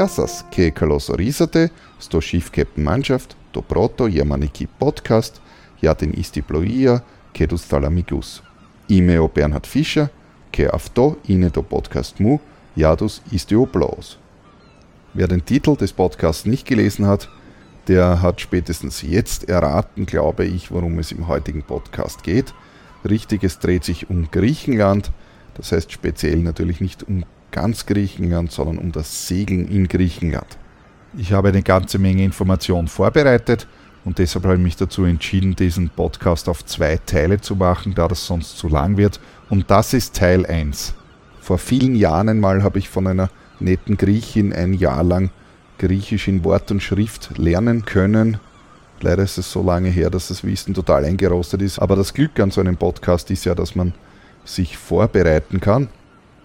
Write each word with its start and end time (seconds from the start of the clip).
Jasas, 0.00 0.46
che 0.48 0.72
kaloso 0.72 1.14
risate, 1.14 1.70
sto 1.98 2.20
shift 2.20 2.54
captain 2.54 2.82
mannschaft, 2.82 3.36
do 3.50 3.60
proto 3.60 4.08
jamaniki 4.08 4.66
podcast, 4.78 5.40
ja 5.80 5.92
den 5.92 6.12
isti 6.14 6.40
ploia, 6.40 7.02
che 7.32 7.46
dus 7.46 7.66
talamigus. 7.66 8.42
Imeo 8.86 9.28
Bernhard 9.28 9.66
Fischer, 9.66 10.10
che 10.50 10.66
afto 10.66 11.18
ine 11.26 11.50
do 11.50 11.60
podcast 11.60 12.18
mu, 12.18 12.38
jadus 12.72 13.20
isti 13.30 13.54
oplos. 13.54 14.16
Wer 15.12 15.28
den 15.28 15.44
Titel 15.44 15.76
des 15.76 15.92
Podcasts 15.92 16.46
nicht 16.46 16.66
gelesen 16.66 17.06
hat, 17.06 17.28
der 17.86 18.22
hat 18.22 18.40
spätestens 18.40 19.02
jetzt 19.02 19.50
erraten, 19.50 20.06
glaube 20.06 20.46
ich, 20.46 20.70
worum 20.70 20.98
es 20.98 21.12
im 21.12 21.28
heutigen 21.28 21.62
Podcast 21.62 22.22
geht. 22.22 22.54
Richtig, 23.04 23.44
es 23.44 23.58
dreht 23.58 23.84
sich 23.84 24.08
um 24.08 24.30
Griechenland, 24.30 25.12
das 25.58 25.72
heißt 25.72 25.92
speziell 25.92 26.38
natürlich 26.38 26.80
nicht 26.80 27.02
um 27.02 27.24
ganz 27.50 27.86
Griechenland, 27.86 28.52
sondern 28.52 28.78
um 28.78 28.92
das 28.92 29.26
Segeln 29.26 29.68
in 29.68 29.88
Griechenland. 29.88 30.58
Ich 31.16 31.32
habe 31.32 31.48
eine 31.48 31.62
ganze 31.62 31.98
Menge 31.98 32.24
Informationen 32.24 32.88
vorbereitet 32.88 33.66
und 34.04 34.18
deshalb 34.18 34.44
habe 34.44 34.54
ich 34.54 34.60
mich 34.60 34.76
dazu 34.76 35.04
entschieden, 35.04 35.56
diesen 35.56 35.90
Podcast 35.90 36.48
auf 36.48 36.64
zwei 36.64 36.98
Teile 37.04 37.40
zu 37.40 37.56
machen, 37.56 37.94
da 37.94 38.08
das 38.08 38.26
sonst 38.26 38.56
zu 38.56 38.68
lang 38.68 38.96
wird. 38.96 39.20
Und 39.50 39.70
das 39.70 39.92
ist 39.92 40.16
Teil 40.16 40.46
1. 40.46 40.94
Vor 41.40 41.58
vielen 41.58 41.94
Jahren 41.94 42.28
einmal 42.28 42.62
habe 42.62 42.78
ich 42.78 42.88
von 42.88 43.06
einer 43.06 43.28
netten 43.58 43.96
Griechin 43.96 44.52
ein 44.52 44.72
Jahr 44.72 45.02
lang 45.02 45.30
Griechisch 45.78 46.28
in 46.28 46.44
Wort 46.44 46.70
und 46.70 46.82
Schrift 46.82 47.36
lernen 47.38 47.84
können. 47.84 48.38
Leider 49.00 49.22
ist 49.22 49.38
es 49.38 49.50
so 49.50 49.62
lange 49.62 49.88
her, 49.88 50.10
dass 50.10 50.28
das 50.28 50.44
Wissen 50.44 50.74
total 50.74 51.04
eingerostet 51.04 51.62
ist. 51.62 51.78
Aber 51.78 51.96
das 51.96 52.12
Glück 52.12 52.38
an 52.38 52.50
so 52.50 52.60
einem 52.60 52.76
Podcast 52.76 53.30
ist 53.30 53.46
ja, 53.46 53.54
dass 53.54 53.74
man 53.74 53.94
sich 54.44 54.76
vorbereiten 54.76 55.60
kann. 55.60 55.88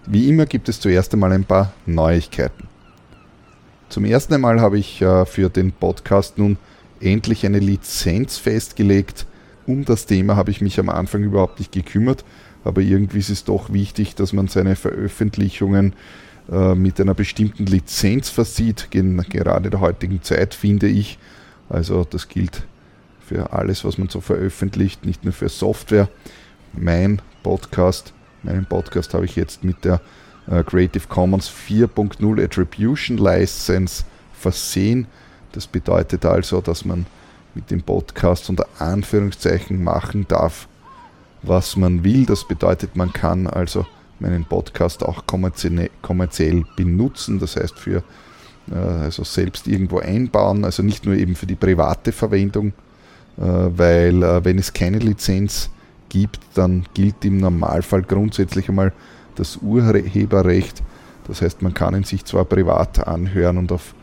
Wie 0.08 0.28
immer 0.28 0.46
gibt 0.46 0.68
es 0.68 0.78
zuerst 0.78 1.12
einmal 1.14 1.32
ein 1.32 1.44
paar 1.44 1.72
Neuigkeiten. 1.84 2.68
Zum 3.88 4.04
ersten 4.04 4.40
Mal 4.40 4.60
habe 4.60 4.78
ich 4.78 5.02
äh, 5.02 5.26
für 5.26 5.50
den 5.50 5.72
Podcast 5.72 6.38
nun 6.38 6.58
endlich 7.00 7.44
eine 7.44 7.58
Lizenz 7.58 8.38
festgelegt. 8.38 9.26
Um 9.66 9.84
das 9.84 10.06
Thema 10.06 10.36
habe 10.36 10.52
ich 10.52 10.60
mich 10.60 10.78
am 10.78 10.90
Anfang 10.90 11.24
überhaupt 11.24 11.58
nicht 11.58 11.72
gekümmert, 11.72 12.24
aber 12.62 12.82
irgendwie 12.82 13.18
ist 13.18 13.30
es 13.30 13.42
doch 13.42 13.72
wichtig, 13.72 14.14
dass 14.14 14.32
man 14.32 14.46
seine 14.46 14.76
Veröffentlichungen 14.76 15.94
äh, 16.52 16.76
mit 16.76 17.00
einer 17.00 17.14
bestimmten 17.14 17.66
Lizenz 17.66 18.30
versieht, 18.30 18.92
gerade 18.92 19.70
der 19.70 19.80
heutigen 19.80 20.22
Zeit, 20.22 20.54
finde 20.54 20.86
ich. 20.86 21.18
Also 21.68 22.04
das 22.04 22.28
gilt 22.28 22.62
für 23.18 23.52
alles, 23.52 23.84
was 23.84 23.98
man 23.98 24.08
so 24.08 24.20
veröffentlicht, 24.20 25.04
nicht 25.04 25.24
nur 25.24 25.32
für 25.32 25.48
Software. 25.48 26.08
Mein 26.74 27.20
Podcast 27.42 28.12
Meinen 28.46 28.64
Podcast 28.64 29.12
habe 29.12 29.24
ich 29.24 29.34
jetzt 29.34 29.64
mit 29.64 29.84
der 29.84 30.00
äh, 30.48 30.62
Creative 30.62 31.08
Commons 31.08 31.50
4.0 31.50 32.44
Attribution 32.44 33.18
License 33.18 34.04
versehen. 34.32 35.08
Das 35.50 35.66
bedeutet 35.66 36.24
also, 36.24 36.60
dass 36.60 36.84
man 36.84 37.06
mit 37.56 37.72
dem 37.72 37.82
Podcast 37.82 38.48
unter 38.48 38.68
Anführungszeichen 38.78 39.82
machen 39.82 40.26
darf, 40.28 40.68
was 41.42 41.76
man 41.76 42.04
will. 42.04 42.24
Das 42.24 42.46
bedeutet, 42.46 42.94
man 42.94 43.12
kann 43.12 43.48
also 43.48 43.84
meinen 44.20 44.44
Podcast 44.44 45.02
auch 45.02 45.24
kommerziell 45.26 46.64
benutzen, 46.76 47.40
das 47.40 47.56
heißt 47.56 47.76
für 47.80 48.04
äh, 48.70 48.76
also 48.76 49.24
selbst 49.24 49.66
irgendwo 49.66 49.98
einbauen, 49.98 50.64
also 50.64 50.84
nicht 50.84 51.04
nur 51.04 51.16
eben 51.16 51.34
für 51.34 51.46
die 51.46 51.56
private 51.56 52.12
Verwendung, 52.12 52.68
äh, 53.38 53.42
weil 53.42 54.44
wenn 54.44 54.58
es 54.58 54.72
keine 54.72 54.98
Lizenz 54.98 55.68
gibt, 56.08 56.40
dann 56.54 56.84
gilt 56.94 57.24
im 57.24 57.38
Normalfall 57.38 58.02
grundsätzlich 58.02 58.68
einmal 58.68 58.92
das 59.34 59.58
Urheberrecht. 59.58 60.82
Das 61.26 61.42
heißt, 61.42 61.62
man 61.62 61.74
kann 61.74 61.94
ihn 61.94 62.04
sich 62.04 62.24
zwar 62.24 62.44
privat 62.44 63.06
anhören 63.06 63.58
und 63.58 63.72
auf 63.72 63.94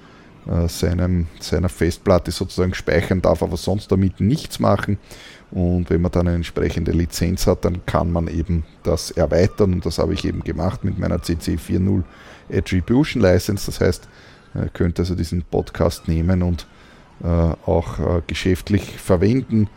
äh, 0.46 0.68
seinem, 0.68 1.28
seiner 1.40 1.70
Festplatte 1.70 2.32
sozusagen 2.32 2.74
speichern, 2.74 3.22
darf 3.22 3.42
aber 3.42 3.58
sonst 3.58 3.92
damit 3.92 4.20
nichts 4.20 4.60
machen. 4.60 4.98
Und 5.52 5.90
wenn 5.90 6.02
man 6.02 6.12
dann 6.12 6.28
eine 6.28 6.36
entsprechende 6.36 6.92
Lizenz 6.92 7.48
hat, 7.48 7.64
dann 7.64 7.86
kann 7.86 8.12
man 8.12 8.28
eben 8.28 8.66
das 8.84 9.12
erweitern. 9.12 9.74
Und 9.74 9.86
das 9.86 10.00
habe 10.00 10.14
ich 10.14 10.26
eben 10.26 10.44
gemacht 10.44 10.84
mit 10.84 10.98
meiner 10.98 11.22
CC 11.22 11.56
4.0 11.56 12.04
Attribution 12.52 13.22
License. 13.22 13.68
Das 13.68 13.80
heißt, 13.80 14.10
ihr 14.56 14.70
könnt 14.70 15.00
also 15.00 15.16
diesen 15.16 15.44
Podcast 15.44 16.08
nehmen 16.08 16.42
und 16.42 16.68
äh, 17.24 17.28
auch 17.28 18.00
äh, 18.00 18.22
geschäftlich 18.28 18.98
verwenden 18.98 19.70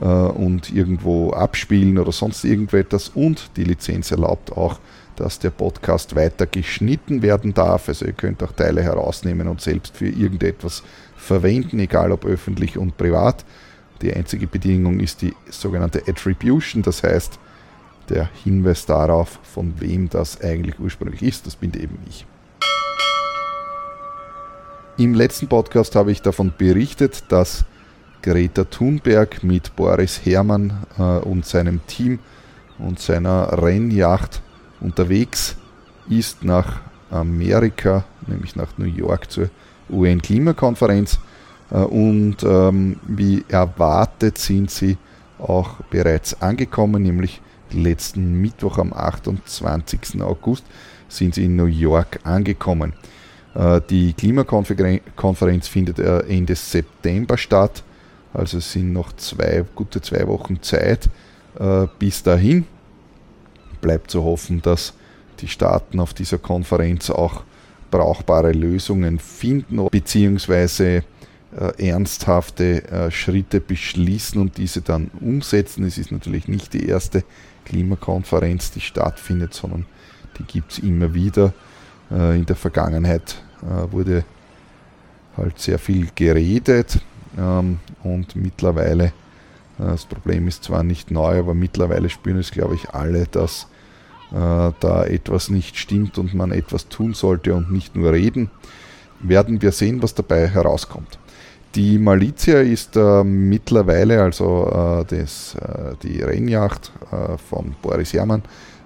äh, 0.00 0.04
und 0.04 0.72
irgendwo 0.72 1.30
abspielen 1.30 1.98
oder 1.98 2.12
sonst 2.12 2.44
irgendetwas. 2.44 3.10
Und 3.14 3.50
die 3.56 3.64
Lizenz 3.64 4.10
erlaubt 4.10 4.52
auch, 4.52 4.78
dass 5.16 5.38
der 5.38 5.50
Podcast 5.50 6.16
weiter 6.16 6.46
geschnitten 6.46 7.22
werden 7.22 7.54
darf. 7.54 7.88
Also 7.88 8.04
ihr 8.04 8.12
könnt 8.12 8.42
auch 8.42 8.52
Teile 8.52 8.82
herausnehmen 8.82 9.48
und 9.48 9.60
selbst 9.60 9.96
für 9.96 10.08
irgendetwas 10.08 10.82
verwenden, 11.16 11.78
egal 11.78 12.12
ob 12.12 12.24
öffentlich 12.24 12.76
und 12.76 12.96
privat. 12.96 13.44
Die 14.02 14.12
einzige 14.12 14.46
Bedingung 14.46 15.00
ist 15.00 15.22
die 15.22 15.34
sogenannte 15.50 16.02
Attribution, 16.06 16.82
das 16.82 17.02
heißt 17.02 17.38
der 18.10 18.28
Hinweis 18.42 18.84
darauf, 18.84 19.38
von 19.42 19.74
wem 19.80 20.10
das 20.10 20.40
eigentlich 20.40 20.78
ursprünglich 20.78 21.22
ist. 21.22 21.46
Das 21.46 21.56
bin 21.56 21.72
eben 21.74 21.98
ich. 22.08 22.26
Im 24.98 25.14
letzten 25.14 25.48
Podcast 25.48 25.96
habe 25.96 26.12
ich 26.12 26.22
davon 26.22 26.52
berichtet, 26.56 27.24
dass 27.30 27.64
Greta 28.24 28.64
Thunberg 28.64 29.44
mit 29.44 29.76
Boris 29.76 30.24
Herrmann 30.24 30.86
äh, 30.98 31.02
und 31.02 31.44
seinem 31.44 31.86
Team 31.86 32.20
und 32.78 32.98
seiner 32.98 33.62
Rennjacht 33.62 34.40
unterwegs 34.80 35.56
ist 36.08 36.42
nach 36.42 36.80
Amerika, 37.10 38.04
nämlich 38.26 38.56
nach 38.56 38.78
New 38.78 38.86
York 38.86 39.30
zur 39.30 39.50
UN-Klimakonferenz. 39.90 41.18
Äh, 41.70 41.80
und 41.80 42.42
ähm, 42.42 42.96
wie 43.06 43.44
erwartet 43.46 44.38
sind 44.38 44.70
sie 44.70 44.96
auch 45.38 45.74
bereits 45.90 46.40
angekommen, 46.40 47.02
nämlich 47.02 47.42
letzten 47.72 48.40
Mittwoch 48.40 48.78
am 48.78 48.94
28. 48.94 50.22
August 50.22 50.64
sind 51.10 51.34
sie 51.34 51.44
in 51.44 51.56
New 51.56 51.66
York 51.66 52.20
angekommen. 52.24 52.94
Äh, 53.54 53.82
die 53.90 54.14
Klimakonferenz 54.14 55.68
findet 55.68 55.98
äh, 55.98 56.20
Ende 56.20 56.54
September 56.54 57.36
statt 57.36 57.84
also 58.34 58.58
es 58.58 58.72
sind 58.72 58.92
noch 58.92 59.14
zwei, 59.14 59.64
gute 59.74 60.02
zwei 60.02 60.26
Wochen 60.26 60.60
Zeit 60.60 61.08
äh, 61.58 61.86
bis 61.98 62.22
dahin. 62.22 62.66
Bleibt 63.80 64.10
zu 64.10 64.24
hoffen, 64.24 64.60
dass 64.60 64.94
die 65.40 65.48
Staaten 65.48 66.00
auf 66.00 66.14
dieser 66.14 66.38
Konferenz 66.38 67.10
auch 67.10 67.44
brauchbare 67.90 68.52
Lösungen 68.52 69.20
finden 69.20 69.88
bzw. 69.88 70.96
Äh, 70.96 71.88
ernsthafte 71.88 72.88
äh, 72.90 73.10
Schritte 73.12 73.60
beschließen 73.60 74.40
und 74.40 74.58
diese 74.58 74.82
dann 74.82 75.12
umsetzen. 75.20 75.84
Es 75.84 75.96
ist 75.96 76.10
natürlich 76.10 76.48
nicht 76.48 76.72
die 76.72 76.88
erste 76.88 77.22
Klimakonferenz, 77.64 78.72
die 78.72 78.80
stattfindet, 78.80 79.54
sondern 79.54 79.86
die 80.38 80.44
gibt 80.44 80.72
es 80.72 80.78
immer 80.80 81.14
wieder. 81.14 81.54
In 82.10 82.44
der 82.44 82.54
Vergangenheit 82.54 83.42
wurde 83.90 84.24
halt 85.38 85.58
sehr 85.58 85.78
viel 85.78 86.08
geredet, 86.14 87.00
ähm, 87.38 87.78
und 88.02 88.36
mittlerweile, 88.36 89.06
äh, 89.06 89.12
das 89.78 90.04
Problem 90.04 90.48
ist 90.48 90.64
zwar 90.64 90.82
nicht 90.82 91.10
neu, 91.10 91.38
aber 91.38 91.54
mittlerweile 91.54 92.10
spüren 92.10 92.38
es, 92.38 92.50
glaube 92.50 92.74
ich, 92.74 92.90
alle, 92.90 93.26
dass 93.26 93.66
äh, 94.32 94.72
da 94.80 95.04
etwas 95.04 95.50
nicht 95.50 95.76
stimmt 95.78 96.18
und 96.18 96.34
man 96.34 96.52
etwas 96.52 96.88
tun 96.88 97.14
sollte 97.14 97.54
und 97.54 97.70
nicht 97.72 97.96
nur 97.96 98.12
reden. 98.12 98.50
Werden 99.20 99.62
wir 99.62 99.72
sehen, 99.72 100.02
was 100.02 100.14
dabei 100.14 100.48
herauskommt. 100.48 101.18
Die 101.74 101.98
Malizia 101.98 102.60
ist 102.60 102.96
äh, 102.96 103.24
mittlerweile, 103.24 104.22
also 104.22 104.70
äh, 104.70 105.04
das, 105.16 105.56
äh, 105.56 105.94
die 106.02 106.22
Rennjacht 106.22 106.92
äh, 107.10 107.36
von 107.36 107.74
Boris 107.82 108.12
Herrmann, 108.12 108.42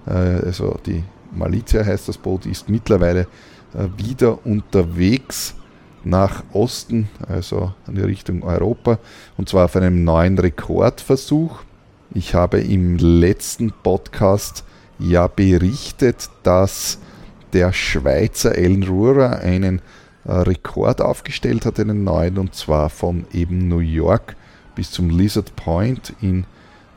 äh, 0.07 0.11
also 0.11 0.79
die 0.85 1.03
Malizia 1.35 1.85
heißt 1.85 2.07
das 2.07 2.17
Boot, 2.17 2.47
ist 2.47 2.69
mittlerweile 2.69 3.27
wieder 3.97 4.43
unterwegs 4.47 5.53
nach 6.03 6.43
Osten, 6.53 7.09
also 7.27 7.73
in 7.87 7.95
die 7.95 8.01
Richtung 8.01 8.43
Europa, 8.43 8.99
und 9.37 9.49
zwar 9.49 9.65
auf 9.65 9.75
einem 9.75 10.03
neuen 10.03 10.37
Rekordversuch. 10.37 11.59
Ich 12.13 12.33
habe 12.33 12.59
im 12.59 12.97
letzten 12.97 13.71
Podcast 13.83 14.63
ja 14.97 15.27
berichtet, 15.27 16.29
dass 16.43 16.99
der 17.53 17.73
Schweizer 17.73 18.55
Ellen 18.55 18.83
Rurer 18.83 19.39
einen 19.39 19.81
äh, 20.25 20.31
Rekord 20.31 21.01
aufgestellt 21.01 21.65
hat, 21.65 21.79
einen 21.79 22.03
neuen, 22.03 22.37
und 22.37 22.55
zwar 22.55 22.89
von 22.89 23.25
eben 23.33 23.67
New 23.67 23.79
York 23.79 24.35
bis 24.75 24.91
zum 24.91 25.09
Lizard 25.09 25.55
Point 25.55 26.13
in, 26.21 26.45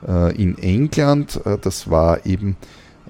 äh, 0.06 0.34
in 0.36 0.58
England. 0.58 1.40
Äh, 1.44 1.58
das 1.58 1.90
war 1.90 2.24
eben 2.26 2.56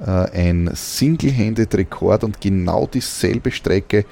ein 0.04 0.70
Single-Handed 0.72 1.74
Rekord 1.76 2.24
und 2.24 2.40
genau 2.40 2.88
dieselbe 2.92 3.52
Strecke 3.52 4.04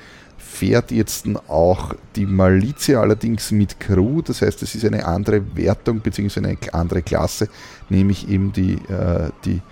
fährt 0.61 0.91
jetzt 0.91 1.27
auch 1.49 1.95
die 2.17 2.27
Malizia 2.27 3.01
allerdings 3.01 3.51
mit 3.51 3.81
Crew, 3.81 4.21
das 4.21 4.43
heißt, 4.43 4.63
es 4.63 4.75
ist 4.75 4.85
eine 4.85 5.07
andere 5.07 5.57
Wertung 5.57 6.01
bzw. 6.01 6.41
eine 6.41 6.59
andere 6.73 7.01
Klasse, 7.01 7.49
nämlich 7.89 8.29
eben 8.29 8.53
die, 8.53 8.75
äh, 8.75 9.31
die, 9.47 9.63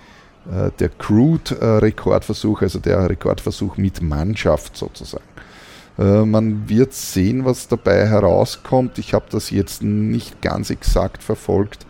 äh, 0.51 0.71
der 0.79 0.89
Crude-Rekordversuch, 0.89 2.63
also 2.63 2.79
der 2.79 3.11
Rekordversuch 3.11 3.77
mit 3.77 4.01
Mannschaft 4.01 4.79
sozusagen. 4.79 5.25
Äh, 5.99 6.25
man 6.25 6.71
wird 6.71 6.95
sehen, 6.95 7.45
was 7.45 7.69
dabei 7.69 8.07
herauskommt. 8.07 8.99
Ich 8.99 9.13
habe 9.13 9.27
das 9.31 9.51
jetzt 9.51 9.83
nicht 9.83 10.41
ganz 10.41 10.71
exakt 10.71 11.23
verfolgt. 11.23 11.85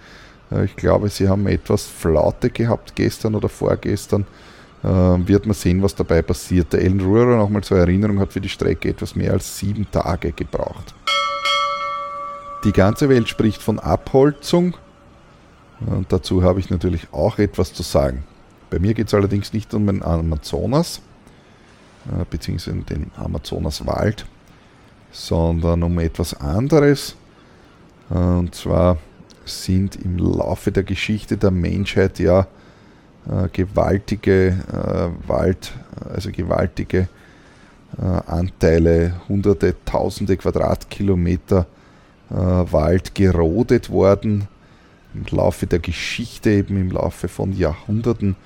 Äh, 0.51 0.65
ich 0.65 0.75
glaube, 0.75 1.09
sie 1.09 1.29
haben 1.29 1.47
etwas 1.47 1.87
Flaute 1.87 2.51
gehabt 2.51 2.97
gestern 2.97 3.37
oder 3.37 3.49
vorgestern. 3.49 4.27
Äh, 4.83 4.87
wird 4.87 5.47
man 5.47 5.55
sehen, 5.55 5.83
was 5.83 5.95
dabei 5.95 6.23
passiert. 6.23 6.73
Der 6.73 6.83
Ellen 6.83 7.01
Ruhr, 7.01 7.27
nochmal 7.27 7.65
zur 7.65 7.79
Erinnerung, 7.79 8.21
hat 8.21 8.33
für 8.33 8.41
die 8.41 8.49
Strecke 8.49 8.89
etwas 8.89 9.17
mehr 9.17 9.33
als 9.33 9.59
sieben 9.59 9.91
Tage 9.91 10.33
gebraucht. 10.33 10.95
Die 12.65 12.73
ganze 12.73 13.09
Welt 13.09 13.29
spricht 13.29 13.63
von 13.63 13.79
Abholzung 13.79 14.77
und 15.81 16.13
dazu 16.13 16.43
habe 16.43 16.61
ich 16.61 16.71
natürlich 16.71 17.09
auch 17.13 17.39
etwas 17.39 17.73
zu 17.73 17.83
sagen. 17.83 18.25
Bei 18.71 18.79
mir 18.79 18.95
geht 18.95 19.09
es 19.09 19.15
allerdings 19.15 19.53
nicht 19.53 19.73
um 19.75 19.87
den 19.87 20.03
Amazonas, 20.03 21.01
äh, 22.07 22.25
beziehungsweise 22.29 22.79
den 22.79 23.11
Amazonaswald, 23.17 24.27
sondern 25.11 25.83
um 25.83 25.99
etwas 25.99 26.35
anderes. 26.35 27.17
Äh, 28.11 28.15
und 28.15 28.55
zwar 28.55 28.99
sind 29.45 29.97
im 29.97 30.19
Laufe 30.19 30.71
der 30.71 30.83
Geschichte 30.83 31.37
der 31.37 31.51
Menschheit 31.51 32.19
ja 32.19 32.47
gewaltige 33.53 34.57
Wald, 35.27 35.73
also 36.15 36.31
gewaltige 36.31 37.09
Anteile, 38.27 39.15
hunderte, 39.29 39.75
tausende 39.85 40.37
Quadratkilometer 40.37 41.67
Wald 42.31 43.15
gerodet 43.15 43.91
worden 43.91 44.49
im 45.15 45.25
Laufe 45.37 45.67
der 45.67 45.79
Geschichte, 45.79 46.51
eben 46.51 46.77
im 46.77 46.91
Laufe 46.91 47.29
von 47.29 47.53
Jahrhunderten. 47.53 48.37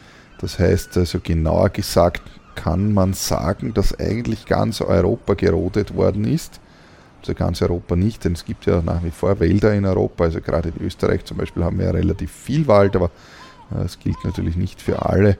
Das 0.40 0.58
heißt 0.58 0.96
also 0.96 1.20
genauer 1.20 1.70
gesagt 1.70 2.22
kann 2.54 2.92
man 2.92 3.14
sagen, 3.14 3.72
dass 3.74 3.98
eigentlich 3.98 4.46
ganz 4.46 4.80
Europa 4.80 5.34
gerodet 5.34 5.94
worden 5.94 6.24
ist. 6.24 6.60
Also 7.20 7.34
ganz 7.34 7.62
Europa 7.62 7.96
nicht, 7.96 8.24
denn 8.24 8.32
es 8.32 8.44
gibt 8.44 8.66
ja 8.66 8.82
nach 8.82 9.02
wie 9.02 9.10
vor 9.10 9.40
Wälder 9.40 9.72
in 9.74 9.86
Europa. 9.86 10.24
Also 10.24 10.40
gerade 10.40 10.68
in 10.68 10.84
Österreich 10.84 11.24
zum 11.24 11.38
Beispiel 11.38 11.64
haben 11.64 11.78
wir 11.78 11.86
ja 11.86 11.92
relativ 11.92 12.30
viel 12.30 12.66
Wald, 12.66 12.96
aber 12.96 13.10
äh, 13.76 13.82
es 13.82 13.98
gilt 13.98 14.24
natürlich 14.24 14.56
nicht 14.56 14.80
für 14.80 15.06
alle. 15.06 15.38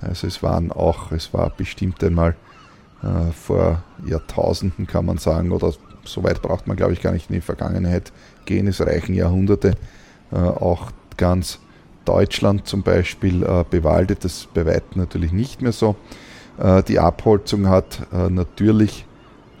Also 0.00 0.26
es 0.26 0.42
waren 0.42 0.70
auch, 0.70 1.12
es 1.12 1.32
war 1.32 1.50
bestimmt 1.50 2.02
einmal 2.04 2.36
äh, 3.02 3.32
vor 3.32 3.82
Jahrtausenden 4.06 4.86
kann 4.86 5.06
man 5.06 5.18
sagen, 5.18 5.52
oder 5.52 5.72
so 6.04 6.22
weit 6.22 6.42
braucht 6.42 6.66
man 6.66 6.76
glaube 6.76 6.92
ich 6.92 7.00
gar 7.00 7.12
nicht 7.12 7.30
in 7.30 7.36
die 7.36 7.40
Vergangenheit 7.40 8.12
gehen, 8.44 8.66
es 8.66 8.80
reichen 8.80 9.14
Jahrhunderte, 9.14 9.76
äh, 10.32 10.36
auch 10.36 10.90
ganz 11.16 11.58
Deutschland 12.04 12.66
zum 12.66 12.82
Beispiel 12.82 13.42
äh, 13.42 13.64
bewaldet, 13.68 14.24
das 14.24 14.48
bei 14.52 14.66
weitem 14.66 15.00
natürlich 15.00 15.32
nicht 15.32 15.62
mehr 15.62 15.72
so. 15.72 15.96
Äh, 16.58 16.82
die 16.82 16.98
Abholzung 16.98 17.68
hat 17.68 18.06
natürlich, 18.12 19.06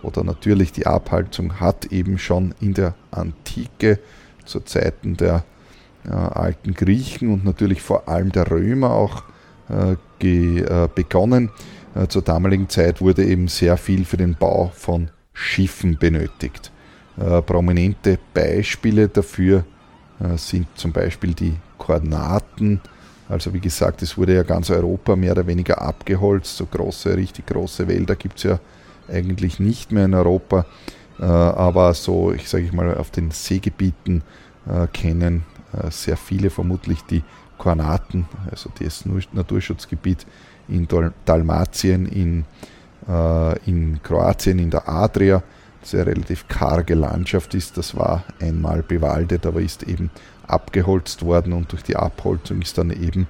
oder 0.02 0.24
natürlich 0.24 0.72
die 0.72 0.86
Abholzung 0.86 1.60
hat 1.60 1.86
eben 1.86 2.18
schon 2.18 2.54
in 2.60 2.74
der 2.74 2.94
Antike 3.10 3.98
zu 4.44 4.60
Zeiten 4.60 5.16
der 5.16 5.44
alten 6.08 6.74
Griechen 6.74 7.32
und 7.32 7.44
natürlich 7.44 7.80
vor 7.80 8.08
allem 8.08 8.30
der 8.30 8.50
Römer 8.50 8.90
auch 8.90 9.22
begonnen. 10.94 11.50
Zur 12.08 12.20
damaligen 12.22 12.68
Zeit 12.68 13.00
wurde 13.00 13.24
eben 13.24 13.48
sehr 13.48 13.78
viel 13.78 14.04
für 14.04 14.18
den 14.18 14.34
Bau 14.34 14.70
von 14.74 15.08
Schiffen 15.32 15.96
benötigt. 15.96 16.70
Prominente 17.46 18.18
Beispiele 18.34 19.08
dafür 19.08 19.64
äh, 20.20 20.36
sind 20.36 20.66
zum 20.74 20.92
Beispiel 20.92 21.34
die 21.34 21.54
Koordinaten. 21.78 22.80
Also 23.28 23.52
wie 23.54 23.60
gesagt, 23.60 24.02
es 24.02 24.16
wurde 24.16 24.34
ja 24.34 24.42
ganz 24.42 24.70
Europa 24.70 25.16
mehr 25.16 25.32
oder 25.32 25.46
weniger 25.46 25.80
abgeholzt. 25.80 26.56
So 26.56 26.66
große, 26.66 27.16
richtig 27.16 27.46
große 27.46 27.88
Wälder 27.88 28.16
gibt 28.16 28.38
es 28.38 28.44
ja 28.44 28.58
eigentlich 29.08 29.60
nicht 29.60 29.92
mehr 29.92 30.04
in 30.04 30.14
Europa. 30.14 30.66
Äh, 31.18 31.24
aber 31.24 31.94
so, 31.94 32.32
ich 32.32 32.48
sage 32.48 32.64
ich 32.64 32.72
mal, 32.72 32.96
auf 32.96 33.10
den 33.10 33.30
Seegebieten 33.30 34.22
äh, 34.68 34.86
kennen 34.88 35.44
sehr 35.90 36.16
viele 36.16 36.50
vermutlich 36.50 37.02
die 37.02 37.22
Koordinaten, 37.58 38.26
also 38.50 38.70
das 38.80 39.04
Naturschutzgebiet 39.32 40.26
in 40.68 40.88
Dalmatien, 41.24 42.06
in, 42.06 42.44
in 43.66 44.02
Kroatien, 44.02 44.58
in 44.58 44.70
der 44.70 44.88
Adria 44.88 45.42
sehr 45.86 46.06
relativ 46.06 46.48
karge 46.48 46.94
Landschaft 46.94 47.54
ist. 47.54 47.76
Das 47.76 47.96
war 47.96 48.24
einmal 48.40 48.82
bewaldet, 48.82 49.46
aber 49.46 49.60
ist 49.60 49.82
eben 49.84 50.10
abgeholzt 50.46 51.24
worden 51.24 51.52
und 51.52 51.72
durch 51.72 51.82
die 51.82 51.96
Abholzung 51.96 52.62
ist 52.62 52.76
dann 52.78 52.90
eben 52.90 53.26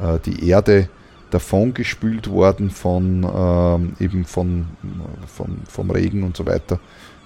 äh, 0.00 0.18
die 0.24 0.48
Erde 0.48 0.88
davongespült 1.30 2.30
worden 2.30 2.70
von 2.70 3.22
äh, 3.22 4.04
eben 4.04 4.24
von, 4.24 4.66
von, 5.26 5.58
vom 5.68 5.90
Regen 5.90 6.22
und 6.22 6.36
so 6.36 6.46
weiter, 6.46 6.80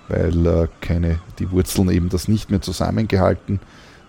weil 0.09 0.47
äh, 0.47 0.69
keine, 0.81 1.21
die 1.39 1.51
Wurzeln 1.51 1.91
eben 1.91 2.09
das 2.09 2.29
nicht 2.29 2.51
mehr 2.51 2.61
zusammengehalten 2.61 3.61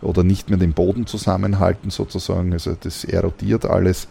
oder 0.03 0.23
nicht 0.23 0.49
mehr 0.49 0.59
den 0.59 0.73
Boden 0.73 1.07
zusammenhalten 1.07 1.89
sozusagen. 1.89 2.53
Also 2.53 2.75
das 2.79 3.03
erodiert 3.03 3.65
alles. 3.65 4.07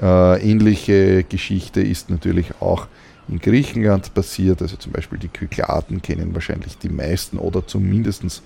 Äh, 0.00 0.50
ähnliche 0.50 1.24
Geschichte 1.24 1.80
ist 1.80 2.10
natürlich 2.10 2.60
auch 2.60 2.86
in 3.28 3.38
Griechenland 3.38 4.14
passiert. 4.14 4.62
Also 4.62 4.76
zum 4.76 4.92
Beispiel 4.92 5.18
die 5.18 5.28
Kykladen 5.28 6.02
kennen 6.02 6.34
wahrscheinlich 6.34 6.78
die 6.78 6.88
meisten 6.88 7.38
oder 7.38 7.66
zumindest 7.66 8.42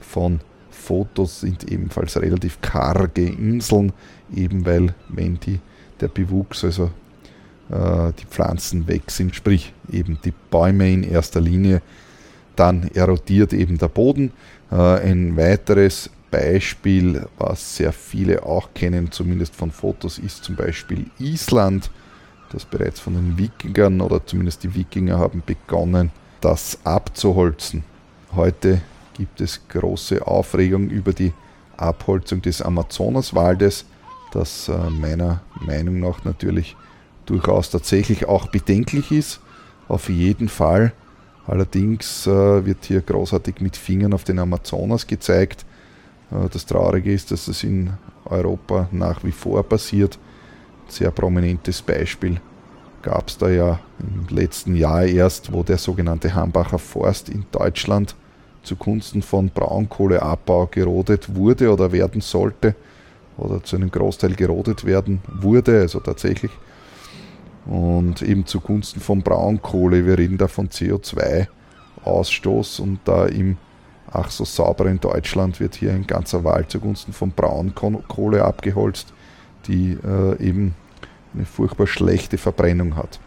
von 0.00 0.40
Fotos 0.70 1.40
sind 1.40 1.70
ebenfalls 1.70 2.16
relativ 2.20 2.60
karge 2.60 3.26
Inseln, 3.26 3.92
eben 4.34 4.64
weil 4.66 4.94
wenn 5.08 5.40
die, 5.40 5.58
der 6.00 6.08
Bewuchs, 6.08 6.64
also 6.64 6.90
äh, 7.70 8.12
die 8.20 8.26
Pflanzen 8.26 8.86
weg 8.86 9.10
sind, 9.10 9.34
sprich 9.34 9.72
eben 9.90 10.18
die 10.24 10.32
Bäume 10.50 10.92
in 10.92 11.02
erster 11.02 11.40
Linie, 11.40 11.82
dann 12.56 12.90
erodiert 12.94 13.52
eben 13.52 13.78
der 13.78 13.88
Boden. 13.88 14.32
Äh, 14.70 14.76
ein 14.76 15.36
weiteres 15.36 16.10
Beispiel, 16.30 17.26
was 17.38 17.76
sehr 17.76 17.92
viele 17.92 18.42
auch 18.44 18.70
kennen, 18.74 19.12
zumindest 19.12 19.54
von 19.54 19.70
Fotos, 19.70 20.18
ist 20.18 20.44
zum 20.44 20.56
Beispiel 20.56 21.06
Island 21.18 21.90
das 22.50 22.64
bereits 22.64 23.00
von 23.00 23.14
den 23.14 23.38
Wikingern 23.38 24.00
oder 24.00 24.24
zumindest 24.24 24.62
die 24.62 24.74
Wikinger 24.74 25.18
haben 25.18 25.42
begonnen, 25.44 26.10
das 26.40 26.78
abzuholzen. 26.84 27.84
Heute 28.34 28.80
gibt 29.14 29.40
es 29.40 29.60
große 29.68 30.26
Aufregung 30.26 30.88
über 30.88 31.12
die 31.12 31.32
Abholzung 31.76 32.42
des 32.42 32.62
Amazonaswaldes, 32.62 33.84
das 34.32 34.68
äh, 34.68 34.90
meiner 34.90 35.42
Meinung 35.60 36.00
nach 36.00 36.24
natürlich 36.24 36.76
durchaus 37.24 37.70
tatsächlich 37.70 38.26
auch 38.26 38.48
bedenklich 38.48 39.10
ist. 39.10 39.40
Auf 39.88 40.08
jeden 40.08 40.48
Fall. 40.48 40.92
Allerdings 41.46 42.26
äh, 42.26 42.64
wird 42.66 42.84
hier 42.84 43.00
großartig 43.00 43.60
mit 43.60 43.76
Fingern 43.76 44.12
auf 44.12 44.24
den 44.24 44.38
Amazonas 44.38 45.06
gezeigt. 45.06 45.64
Äh, 46.30 46.48
das 46.52 46.66
Traurige 46.66 47.12
ist, 47.12 47.30
dass 47.30 47.48
es 47.48 47.62
in 47.62 47.92
Europa 48.24 48.88
nach 48.90 49.22
wie 49.24 49.32
vor 49.32 49.62
passiert 49.62 50.18
sehr 50.88 51.10
prominentes 51.10 51.82
Beispiel 51.82 52.40
gab 53.06 53.28
es 53.28 53.38
da 53.38 53.48
ja 53.48 53.78
im 54.00 54.34
letzten 54.34 54.74
Jahr 54.74 55.04
erst, 55.04 55.52
wo 55.52 55.62
der 55.62 55.78
sogenannte 55.78 56.34
Hambacher 56.34 56.80
Forst 56.80 57.28
in 57.28 57.46
Deutschland 57.52 58.16
zugunsten 58.64 59.22
von 59.22 59.48
Braunkohleabbau 59.48 60.66
gerodet 60.66 61.36
wurde 61.36 61.72
oder 61.72 61.92
werden 61.92 62.20
sollte 62.20 62.74
oder 63.36 63.62
zu 63.62 63.76
einem 63.76 63.92
Großteil 63.92 64.34
gerodet 64.34 64.84
werden 64.84 65.20
wurde, 65.40 65.82
also 65.82 66.00
tatsächlich. 66.00 66.50
Und 67.66 68.22
eben 68.22 68.46
zugunsten 68.46 69.00
von 69.00 69.22
Braunkohle, 69.22 70.06
wir 70.06 70.18
reden 70.18 70.38
da 70.38 70.48
von 70.48 70.68
CO2-Ausstoß 70.68 72.80
und 72.80 73.00
da 73.04 73.26
im 73.26 73.58
ach 74.08 74.30
so 74.30 74.44
sauberen 74.44 75.00
Deutschland 75.00 75.58
wird 75.58 75.74
hier 75.74 75.92
ein 75.92 76.06
ganzer 76.06 76.44
Wald 76.44 76.70
zugunsten 76.70 77.12
von 77.12 77.32
Braunkohle 77.32 78.44
abgeholzt 78.44 79.12
die 79.66 79.96
äh, 80.04 80.42
eben 80.42 80.74
eine 81.34 81.44
furchtbar 81.44 81.86
schlechte 81.86 82.38
Verbrennung 82.38 82.96
hat. 82.96 83.20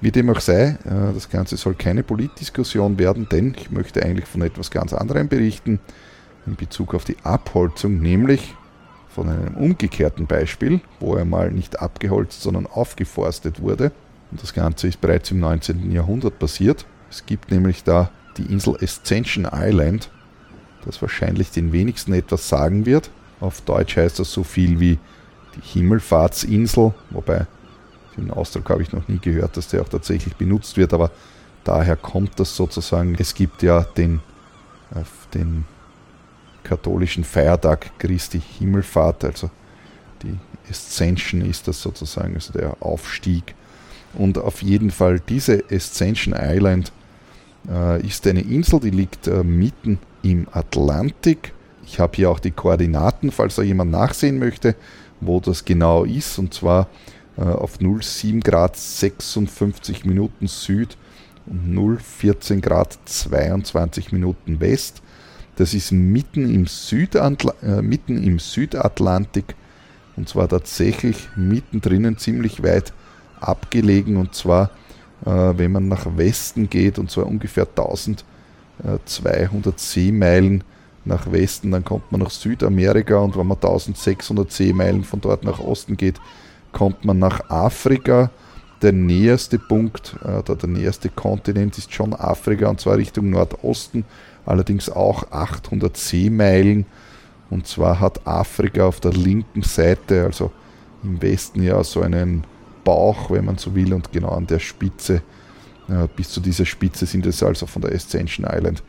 Wie 0.00 0.10
dem 0.10 0.30
auch 0.30 0.40
sei, 0.40 0.78
äh, 0.84 1.14
das 1.14 1.30
Ganze 1.30 1.56
soll 1.56 1.74
keine 1.74 2.02
Politdiskussion 2.02 2.98
werden, 2.98 3.28
denn 3.30 3.54
ich 3.56 3.70
möchte 3.70 4.02
eigentlich 4.02 4.26
von 4.26 4.42
etwas 4.42 4.70
ganz 4.70 4.92
anderem 4.92 5.28
berichten 5.28 5.80
in 6.46 6.56
Bezug 6.56 6.94
auf 6.94 7.04
die 7.04 7.16
Abholzung, 7.22 8.00
nämlich 8.00 8.54
von 9.14 9.28
einem 9.28 9.54
umgekehrten 9.54 10.26
Beispiel, 10.26 10.80
wo 11.00 11.14
er 11.16 11.24
mal 11.24 11.50
nicht 11.50 11.80
abgeholzt, 11.80 12.42
sondern 12.42 12.66
aufgeforstet 12.66 13.60
wurde. 13.60 13.92
Und 14.30 14.42
das 14.42 14.54
Ganze 14.54 14.88
ist 14.88 15.00
bereits 15.00 15.30
im 15.30 15.40
19. 15.40 15.92
Jahrhundert 15.92 16.38
passiert. 16.38 16.86
Es 17.10 17.26
gibt 17.26 17.50
nämlich 17.50 17.84
da 17.84 18.10
die 18.38 18.46
Insel 18.46 18.76
Ascension 18.80 19.46
Island, 19.52 20.10
das 20.86 21.02
wahrscheinlich 21.02 21.50
den 21.50 21.72
wenigsten 21.72 22.14
etwas 22.14 22.48
sagen 22.48 22.86
wird. 22.86 23.10
Auf 23.40 23.60
Deutsch 23.60 23.96
heißt 23.96 24.18
das 24.18 24.32
so 24.32 24.44
viel 24.44 24.80
wie 24.80 24.98
die 25.56 25.78
Himmelfahrtsinsel, 25.78 26.94
wobei 27.10 27.46
den 28.16 28.30
Ausdruck 28.30 28.70
habe 28.70 28.82
ich 28.82 28.92
noch 28.92 29.08
nie 29.08 29.18
gehört, 29.18 29.56
dass 29.56 29.68
der 29.68 29.82
auch 29.82 29.88
tatsächlich 29.88 30.36
benutzt 30.36 30.76
wird, 30.76 30.94
aber 30.94 31.10
daher 31.64 31.96
kommt 31.96 32.40
das 32.40 32.56
sozusagen. 32.56 33.16
Es 33.18 33.34
gibt 33.34 33.62
ja 33.62 33.82
den, 33.82 34.20
äh, 34.94 35.02
den 35.34 35.64
katholischen 36.72 37.22
Feiertag 37.22 37.98
Christi 37.98 38.40
Himmelfahrt, 38.58 39.24
also 39.24 39.50
die 40.22 40.38
Ascension 40.70 41.42
ist 41.42 41.68
das 41.68 41.82
sozusagen, 41.82 42.34
also 42.34 42.52
der 42.54 42.76
Aufstieg. 42.80 43.54
Und 44.14 44.38
auf 44.38 44.62
jeden 44.62 44.90
Fall 44.90 45.20
diese 45.20 45.64
Ascension 45.70 46.34
Island 46.34 46.90
äh, 47.68 48.06
ist 48.06 48.26
eine 48.26 48.40
Insel, 48.40 48.80
die 48.80 48.90
liegt 48.90 49.26
äh, 49.26 49.44
mitten 49.44 49.98
im 50.22 50.46
Atlantik. 50.50 51.52
Ich 51.84 52.00
habe 52.00 52.16
hier 52.16 52.30
auch 52.30 52.40
die 52.40 52.52
Koordinaten, 52.52 53.32
falls 53.32 53.56
da 53.56 53.62
jemand 53.62 53.90
nachsehen 53.90 54.38
möchte, 54.38 54.74
wo 55.20 55.40
das 55.40 55.66
genau 55.66 56.04
ist. 56.04 56.38
Und 56.38 56.54
zwar 56.54 56.88
äh, 57.36 57.42
auf 57.42 57.80
0,7 57.80 58.42
Grad 58.42 58.76
56 58.76 60.06
Minuten 60.06 60.46
Süd 60.46 60.96
und 61.44 61.74
0,14 61.76 62.60
Grad 62.60 62.98
22 63.04 64.12
Minuten 64.12 64.60
West. 64.60 65.02
Das 65.62 65.74
ist 65.74 65.92
mitten 65.92 66.52
im, 66.52 66.66
Südantla 66.66 67.54
äh, 67.62 67.82
mitten 67.82 68.20
im 68.20 68.40
Südatlantik 68.40 69.54
und 70.16 70.28
zwar 70.28 70.48
tatsächlich 70.48 71.28
mittendrin 71.36 72.18
ziemlich 72.18 72.64
weit 72.64 72.92
abgelegen 73.38 74.16
und 74.16 74.34
zwar 74.34 74.72
äh, 75.24 75.30
wenn 75.30 75.70
man 75.70 75.86
nach 75.86 76.16
Westen 76.16 76.68
geht 76.68 76.98
und 76.98 77.12
zwar 77.12 77.28
ungefähr 77.28 77.68
1200 77.68 79.78
Seemeilen 79.78 80.64
nach 81.04 81.30
Westen, 81.30 81.70
dann 81.70 81.84
kommt 81.84 82.10
man 82.10 82.22
nach 82.22 82.30
Südamerika 82.30 83.18
und 83.18 83.36
wenn 83.36 83.46
man 83.46 83.58
1600 83.58 84.50
Seemeilen 84.50 85.04
von 85.04 85.20
dort 85.20 85.44
nach 85.44 85.60
Osten 85.60 85.96
geht, 85.96 86.20
kommt 86.72 87.04
man 87.04 87.20
nach 87.20 87.50
Afrika. 87.50 88.32
Der 88.82 88.90
näherste 88.90 89.60
Punkt, 89.60 90.16
äh, 90.24 90.42
der 90.42 90.68
näherste 90.68 91.08
Kontinent 91.08 91.78
ist 91.78 91.94
schon 91.94 92.14
Afrika 92.14 92.68
und 92.68 92.80
zwar 92.80 92.96
Richtung 92.96 93.30
Nordosten, 93.30 94.04
allerdings 94.46 94.90
auch 94.90 95.30
800 95.30 95.96
Seemeilen. 95.96 96.86
Und 97.50 97.66
zwar 97.66 98.00
hat 98.00 98.26
Afrika 98.26 98.86
auf 98.86 99.00
der 99.00 99.12
linken 99.12 99.62
Seite, 99.62 100.24
also 100.24 100.50
im 101.02 101.20
Westen 101.20 101.62
ja 101.62 101.82
so 101.84 102.00
einen 102.00 102.44
Bauch, 102.84 103.30
wenn 103.30 103.44
man 103.44 103.58
so 103.58 103.74
will, 103.74 103.92
und 103.92 104.10
genau 104.12 104.30
an 104.30 104.46
der 104.46 104.58
Spitze, 104.58 105.22
äh, 105.88 106.08
bis 106.16 106.30
zu 106.30 106.40
dieser 106.40 106.64
Spitze 106.64 107.06
sind 107.06 107.26
es 107.26 107.42
also 107.42 107.66
von 107.66 107.82
der 107.82 107.92
Ascension 107.92 108.46
Island 108.50 108.82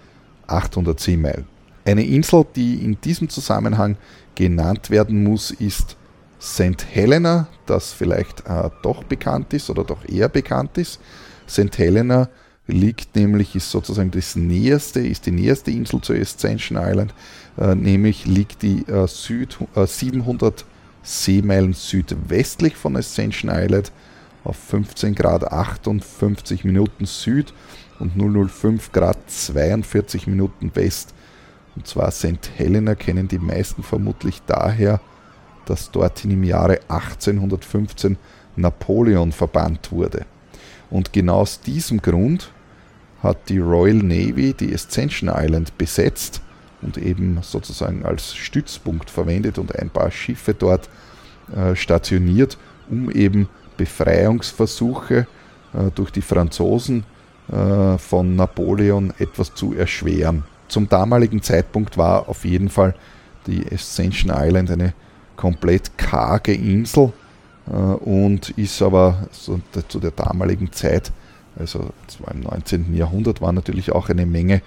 800 0.48 1.00
Seemeilen. 1.00 1.45
Eine 1.86 2.05
Insel, 2.05 2.45
die 2.55 2.83
in 2.83 3.00
diesem 3.01 3.29
Zusammenhang 3.29 3.98
genannt 4.36 4.89
werden 4.89 5.24
muss, 5.24 5.51
ist 5.51 5.98
St. 6.41 6.86
Helena, 6.91 7.48
das 7.65 7.91
vielleicht 7.91 8.45
äh, 8.48 8.69
doch 8.81 9.03
bekannt 9.03 9.53
ist 9.53 9.69
oder 9.69 9.83
doch 9.83 10.07
eher 10.07 10.29
bekannt 10.29 10.77
ist. 10.77 11.00
St. 11.48 11.77
Helena 11.77 12.29
liegt 12.67 13.15
nämlich, 13.15 13.55
ist 13.55 13.72
sozusagen 13.72 14.12
das 14.12 14.36
näherste, 14.36 15.00
ist 15.01 15.25
die 15.25 15.32
näherste 15.32 15.72
Insel 15.72 16.01
zur 16.01 16.15
Ascension 16.15 16.77
Island, 16.82 17.13
äh, 17.58 17.75
nämlich 17.75 18.25
liegt 18.25 18.62
die 18.62 18.88
äh, 18.88 19.08
Süd, 19.08 19.58
700 19.75 20.62
äh, 20.62 20.63
Seemeilen 21.05 21.74
südwestlich 21.74 22.75
von 22.75 22.96
Ascension 22.96 23.51
Island 23.53 23.91
auf 24.46 24.55
15 24.55 25.15
Grad 25.15 25.51
58 25.51 26.63
Minuten 26.63 27.05
Süd 27.05 27.53
und 28.00 28.15
005 28.15 28.91
Grad 28.91 29.17
42 29.27 30.27
Minuten 30.27 30.72
West. 30.75 31.13
Und 31.75 31.88
zwar 31.88 32.12
St. 32.12 32.50
Helena 32.55 32.96
kennen 32.96 33.27
die 33.27 33.39
meisten 33.39 33.84
vermutlich 33.84 34.41
daher, 34.46 35.01
dass 35.65 35.91
dorthin 35.91 36.32
im 36.32 36.43
Jahre 36.43 36.79
1815 36.88 38.17
Napoleon 38.55 39.32
verbannt 39.32 39.91
wurde. 39.91 40.25
Und 40.89 41.12
genau 41.12 41.39
aus 41.39 41.60
diesem 41.60 42.01
Grund 42.01 42.52
hat 43.23 43.49
die 43.49 43.59
Royal 43.59 43.95
Navy 43.95 44.53
die 44.53 44.73
Ascension 44.73 45.31
Island 45.33 45.77
besetzt 45.77 46.41
und 46.81 46.97
eben 46.97 47.39
sozusagen 47.41 48.05
als 48.05 48.35
Stützpunkt 48.35 49.09
verwendet 49.09 49.57
und 49.57 49.73
ein 49.75 49.89
paar 49.89 50.11
Schiffe 50.11 50.53
dort 50.53 50.89
äh, 51.55 51.75
stationiert, 51.75 52.57
um 52.89 53.09
eben 53.09 53.47
Befreiungsversuche 53.77 55.25
äh, 55.73 55.91
durch 55.95 56.11
die 56.11 56.21
Franzosen 56.21 57.05
äh, 57.51 57.97
von 57.97 58.35
Napoleon 58.35 59.13
etwas 59.17 59.53
zu 59.55 59.73
erschweren. 59.73 60.43
Zum 60.67 60.89
damaligen 60.89 61.41
Zeitpunkt 61.41 61.97
war 61.97 62.27
auf 62.27 62.45
jeden 62.45 62.69
Fall 62.69 62.93
die 63.47 63.65
Ascension 63.71 64.33
Island 64.35 64.71
eine 64.71 64.93
komplett 65.35 65.97
karge 65.97 66.53
Insel 66.53 67.13
äh, 67.67 67.73
und 67.73 68.49
ist 68.51 68.81
aber 68.81 69.27
so 69.31 69.59
zu 69.87 69.99
der 69.99 70.11
damaligen 70.11 70.71
Zeit, 70.71 71.11
also 71.57 71.91
im 72.31 72.41
19. 72.41 72.95
Jahrhundert, 72.95 73.41
waren 73.41 73.55
natürlich 73.55 73.91
auch 73.91 74.10
eine 74.10 74.25
Menge 74.25 74.62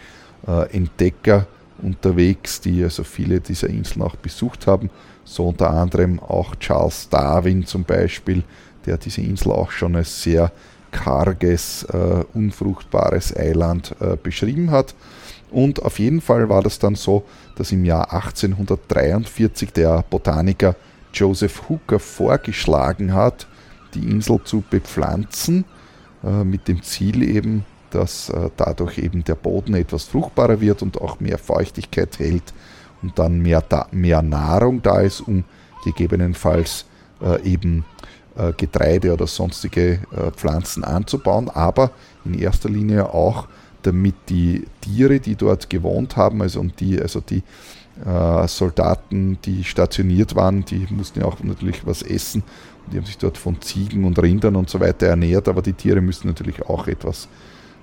äh, 0.46 0.70
Entdecker 0.74 1.46
unterwegs, 1.82 2.60
die 2.60 2.82
also 2.82 3.04
viele 3.04 3.40
dieser 3.40 3.68
Inseln 3.68 4.02
auch 4.02 4.16
besucht 4.16 4.66
haben. 4.66 4.90
So 5.24 5.48
unter 5.48 5.70
anderem 5.70 6.20
auch 6.20 6.54
Charles 6.56 7.08
Darwin 7.08 7.66
zum 7.66 7.84
Beispiel, 7.84 8.44
der 8.86 8.96
diese 8.96 9.20
Insel 9.20 9.52
auch 9.52 9.70
schon 9.70 9.96
als 9.96 10.22
sehr 10.22 10.52
karges, 10.92 11.82
äh, 11.84 12.24
unfruchtbares 12.32 13.36
Eiland 13.36 13.94
äh, 14.00 14.16
beschrieben 14.16 14.70
hat. 14.70 14.94
Und 15.50 15.82
auf 15.82 15.98
jeden 15.98 16.20
Fall 16.20 16.48
war 16.48 16.62
das 16.62 16.78
dann 16.78 16.94
so, 16.94 17.24
dass 17.56 17.72
im 17.72 17.84
Jahr 17.84 18.12
1843 18.12 19.72
der 19.72 20.04
Botaniker 20.08 20.74
Joseph 21.12 21.68
Hooker 21.68 21.98
vorgeschlagen 21.98 23.14
hat, 23.14 23.46
die 23.94 24.08
Insel 24.08 24.40
zu 24.44 24.62
bepflanzen, 24.68 25.64
mit 26.22 26.66
dem 26.66 26.82
Ziel 26.82 27.22
eben, 27.22 27.64
dass 27.90 28.28
äh, 28.28 28.50
dadurch 28.56 28.98
eben 28.98 29.24
der 29.24 29.34
Boden 29.34 29.74
etwas 29.74 30.04
fruchtbarer 30.04 30.60
wird 30.60 30.82
und 30.82 31.00
auch 31.00 31.20
mehr 31.20 31.38
Feuchtigkeit 31.38 32.18
hält 32.18 32.52
und 33.02 33.18
dann 33.18 33.40
mehr, 33.40 33.64
mehr 33.92 34.22
Nahrung 34.22 34.82
da 34.82 35.00
ist, 35.00 35.20
um 35.20 35.44
gegebenenfalls 35.84 36.84
äh, 37.22 37.42
eben 37.42 37.84
äh, 38.36 38.52
Getreide 38.52 39.12
oder 39.12 39.26
sonstige 39.26 40.00
äh, 40.10 40.30
Pflanzen 40.32 40.84
anzubauen, 40.84 41.48
aber 41.48 41.90
in 42.24 42.34
erster 42.34 42.68
Linie 42.68 43.12
auch 43.14 43.46
damit 43.86 44.14
die 44.28 44.64
Tiere, 44.80 45.20
die 45.20 45.36
dort 45.36 45.70
gewohnt 45.70 46.16
haben, 46.16 46.42
also 46.42 46.60
und 46.60 46.80
die, 46.80 47.00
also 47.00 47.20
die 47.20 47.42
äh, 48.04 48.48
Soldaten, 48.48 49.38
die 49.44 49.64
stationiert 49.64 50.34
waren, 50.34 50.64
die 50.64 50.86
mussten 50.90 51.20
ja 51.20 51.26
auch 51.26 51.42
natürlich 51.42 51.86
was 51.86 52.02
essen 52.02 52.42
und 52.84 52.92
die 52.92 52.98
haben 52.98 53.06
sich 53.06 53.18
dort 53.18 53.38
von 53.38 53.60
Ziegen 53.60 54.04
und 54.04 54.18
Rindern 54.20 54.56
und 54.56 54.68
so 54.68 54.80
weiter 54.80 55.06
ernährt, 55.06 55.48
aber 55.48 55.62
die 55.62 55.72
Tiere 55.72 56.00
müssen 56.00 56.26
natürlich 56.26 56.62
auch 56.62 56.88
etwas 56.88 57.28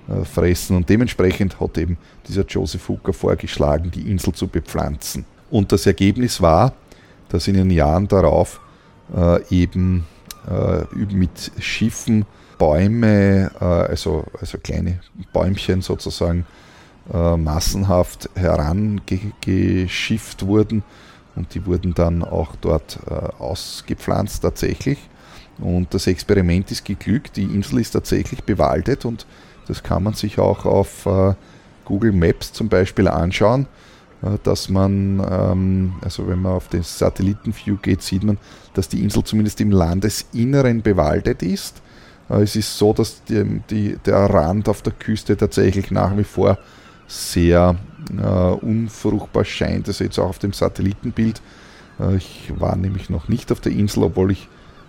äh, 0.08 0.24
fressen 0.24 0.76
und 0.76 0.88
dementsprechend 0.88 1.58
hat 1.60 1.78
eben 1.78 1.96
dieser 2.28 2.44
Joseph 2.44 2.88
Hooker 2.88 3.12
vorgeschlagen, 3.12 3.90
die 3.90 4.10
Insel 4.10 4.34
zu 4.34 4.46
bepflanzen. 4.46 5.24
Und 5.50 5.72
das 5.72 5.86
Ergebnis 5.86 6.40
war, 6.40 6.74
dass 7.28 7.48
in 7.48 7.54
den 7.54 7.70
Jahren 7.70 8.06
darauf 8.06 8.60
äh, 9.16 9.42
eben 9.50 10.04
äh, 10.48 10.84
mit 11.14 11.50
Schiffen 11.58 12.26
Bäume, 12.58 13.50
äh, 13.60 13.64
also, 13.64 14.24
also 14.40 14.58
kleine 14.58 14.98
Bäumchen 15.32 15.82
sozusagen, 15.82 16.46
äh, 17.12 17.36
massenhaft 17.36 18.30
herangeschifft 18.34 20.46
wurden 20.46 20.82
und 21.36 21.54
die 21.54 21.66
wurden 21.66 21.94
dann 21.94 22.22
auch 22.22 22.54
dort 22.60 23.00
ausgepflanzt 23.40 24.42
tatsächlich. 24.42 24.98
Und 25.58 25.92
das 25.92 26.06
Experiment 26.06 26.70
ist 26.70 26.84
geglückt, 26.84 27.36
die 27.36 27.42
Insel 27.42 27.80
ist 27.80 27.90
tatsächlich 27.90 28.44
bewaldet 28.44 29.04
und 29.04 29.26
das 29.66 29.82
kann 29.82 30.04
man 30.04 30.14
sich 30.14 30.38
auch 30.38 30.64
auf 30.64 31.08
Google 31.84 32.12
Maps 32.12 32.52
zum 32.52 32.68
Beispiel 32.68 33.08
anschauen, 33.08 33.66
dass 34.44 34.68
man, 34.68 35.20
ähm, 35.28 35.94
also 36.02 36.28
wenn 36.28 36.40
man 36.40 36.52
auf 36.52 36.68
den 36.68 36.84
Satellitenview 36.84 37.78
geht, 37.82 38.02
sieht 38.02 38.22
man, 38.22 38.38
dass 38.74 38.88
die 38.88 39.02
Insel 39.02 39.24
zumindest 39.24 39.60
im 39.60 39.72
Landesinneren 39.72 40.82
bewaldet 40.82 41.42
ist 41.42 41.78
äh, 41.78 41.80
es 42.28 42.56
ist 42.56 42.78
so, 42.78 42.92
dass 42.92 43.22
die, 43.24 43.60
die, 43.68 43.96
der 44.04 44.16
Rand 44.16 44.68
auf 44.68 44.82
der 44.82 44.92
Küste 44.92 45.36
tatsächlich 45.36 45.90
nach 45.90 46.16
wie 46.16 46.24
vor 46.24 46.58
sehr 47.06 47.76
äh, 48.16 48.24
unfruchtbar 48.24 49.44
scheint. 49.44 49.88
Also 49.88 50.04
jetzt 50.04 50.18
auch 50.18 50.30
auf 50.30 50.38
dem 50.38 50.52
Satellitenbild. 50.52 51.42
Äh, 52.00 52.16
ich 52.16 52.52
war 52.56 52.76
nämlich 52.76 53.10
noch 53.10 53.28
nicht 53.28 53.52
auf 53.52 53.60
der 53.60 53.72
Insel, 53.72 54.04
obwohl 54.04 54.32
ich 54.32 54.48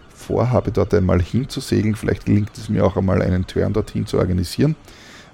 vorhabe, 0.09 0.71
dort 0.71 0.93
einmal 0.93 1.21
hinzusegeln. 1.21 1.95
Vielleicht 1.95 2.25
gelingt 2.25 2.57
es 2.57 2.69
mir 2.69 2.85
auch 2.85 2.97
einmal 2.97 3.21
einen 3.21 3.45
Turn 3.45 3.73
dorthin 3.73 4.05
zu 4.05 4.17
organisieren. 4.17 4.75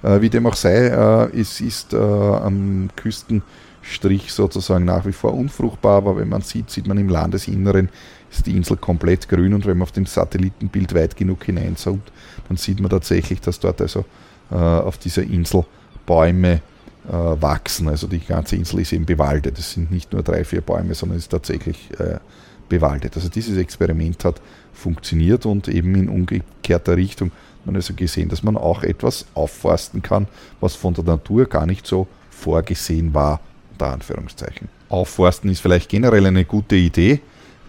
Äh, 0.03 0.21
wie 0.21 0.29
dem 0.29 0.45
auch 0.47 0.55
sei, 0.55 0.87
äh, 0.87 1.39
es 1.39 1.61
ist 1.61 1.93
äh, 1.93 1.97
am 1.97 2.89
Küstenstrich 2.95 4.31
sozusagen 4.31 4.85
nach 4.85 5.05
wie 5.05 5.13
vor 5.13 5.33
unfruchtbar, 5.33 5.97
aber 5.97 6.17
wenn 6.17 6.29
man 6.29 6.41
sieht, 6.41 6.69
sieht 6.69 6.87
man 6.87 6.97
im 6.97 7.09
Landesinneren 7.09 7.89
ist 8.31 8.47
die 8.47 8.55
Insel 8.55 8.77
komplett 8.77 9.27
grün 9.27 9.53
und 9.53 9.65
wenn 9.65 9.77
man 9.77 9.83
auf 9.83 9.91
dem 9.91 10.05
Satellitenbild 10.05 10.93
weit 10.95 11.15
genug 11.15 11.43
hineinzoomt, 11.43 12.11
dann 12.47 12.57
sieht 12.57 12.79
man 12.79 12.89
tatsächlich, 12.89 13.41
dass 13.41 13.59
dort 13.59 13.81
also 13.81 14.05
äh, 14.49 14.55
auf 14.55 14.97
dieser 14.97 15.23
Insel 15.23 15.65
Bäume 16.05 16.61
äh, 17.07 17.11
wachsen. 17.11 17.87
Also 17.89 18.07
die 18.07 18.19
ganze 18.19 18.55
Insel 18.55 18.79
ist 18.79 18.93
eben 18.93 19.05
bewaldet. 19.05 19.59
Es 19.59 19.73
sind 19.73 19.91
nicht 19.91 20.13
nur 20.13 20.23
drei, 20.23 20.43
vier 20.43 20.61
Bäume, 20.61 20.93
sondern 20.93 21.17
es 21.17 21.25
ist 21.25 21.29
tatsächlich 21.29 21.89
äh, 21.99 22.19
bewaldet. 22.69 23.15
Also 23.15 23.29
dieses 23.29 23.57
Experiment 23.57 24.23
hat 24.23 24.41
funktioniert 24.73 25.45
und 25.45 25.67
eben 25.67 25.93
in 25.95 26.09
umgekehrter 26.09 26.95
Richtung. 26.95 27.31
Man 27.65 27.75
also 27.75 27.93
gesehen, 27.93 28.29
dass 28.29 28.41
man 28.41 28.57
auch 28.57 28.83
etwas 28.83 29.25
aufforsten 29.35 30.01
kann, 30.01 30.27
was 30.59 30.75
von 30.75 30.93
der 30.93 31.03
Natur 31.03 31.45
gar 31.45 31.65
nicht 31.65 31.85
so 31.85 32.07
vorgesehen 32.29 33.13
war, 33.13 33.39
unter 33.73 33.93
Anführungszeichen. 33.93 34.69
Aufforsten 34.89 35.49
ist 35.51 35.59
vielleicht 35.59 35.89
generell 35.89 36.25
eine 36.25 36.45
gute 36.45 36.75
Idee, 36.75 37.21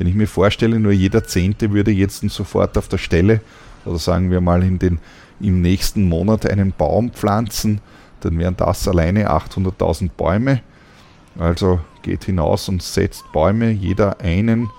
wenn 0.02 0.08
ich 0.08 0.16
mir 0.16 0.26
vorstelle, 0.26 0.80
nur 0.80 0.90
jeder 0.90 1.22
Zehnte 1.22 1.70
würde 1.70 1.92
jetzt 1.92 2.28
sofort 2.28 2.76
auf 2.76 2.88
der 2.88 2.98
Stelle 2.98 3.40
oder 3.84 3.98
sagen 3.98 4.32
wir 4.32 4.40
mal 4.40 4.64
in 4.64 4.80
den, 4.80 4.98
im 5.38 5.62
nächsten 5.62 6.08
Monat 6.08 6.44
einen 6.44 6.72
Baum 6.76 7.12
pflanzen, 7.12 7.80
dann 8.18 8.36
wären 8.36 8.56
das 8.56 8.88
alleine 8.88 9.30
800.000 9.30 10.10
Bäume. 10.16 10.60
Also 11.38 11.78
geht 12.02 12.24
hinaus 12.24 12.68
und 12.68 12.82
setzt 12.82 13.30
Bäume, 13.32 13.70
jeder 13.70 14.18
einen, 14.18 14.70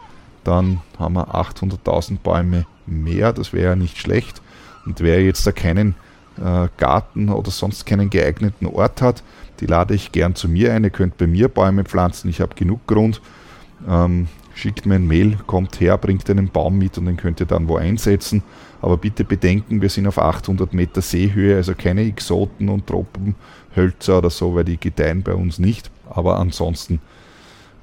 dann 0.44 0.82
haben 1.00 1.13
wir 1.13 1.34
800.000 1.34 2.18
Bäume 2.18 2.65
mehr, 2.86 3.32
das 3.32 3.53
wäre 3.53 3.70
ja 3.70 3.75
nicht 3.77 3.98
schlecht. 3.98 4.42
Und 4.86 5.00
wer 5.00 5.24
jetzt 5.24 5.48
da 5.48 5.53
keinen 5.53 5.96
äh, 6.36 6.68
Garten 6.75 7.30
oder 7.30 7.50
sonst 7.50 7.86
keinen 7.86 8.10
geeigneten 8.10 8.65
Ort 8.65 9.01
hat, 9.01 9.24
die 9.62 9.68
lade 9.68 9.94
ich 9.94 10.12
gern 10.12 10.36
zu 10.36 10.50
mir 10.50 10.74
ein. 10.74 10.84
Ihr 10.84 10.89
könnt 10.89 11.18
bei 11.18 11.27
mir 11.27 11.48
Bäume 11.48 11.86
pflanzen, 11.86 12.27
ich 12.27 12.42
habe 12.42 12.56
genug 12.56 12.86
Grund. 12.88 13.22
Ähm, 13.88 14.27
schickt 14.53 14.86
mir 14.86 14.95
ein 14.95 15.07
Mail, 15.07 15.38
kommt 15.48 15.79
her, 15.79 15.98
bringt 15.98 16.29
einen 16.29 16.50
Baum 16.50 16.77
mit 16.77 16.98
und 16.98 17.05
den 17.05 17.17
könnt 17.17 17.39
ihr 17.39 17.45
dann 17.45 17.67
wo 17.67 17.77
einsetzen. 17.77 18.43
Aber 18.81 18.98
bitte 18.98 19.24
bedenken, 19.24 19.81
wir 19.81 19.89
sind 19.89 20.07
auf 20.07 20.17
800 20.17 20.74
Meter 20.74 21.01
Seehöhe, 21.01 21.55
also 21.55 21.74
keine 21.75 22.01
Exoten 22.01 22.69
und 22.69 22.88
Tropenhölzer 22.88 24.17
oder 24.17 24.29
so, 24.29 24.55
weil 24.55 24.65
die 24.65 24.79
gedeihen 24.79 25.24
bei 25.24 25.33
uns 25.33 25.60
nicht. 25.60 25.89
Aber 26.10 26.39
ansonsten 26.39 27.00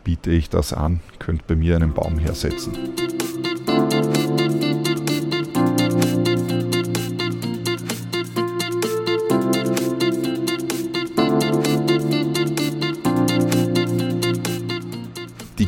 biete 0.04 0.30
ich 0.30 0.48
das 0.48 0.72
an, 0.72 1.00
könnt 1.18 1.46
bei 1.46 1.56
mir 1.56 1.76
einen 1.76 1.92
Baum 1.92 2.18
hersetzen. 2.18 2.72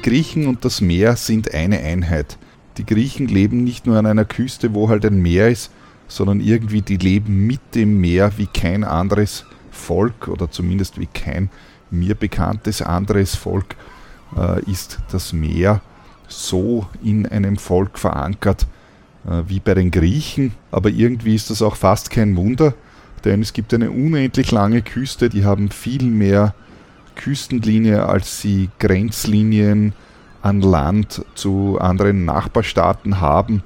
Die 0.02 0.10
Griechen 0.10 0.48
und 0.48 0.64
das 0.64 0.80
Meer 0.80 1.14
sind 1.14 1.54
eine 1.54 1.78
Einheit. 1.78 2.36
Die 2.76 2.84
Griechen 2.84 3.28
leben 3.28 3.62
nicht 3.62 3.86
nur 3.86 3.96
an 3.98 4.06
einer 4.06 4.24
Küste, 4.24 4.74
wo 4.74 4.88
halt 4.88 5.06
ein 5.06 5.22
Meer 5.22 5.48
ist, 5.48 5.70
sondern 6.08 6.40
irgendwie 6.40 6.82
die 6.82 6.96
leben 6.96 7.46
mit 7.46 7.60
dem 7.76 8.00
Meer 8.00 8.32
wie 8.36 8.48
kein 8.48 8.82
anderes 8.82 9.44
Volk 9.70 10.26
oder 10.26 10.50
zumindest 10.50 10.98
wie 10.98 11.06
kein 11.06 11.50
mir 11.92 12.16
bekanntes 12.16 12.82
anderes 12.82 13.36
Volk 13.36 13.76
äh, 14.36 14.68
ist 14.68 14.98
das 15.12 15.32
Meer 15.32 15.80
so 16.26 16.86
in 17.04 17.26
einem 17.26 17.56
Volk 17.56 17.96
verankert 17.96 18.66
äh, 19.24 19.42
wie 19.46 19.60
bei 19.60 19.74
den 19.74 19.92
Griechen. 19.92 20.52
Aber 20.72 20.88
irgendwie 20.88 21.36
ist 21.36 21.50
das 21.50 21.62
auch 21.62 21.76
fast 21.76 22.10
kein 22.10 22.36
Wunder, 22.36 22.74
denn 23.24 23.40
es 23.40 23.52
gibt 23.52 23.72
eine 23.72 23.92
unendlich 23.92 24.50
lange 24.50 24.82
Küste, 24.82 25.28
die 25.28 25.44
haben 25.44 25.70
viel 25.70 26.02
mehr 26.02 26.56
Küstenlinie, 27.14 28.06
als 28.06 28.40
sie 28.40 28.68
Grenzlinien 28.78 29.92
an 30.42 30.60
Land 30.60 31.24
zu 31.34 31.78
anderen 31.80 32.24
Nachbarstaaten 32.24 33.20
haben. 33.20 33.62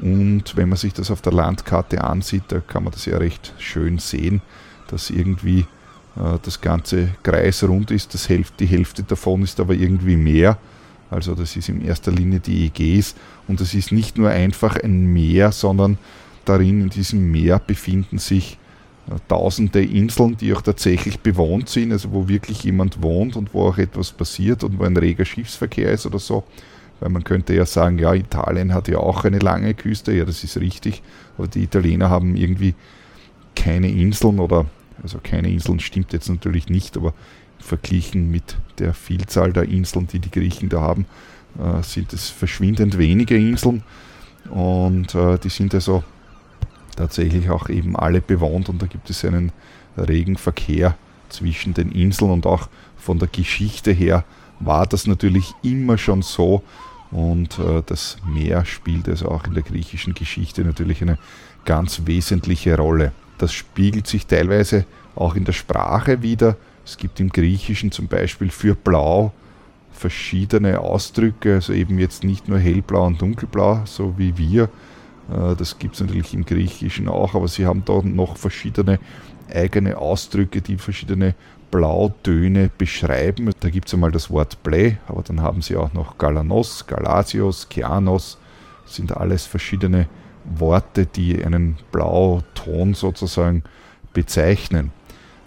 Und 0.00 0.56
wenn 0.56 0.68
man 0.68 0.78
sich 0.78 0.94
das 0.94 1.10
auf 1.10 1.20
der 1.20 1.32
Landkarte 1.32 2.02
ansieht, 2.02 2.44
da 2.48 2.60
kann 2.60 2.84
man 2.84 2.92
das 2.92 3.04
ja 3.06 3.18
recht 3.18 3.52
schön 3.58 3.98
sehen, 3.98 4.40
dass 4.88 5.10
irgendwie 5.10 5.66
äh, 6.16 6.38
das 6.42 6.60
ganze 6.60 7.08
kreisrund 7.22 7.90
ist. 7.90 8.14
Das 8.14 8.28
Hälfte, 8.28 8.64
die 8.64 8.66
Hälfte 8.66 9.02
davon 9.02 9.42
ist 9.42 9.60
aber 9.60 9.74
irgendwie 9.74 10.16
Meer. 10.16 10.58
Also 11.10 11.34
das 11.34 11.56
ist 11.56 11.68
in 11.68 11.84
erster 11.84 12.12
Linie 12.12 12.40
die 12.40 12.66
Ägäis. 12.66 13.14
Und 13.48 13.60
es 13.60 13.74
ist 13.74 13.92
nicht 13.92 14.16
nur 14.16 14.30
einfach 14.30 14.76
ein 14.76 15.12
Meer, 15.12 15.52
sondern 15.52 15.98
darin 16.44 16.80
in 16.82 16.90
diesem 16.90 17.30
Meer 17.30 17.58
befinden 17.58 18.18
sich 18.18 18.58
tausende 19.28 19.82
Inseln, 19.82 20.36
die 20.36 20.54
auch 20.54 20.62
tatsächlich 20.62 21.20
bewohnt 21.20 21.68
sind, 21.68 21.92
also 21.92 22.12
wo 22.12 22.28
wirklich 22.28 22.62
jemand 22.64 23.02
wohnt 23.02 23.36
und 23.36 23.54
wo 23.54 23.68
auch 23.68 23.78
etwas 23.78 24.12
passiert 24.12 24.62
und 24.64 24.78
wo 24.78 24.84
ein 24.84 24.96
reger 24.96 25.24
Schiffsverkehr 25.24 25.92
ist 25.92 26.06
oder 26.06 26.18
so. 26.18 26.44
Weil 27.00 27.10
man 27.10 27.24
könnte 27.24 27.54
ja 27.54 27.66
sagen, 27.66 27.98
ja, 27.98 28.14
Italien 28.14 28.74
hat 28.74 28.88
ja 28.88 28.98
auch 28.98 29.24
eine 29.24 29.38
lange 29.38 29.74
Küste, 29.74 30.12
ja, 30.12 30.24
das 30.24 30.44
ist 30.44 30.58
richtig, 30.58 31.02
aber 31.38 31.48
die 31.48 31.62
Italiener 31.62 32.10
haben 32.10 32.36
irgendwie 32.36 32.74
keine 33.56 33.90
Inseln 33.90 34.38
oder, 34.38 34.66
also 35.02 35.18
keine 35.22 35.50
Inseln 35.50 35.80
stimmt 35.80 36.12
jetzt 36.12 36.28
natürlich 36.28 36.68
nicht, 36.68 36.96
aber 36.96 37.14
verglichen 37.58 38.30
mit 38.30 38.56
der 38.78 38.94
Vielzahl 38.94 39.52
der 39.52 39.64
Inseln, 39.64 40.06
die 40.06 40.18
die 40.18 40.30
Griechen 40.30 40.68
da 40.68 40.80
haben, 40.80 41.06
äh, 41.58 41.82
sind 41.82 42.12
es 42.12 42.28
verschwindend 42.28 42.98
wenige 42.98 43.36
Inseln. 43.36 43.82
Und 44.50 45.14
äh, 45.14 45.38
die 45.38 45.48
sind 45.48 45.74
also 45.74 46.02
tatsächlich 46.96 47.50
auch 47.50 47.68
eben 47.68 47.96
alle 47.96 48.20
bewohnt 48.20 48.68
und 48.68 48.80
da 48.82 48.86
gibt 48.86 49.10
es 49.10 49.24
einen 49.24 49.52
regen 49.96 50.36
Verkehr 50.36 50.96
zwischen 51.28 51.74
den 51.74 51.92
Inseln 51.92 52.30
und 52.30 52.46
auch 52.46 52.68
von 52.96 53.18
der 53.18 53.28
Geschichte 53.28 53.92
her 53.92 54.24
war 54.58 54.86
das 54.86 55.06
natürlich 55.06 55.52
immer 55.62 55.96
schon 55.96 56.22
so 56.22 56.62
und 57.10 57.58
äh, 57.58 57.82
das 57.84 58.18
Meer 58.26 58.64
spielt 58.64 59.08
also 59.08 59.28
auch 59.28 59.44
in 59.44 59.54
der 59.54 59.62
griechischen 59.62 60.14
Geschichte 60.14 60.62
natürlich 60.62 61.02
eine 61.02 61.18
ganz 61.64 62.02
wesentliche 62.04 62.76
Rolle. 62.76 63.12
Das 63.38 63.52
spiegelt 63.52 64.06
sich 64.06 64.26
teilweise 64.26 64.84
auch 65.16 65.34
in 65.34 65.44
der 65.44 65.52
Sprache 65.52 66.22
wieder. 66.22 66.56
Es 66.84 66.96
gibt 66.96 67.20
im 67.20 67.30
Griechischen 67.30 67.90
zum 67.90 68.06
Beispiel 68.06 68.50
für 68.50 68.74
Blau 68.74 69.32
verschiedene 69.92 70.80
Ausdrücke, 70.80 71.54
also 71.54 71.72
eben 71.72 71.98
jetzt 71.98 72.24
nicht 72.24 72.48
nur 72.48 72.58
hellblau 72.58 73.06
und 73.06 73.20
dunkelblau, 73.20 73.82
so 73.84 74.14
wie 74.16 74.36
wir, 74.38 74.68
das 75.30 75.78
gibt 75.78 75.94
es 75.94 76.00
natürlich 76.00 76.34
im 76.34 76.44
Griechischen 76.44 77.08
auch, 77.08 77.34
aber 77.34 77.46
sie 77.46 77.64
haben 77.64 77.84
da 77.84 78.00
noch 78.02 78.36
verschiedene 78.36 78.98
eigene 79.52 79.96
Ausdrücke, 79.96 80.60
die 80.60 80.76
verschiedene 80.76 81.34
Blautöne 81.70 82.70
beschreiben. 82.76 83.50
Da 83.60 83.70
gibt 83.70 83.88
es 83.88 83.94
einmal 83.94 84.10
das 84.10 84.30
Wort 84.30 84.62
Ble, 84.62 84.98
aber 85.06 85.22
dann 85.22 85.40
haben 85.40 85.62
sie 85.62 85.76
auch 85.76 85.92
noch 85.92 86.18
Galanos, 86.18 86.86
Galasios, 86.86 87.68
Kianos, 87.68 88.38
sind 88.86 89.16
alles 89.16 89.46
verschiedene 89.46 90.08
Worte, 90.44 91.06
die 91.06 91.44
einen 91.44 91.76
Blauton 91.92 92.94
sozusagen 92.94 93.62
bezeichnen. 94.12 94.90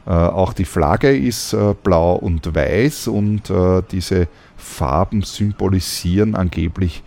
Äh, 0.05 0.11
auch 0.11 0.53
die 0.53 0.65
Flagge 0.65 1.15
ist 1.15 1.53
äh, 1.53 1.73
blau 1.83 2.15
und 2.15 2.53
weiß 2.53 3.07
und 3.07 3.49
äh, 3.49 3.81
diese 3.91 4.27
Farben 4.55 5.23
symbolisieren 5.23 6.35
angeblich 6.35 7.03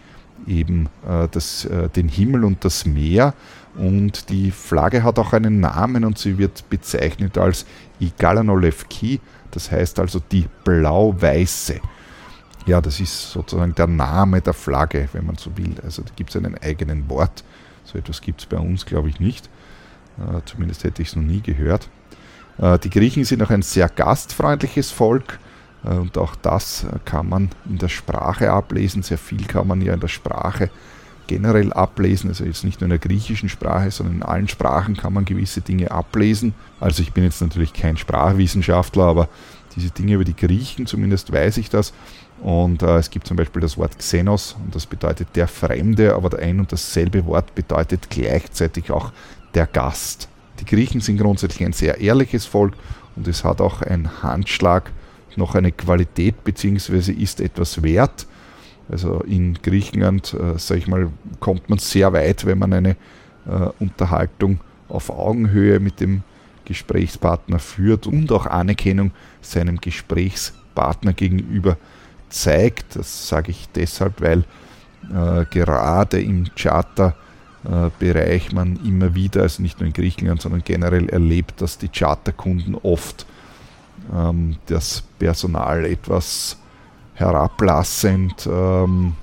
eben 0.46 0.88
äh, 1.08 1.28
das, 1.30 1.64
äh, 1.64 1.88
den 1.88 2.08
Himmel 2.08 2.44
und 2.44 2.64
das 2.64 2.86
Meer. 2.86 3.34
Und 3.76 4.30
die 4.30 4.50
Flagge 4.50 5.02
hat 5.02 5.18
auch 5.18 5.32
einen 5.32 5.60
Namen 5.60 6.04
und 6.04 6.18
sie 6.18 6.38
wird 6.38 6.68
bezeichnet 6.70 7.36
als 7.36 7.66
Igalanolevki, 8.00 9.20
das 9.50 9.70
heißt 9.70 10.00
also 10.00 10.20
die 10.32 10.46
blau-weiße. 10.64 11.80
Ja, 12.66 12.80
das 12.80 13.00
ist 13.00 13.32
sozusagen 13.32 13.74
der 13.74 13.86
Name 13.86 14.40
der 14.40 14.54
Flagge, 14.54 15.08
wenn 15.12 15.26
man 15.26 15.36
so 15.36 15.56
will. 15.56 15.74
Also 15.84 16.02
da 16.02 16.10
gibt 16.16 16.30
es 16.30 16.36
einen 16.36 16.58
eigenen 16.58 17.08
Wort. 17.08 17.44
So 17.84 17.98
etwas 17.98 18.20
gibt 18.20 18.40
es 18.40 18.46
bei 18.46 18.56
uns, 18.56 18.86
glaube 18.86 19.08
ich, 19.08 19.20
nicht. 19.20 19.48
Äh, 20.18 20.40
zumindest 20.46 20.82
hätte 20.82 21.02
ich 21.02 21.08
es 21.08 21.16
noch 21.16 21.22
nie 21.22 21.40
gehört. 21.40 21.88
Äh, 22.58 22.78
die 22.78 22.90
Griechen 22.90 23.24
sind 23.24 23.42
auch 23.42 23.50
ein 23.50 23.62
sehr 23.62 23.88
gastfreundliches 23.88 24.90
Volk. 24.90 25.38
Äh, 25.84 25.94
und 25.94 26.16
auch 26.18 26.34
das 26.36 26.86
kann 27.04 27.28
man 27.28 27.50
in 27.68 27.78
der 27.78 27.88
Sprache 27.88 28.50
ablesen. 28.50 29.02
Sehr 29.02 29.18
viel 29.18 29.44
kann 29.46 29.66
man 29.66 29.80
ja 29.80 29.94
in 29.94 30.00
der 30.00 30.08
Sprache 30.08 30.70
generell 31.26 31.72
ablesen. 31.72 32.28
Also 32.30 32.44
jetzt 32.44 32.64
nicht 32.64 32.80
nur 32.80 32.86
in 32.86 32.90
der 32.90 32.98
griechischen 32.98 33.48
Sprache, 33.48 33.90
sondern 33.90 34.16
in 34.16 34.22
allen 34.22 34.48
Sprachen 34.48 34.96
kann 34.96 35.12
man 35.12 35.24
gewisse 35.24 35.60
Dinge 35.60 35.90
ablesen. 35.90 36.54
Also 36.80 37.02
ich 37.02 37.12
bin 37.12 37.24
jetzt 37.24 37.40
natürlich 37.40 37.72
kein 37.72 37.96
Sprachwissenschaftler, 37.96 39.04
aber 39.04 39.28
diese 39.74 39.90
Dinge 39.90 40.14
über 40.14 40.24
die 40.24 40.36
Griechen, 40.36 40.86
zumindest 40.86 41.32
weiß 41.32 41.58
ich 41.58 41.68
das. 41.68 41.92
Und 42.42 42.82
äh, 42.82 42.96
es 42.96 43.10
gibt 43.10 43.26
zum 43.26 43.36
Beispiel 43.36 43.62
das 43.62 43.78
Wort 43.78 43.98
Xenos 43.98 44.56
und 44.62 44.74
das 44.74 44.86
bedeutet 44.86 45.28
der 45.34 45.48
Fremde, 45.48 46.14
aber 46.14 46.38
ein 46.38 46.60
und 46.60 46.70
dasselbe 46.70 47.24
Wort 47.26 47.54
bedeutet 47.54 48.10
gleichzeitig 48.10 48.90
auch 48.90 49.12
der 49.54 49.66
Gast. 49.66 50.28
Die 50.60 50.64
Griechen 50.64 51.00
sind 51.00 51.18
grundsätzlich 51.18 51.66
ein 51.66 51.72
sehr 51.72 52.00
ehrliches 52.00 52.44
Volk 52.44 52.74
und 53.14 53.26
es 53.26 53.44
hat 53.44 53.60
auch 53.60 53.82
ein 53.82 54.22
Handschlag 54.22 54.90
noch 55.36 55.54
eine 55.54 55.72
Qualität 55.72 56.44
bzw. 56.44 57.12
ist 57.12 57.40
etwas 57.40 57.82
wert. 57.82 58.26
Also 58.88 59.20
in 59.20 59.54
Griechenland, 59.54 60.34
äh, 60.34 60.58
sage 60.58 60.78
ich 60.78 60.86
mal, 60.86 61.08
kommt 61.40 61.68
man 61.68 61.78
sehr 61.78 62.12
weit, 62.12 62.46
wenn 62.46 62.58
man 62.58 62.72
eine 62.72 62.90
äh, 62.90 63.68
Unterhaltung 63.80 64.60
auf 64.88 65.10
Augenhöhe 65.10 65.80
mit 65.80 66.00
dem 66.00 66.22
Gesprächspartner 66.64 67.58
führt 67.58 68.06
und 68.06 68.30
auch 68.32 68.46
Anerkennung 68.46 69.10
seinem 69.40 69.80
Gesprächspartner 69.80 71.12
gegenüber 71.12 71.76
zeigt. 72.28 72.96
Das 72.96 73.28
sage 73.28 73.50
ich 73.50 73.68
deshalb, 73.74 74.20
weil 74.20 74.44
äh, 75.12 75.44
gerade 75.50 76.20
im 76.20 76.46
Charterbereich 76.54 78.52
man 78.52 78.78
immer 78.84 79.14
wieder, 79.14 79.42
also 79.42 79.62
nicht 79.62 79.80
nur 79.80 79.86
in 79.86 79.92
Griechenland, 79.92 80.42
sondern 80.42 80.62
generell 80.64 81.08
erlebt, 81.08 81.60
dass 81.60 81.78
die 81.78 81.88
Charterkunden 81.88 82.74
oft 82.74 83.26
ähm, 84.14 84.56
das 84.66 85.02
Personal 85.18 85.84
etwas 85.84 86.58
herablassend 87.14 88.48
ähm, 88.50 89.14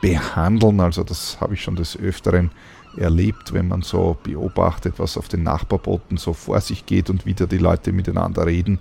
behandeln. 0.00 0.80
Also 0.80 1.02
das 1.02 1.40
habe 1.40 1.54
ich 1.54 1.62
schon 1.62 1.76
des 1.76 1.98
Öfteren 1.98 2.50
erlebt, 2.96 3.52
wenn 3.52 3.68
man 3.68 3.82
so 3.82 4.16
beobachtet, 4.22 4.94
was 4.98 5.16
auf 5.16 5.28
den 5.28 5.42
Nachbarbooten 5.42 6.16
so 6.16 6.32
vor 6.32 6.60
sich 6.60 6.86
geht 6.86 7.10
und 7.10 7.26
wieder 7.26 7.46
die 7.46 7.58
Leute 7.58 7.92
miteinander 7.92 8.46
reden. 8.46 8.78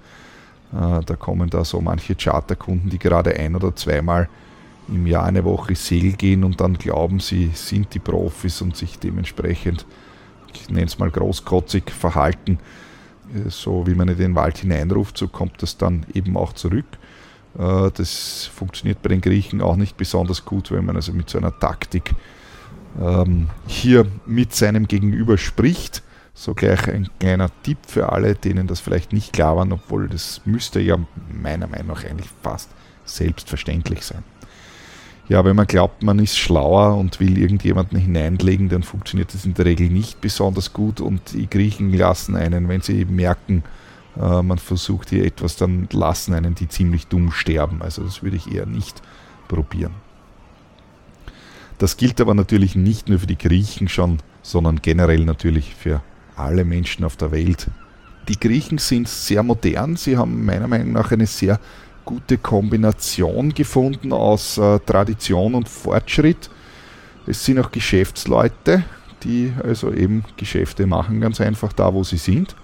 Äh, 0.73 1.01
da 1.05 1.15
kommen 1.15 1.49
da 1.49 1.63
so 1.65 1.81
manche 1.81 2.15
Charterkunden, 2.15 2.89
die 2.89 2.99
gerade 2.99 3.35
ein 3.35 3.55
oder 3.55 3.75
zweimal 3.75 4.29
im 4.87 5.05
Jahr 5.05 5.25
eine 5.25 5.43
Woche 5.43 5.75
Segel 5.75 6.13
gehen 6.13 6.43
und 6.43 6.61
dann 6.61 6.77
glauben, 6.77 7.19
sie 7.19 7.51
sind 7.53 7.93
die 7.93 7.99
Profis 7.99 8.61
und 8.61 8.75
sich 8.77 8.99
dementsprechend, 8.99 9.85
ich 10.53 10.69
nenne 10.69 10.85
es 10.85 10.97
mal 10.97 11.11
großkotzig, 11.11 11.91
verhalten, 11.91 12.59
so 13.49 13.85
wie 13.87 13.95
man 13.95 14.07
in 14.07 14.17
den 14.17 14.35
Wald 14.35 14.57
hineinruft, 14.59 15.17
so 15.17 15.27
kommt 15.27 15.61
das 15.61 15.77
dann 15.77 16.05
eben 16.13 16.37
auch 16.37 16.53
zurück. 16.53 16.85
Äh, 17.57 17.91
das 17.93 18.45
funktioniert 18.45 19.01
bei 19.01 19.09
den 19.09 19.21
Griechen 19.21 19.61
auch 19.61 19.75
nicht 19.75 19.97
besonders 19.97 20.45
gut, 20.45 20.71
wenn 20.71 20.85
man 20.85 20.95
also 20.95 21.13
mit 21.13 21.29
so 21.29 21.37
einer 21.37 21.57
Taktik 21.57 22.13
ähm, 22.99 23.49
hier 23.67 24.05
mit 24.25 24.53
seinem 24.53 24.87
Gegenüber 24.87 25.37
spricht. 25.37 26.03
So 26.33 26.53
gleich 26.53 26.87
ein 26.87 27.09
kleiner 27.19 27.49
Tipp 27.63 27.79
für 27.87 28.11
alle, 28.11 28.35
denen 28.35 28.67
das 28.67 28.79
vielleicht 28.79 29.11
nicht 29.11 29.33
klar 29.33 29.57
war, 29.57 29.67
obwohl 29.71 30.07
das 30.07 30.41
müsste 30.45 30.79
ja 30.79 30.97
meiner 31.33 31.67
Meinung 31.67 31.87
nach 31.87 32.05
eigentlich 32.05 32.29
fast 32.43 32.69
selbstverständlich 33.05 34.03
sein. 34.03 34.23
Ja, 35.29 35.43
wenn 35.43 35.57
man 35.57 35.67
glaubt, 35.67 36.03
man 36.03 36.19
ist 36.19 36.37
schlauer 36.37 36.95
und 36.95 37.19
will 37.19 37.37
irgendjemanden 37.37 37.99
hineinlegen, 37.99 38.69
dann 38.69 38.83
funktioniert 38.83 39.33
das 39.33 39.45
in 39.45 39.53
der 39.53 39.65
Regel 39.65 39.89
nicht 39.89 40.21
besonders 40.21 40.71
gut 40.71 41.01
und 41.01 41.33
die 41.33 41.49
Griechen 41.49 41.91
lassen 41.91 42.37
einen, 42.37 42.69
wenn 42.69 42.81
sie 42.81 43.03
merken, 43.03 43.63
äh, 44.19 44.41
man 44.41 44.57
versucht 44.57 45.09
hier 45.09 45.25
etwas, 45.25 45.57
dann 45.57 45.89
lassen 45.91 46.33
einen 46.33 46.55
die 46.55 46.69
ziemlich 46.69 47.07
dumm 47.07 47.31
sterben. 47.31 47.81
Also 47.81 48.03
das 48.03 48.23
würde 48.23 48.37
ich 48.37 48.53
eher 48.53 48.65
nicht 48.65 49.01
probieren. 49.49 49.93
Das 51.77 51.97
gilt 51.97 52.21
aber 52.21 52.33
natürlich 52.33 52.75
nicht 52.75 53.09
nur 53.09 53.19
für 53.19 53.27
die 53.27 53.37
Griechen 53.37 53.89
schon, 53.89 54.19
sondern 54.41 54.81
generell 54.81 55.25
natürlich 55.25 55.75
für 55.75 56.01
alle 56.35 56.63
Menschen 56.63 57.03
auf 57.03 57.17
der 57.17 57.31
Welt. 57.31 57.67
Die 58.29 58.39
Griechen 58.39 58.77
sind 58.77 59.07
sehr 59.07 59.43
modern, 59.43 59.95
sie 59.95 60.17
haben 60.17 60.45
meiner 60.45 60.67
Meinung 60.67 60.93
nach 60.93 61.11
eine 61.11 61.27
sehr 61.27 61.59
gute 62.07 62.37
Kombination 62.37 63.53
gefunden 63.53 64.13
aus 64.13 64.57
äh, 64.57 64.79
Tradition 64.79 65.53
und 65.53 65.67
Fortschritt. 65.67 66.49
Es 67.27 67.43
sind 67.43 67.59
auch 67.59 67.69
Geschäftsleute, 67.69 68.85
die 69.23 69.51
also 69.61 69.91
eben 69.91 70.23
Geschäfte 70.37 70.87
machen, 70.87 71.19
ganz 71.19 71.41
einfach 71.41 71.73
da, 71.73 71.93
wo 71.93 72.03
sie 72.03 72.17
sind. 72.17 72.55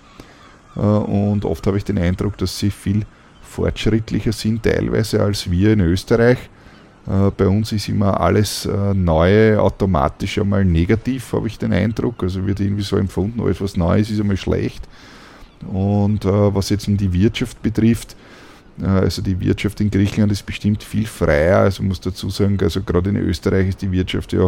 Äh, 0.76 0.80
und 0.80 1.44
oft 1.44 1.68
habe 1.68 1.78
ich 1.78 1.84
den 1.84 1.98
Eindruck, 1.98 2.38
dass 2.38 2.58
sie 2.58 2.72
viel 2.72 3.06
fortschrittlicher 3.42 4.32
sind 4.32 4.64
teilweise 4.64 5.22
als 5.22 5.52
wir 5.52 5.74
in 5.74 5.82
Österreich. 5.82 6.38
Äh, 7.06 7.32
bei 7.36 7.48
uns 7.48 7.74
ist 7.74 7.90
immer 7.90 8.22
alles 8.22 8.66
äh, 8.66 8.94
Neue 8.94 9.62
automatisch 9.62 10.40
einmal 10.40 10.64
negativ, 10.64 11.34
habe 11.34 11.48
ich 11.48 11.60
den 11.60 11.74
Eindruck. 11.74 12.24
Also 12.24 12.48
wird 12.48 12.62
irgendwie 12.62 12.84
so 12.84 12.96
empfunden, 12.96 13.42
alles 13.42 13.60
was 13.60 13.76
Neues 13.76 14.10
ist 14.10 14.22
einmal 14.22 14.38
schlecht. 14.38 14.84
Und 15.72 16.26
was 16.26 16.70
jetzt 16.72 16.88
die 16.88 17.14
Wirtschaft 17.14 17.64
betrifft, 17.64 18.18
also 18.82 19.22
die 19.22 19.40
Wirtschaft 19.40 19.80
in 19.82 19.92
Griechenland 19.92 20.32
ist 20.32 20.46
bestimmt 20.46 20.84
viel 20.84 21.06
freier. 21.06 21.60
Also 21.60 21.84
muss 21.84 22.02
dazu 22.02 22.30
sagen, 22.30 22.58
also 22.62 22.82
gerade 22.82 23.10
in 23.10 23.18
Österreich 23.18 23.70
ist 23.70 23.82
die 23.82 23.92
Wirtschaft 23.92 24.34
ja, 24.34 24.48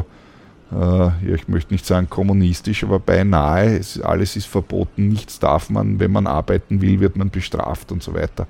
äh, 0.71 1.27
ja 1.27 1.35
ich 1.35 1.47
möchte 1.47 1.73
nicht 1.73 1.85
sagen 1.85 2.09
kommunistisch, 2.09 2.83
aber 2.83 2.99
beinahe. 2.99 3.77
Es, 3.77 4.01
alles 4.01 4.35
ist 4.35 4.47
verboten, 4.47 5.09
nichts 5.09 5.39
darf 5.39 5.69
man. 5.69 5.99
Wenn 5.99 6.11
man 6.11 6.27
arbeiten 6.27 6.81
will, 6.81 6.99
wird 6.99 7.17
man 7.17 7.29
bestraft 7.29 7.91
und 7.91 8.01
so 8.01 8.13
weiter. 8.13 8.47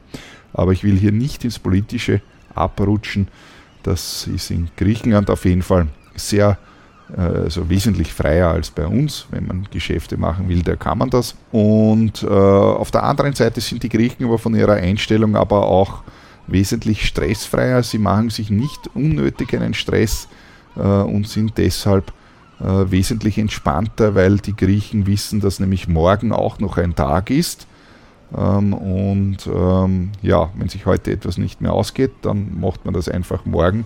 Aber 0.54 0.72
ich 0.72 0.84
will 0.84 0.98
hier 0.98 1.12
nicht 1.12 1.44
ins 1.44 1.60
Politische 1.60 2.22
abrutschen. 2.54 3.28
Das 3.84 4.28
ist 4.28 4.52
in 4.52 4.70
Griechenland 4.78 5.30
auf 5.30 5.46
jeden 5.46 5.62
Fall 5.62 5.88
sehr 6.16 6.52
äh, 6.52 6.75
also 7.16 7.70
wesentlich 7.70 8.14
freier 8.14 8.50
als 8.50 8.72
bei 8.72 8.88
uns. 8.88 9.28
Wenn 9.30 9.48
man 9.48 9.68
Geschäfte 9.72 10.18
machen 10.18 10.50
will, 10.50 10.64
da 10.64 10.76
kann 10.76 10.98
man 10.98 11.10
das. 11.10 11.36
Und 11.52 12.24
äh, 12.24 12.28
auf 12.28 12.92
der 12.92 13.04
anderen 13.04 13.34
Seite 13.34 13.62
sind 13.62 13.84
die 13.84 13.90
Griechen 13.90 14.26
aber 14.26 14.40
von 14.40 14.56
ihrer 14.56 14.74
Einstellung 14.74 15.36
aber 15.36 15.68
auch 15.68 16.02
wesentlich 16.48 17.06
stressfreier. 17.06 17.84
Sie 17.84 18.00
machen 18.00 18.30
sich 18.30 18.50
nicht 18.50 18.90
unnötig 18.96 19.54
einen 19.54 19.74
Stress 19.74 20.28
äh, 20.76 20.80
und 20.80 21.28
sind 21.28 21.58
deshalb 21.58 22.12
äh, 22.60 22.92
wesentlich 22.92 23.38
entspannter, 23.38 24.16
weil 24.16 24.38
die 24.38 24.56
Griechen 24.56 25.08
wissen, 25.08 25.42
dass 25.42 25.60
nämlich 25.60 25.88
morgen 25.88 26.32
auch 26.32 26.60
noch 26.60 26.78
ein 26.78 26.96
Tag 26.96 27.30
ist. 27.30 27.68
Ähm, 28.36 28.74
und 28.74 29.48
ähm, 29.48 30.12
ja, 30.22 30.50
wenn 30.56 30.70
sich 30.70 30.86
heute 30.86 31.12
etwas 31.12 31.38
nicht 31.38 31.62
mehr 31.62 31.74
ausgeht, 31.74 32.12
dann 32.22 32.60
macht 32.60 32.86
man 32.86 32.94
das 32.94 33.10
einfach 33.10 33.46
morgen 33.46 33.86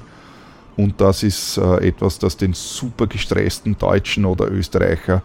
und 0.77 1.01
das 1.01 1.23
ist 1.23 1.57
äh, 1.57 1.87
etwas, 1.87 2.19
das 2.19 2.37
den 2.37 2.53
super 2.53 3.07
gestressten 3.07 3.77
Deutschen 3.77 4.25
oder 4.25 4.49
Österreicher 4.49 5.23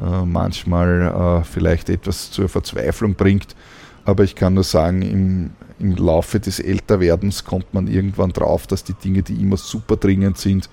äh, 0.00 0.24
manchmal 0.24 1.40
äh, 1.42 1.44
vielleicht 1.44 1.90
etwas 1.90 2.30
zur 2.30 2.48
Verzweiflung 2.48 3.14
bringt. 3.14 3.54
Aber 4.04 4.24
ich 4.24 4.34
kann 4.34 4.54
nur 4.54 4.64
sagen, 4.64 5.02
im, 5.02 5.50
im 5.78 5.96
Laufe 5.96 6.40
des 6.40 6.58
Älterwerdens 6.58 7.44
kommt 7.44 7.72
man 7.74 7.86
irgendwann 7.86 8.32
drauf, 8.32 8.66
dass 8.66 8.84
die 8.84 8.94
Dinge, 8.94 9.22
die 9.22 9.40
immer 9.40 9.56
super 9.56 9.96
dringend 9.96 10.38
sind, 10.38 10.68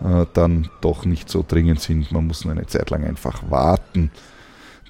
äh, 0.00 0.26
dann 0.32 0.68
doch 0.80 1.04
nicht 1.04 1.28
so 1.28 1.44
dringend 1.46 1.80
sind. 1.80 2.12
Man 2.12 2.26
muss 2.26 2.44
nur 2.44 2.52
eine 2.52 2.66
Zeit 2.66 2.90
lang 2.90 3.04
einfach 3.04 3.42
warten. 3.50 4.10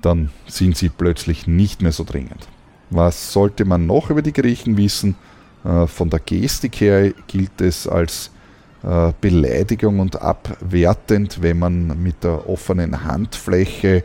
Dann 0.02 0.30
sind 0.46 0.76
sie 0.76 0.90
plötzlich 0.90 1.46
nicht 1.46 1.82
mehr 1.82 1.92
so 1.92 2.04
dringend. 2.04 2.48
Was 2.90 3.32
sollte 3.32 3.64
man 3.64 3.86
noch 3.86 4.10
über 4.10 4.22
die 4.22 4.32
Griechen 4.32 4.76
wissen? 4.76 5.16
Äh, 5.64 5.86
von 5.86 6.10
der 6.10 6.20
Gestik 6.20 6.80
her 6.80 7.12
gilt 7.26 7.60
es 7.60 7.86
als 7.86 8.30
äh, 8.82 9.12
Beleidigung 9.20 10.00
und 10.00 10.20
abwertend, 10.20 11.42
wenn 11.42 11.58
man 11.58 12.02
mit 12.02 12.22
der 12.22 12.48
offenen 12.48 13.04
Handfläche 13.04 14.04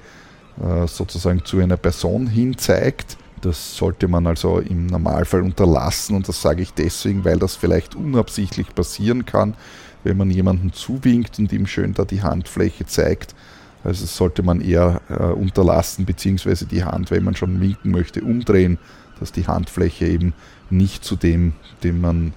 äh, 0.61 0.87
sozusagen 0.87 1.45
zu 1.45 1.59
einer 1.59 1.77
Person 1.77 2.27
hin 2.27 2.57
zeigt. 2.57 3.17
Das 3.41 3.75
sollte 3.75 4.07
man 4.07 4.25
also 4.25 4.59
im 4.59 4.87
Normalfall 4.87 5.41
unterlassen 5.41 6.15
und 6.15 6.27
das 6.27 6.41
sage 6.41 6.61
ich 6.61 6.73
deswegen, 6.73 7.25
weil 7.25 7.39
das 7.39 7.55
vielleicht 7.55 7.93
unabsichtlich 7.95 8.73
passieren 8.73 9.25
kann, 9.25 9.55
wenn 10.03 10.17
man 10.17 10.31
jemanden 10.31 10.71
zuwinkt 10.71 11.39
und 11.39 11.51
ihm 11.51 11.67
schön 11.67 11.93
da 11.93 12.05
die 12.05 12.23
Handfläche 12.23 12.85
zeigt. 12.85 13.35
Also 13.83 14.05
sollte 14.05 14.43
man 14.43 14.61
eher 14.61 15.01
äh, 15.09 15.23
unterlassen, 15.23 16.05
beziehungsweise 16.05 16.65
die 16.65 16.85
Hand, 16.85 17.11
wenn 17.11 17.23
man 17.23 17.35
schon 17.35 17.59
winken 17.59 17.91
möchte, 17.91 18.21
umdrehen, 18.21 18.77
dass 19.19 19.33
die 19.33 19.45
Handfläche 19.45 20.07
eben 20.07 20.33
nicht 20.69 21.03
zu 21.03 21.15
dem, 21.15 21.53
dem 21.83 21.99
man 21.99 22.33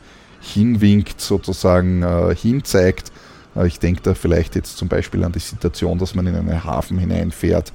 hinwinkt, 0.46 1.20
sozusagen 1.20 2.02
äh, 2.02 2.34
hinzeigt. 2.34 3.12
Äh, 3.54 3.66
ich 3.66 3.78
denke 3.78 4.02
da 4.02 4.14
vielleicht 4.14 4.54
jetzt 4.54 4.76
zum 4.76 4.88
Beispiel 4.88 5.24
an 5.24 5.32
die 5.32 5.38
Situation, 5.38 5.98
dass 5.98 6.14
man 6.14 6.26
in 6.26 6.34
einen 6.34 6.64
Hafen 6.64 6.98
hineinfährt 6.98 7.72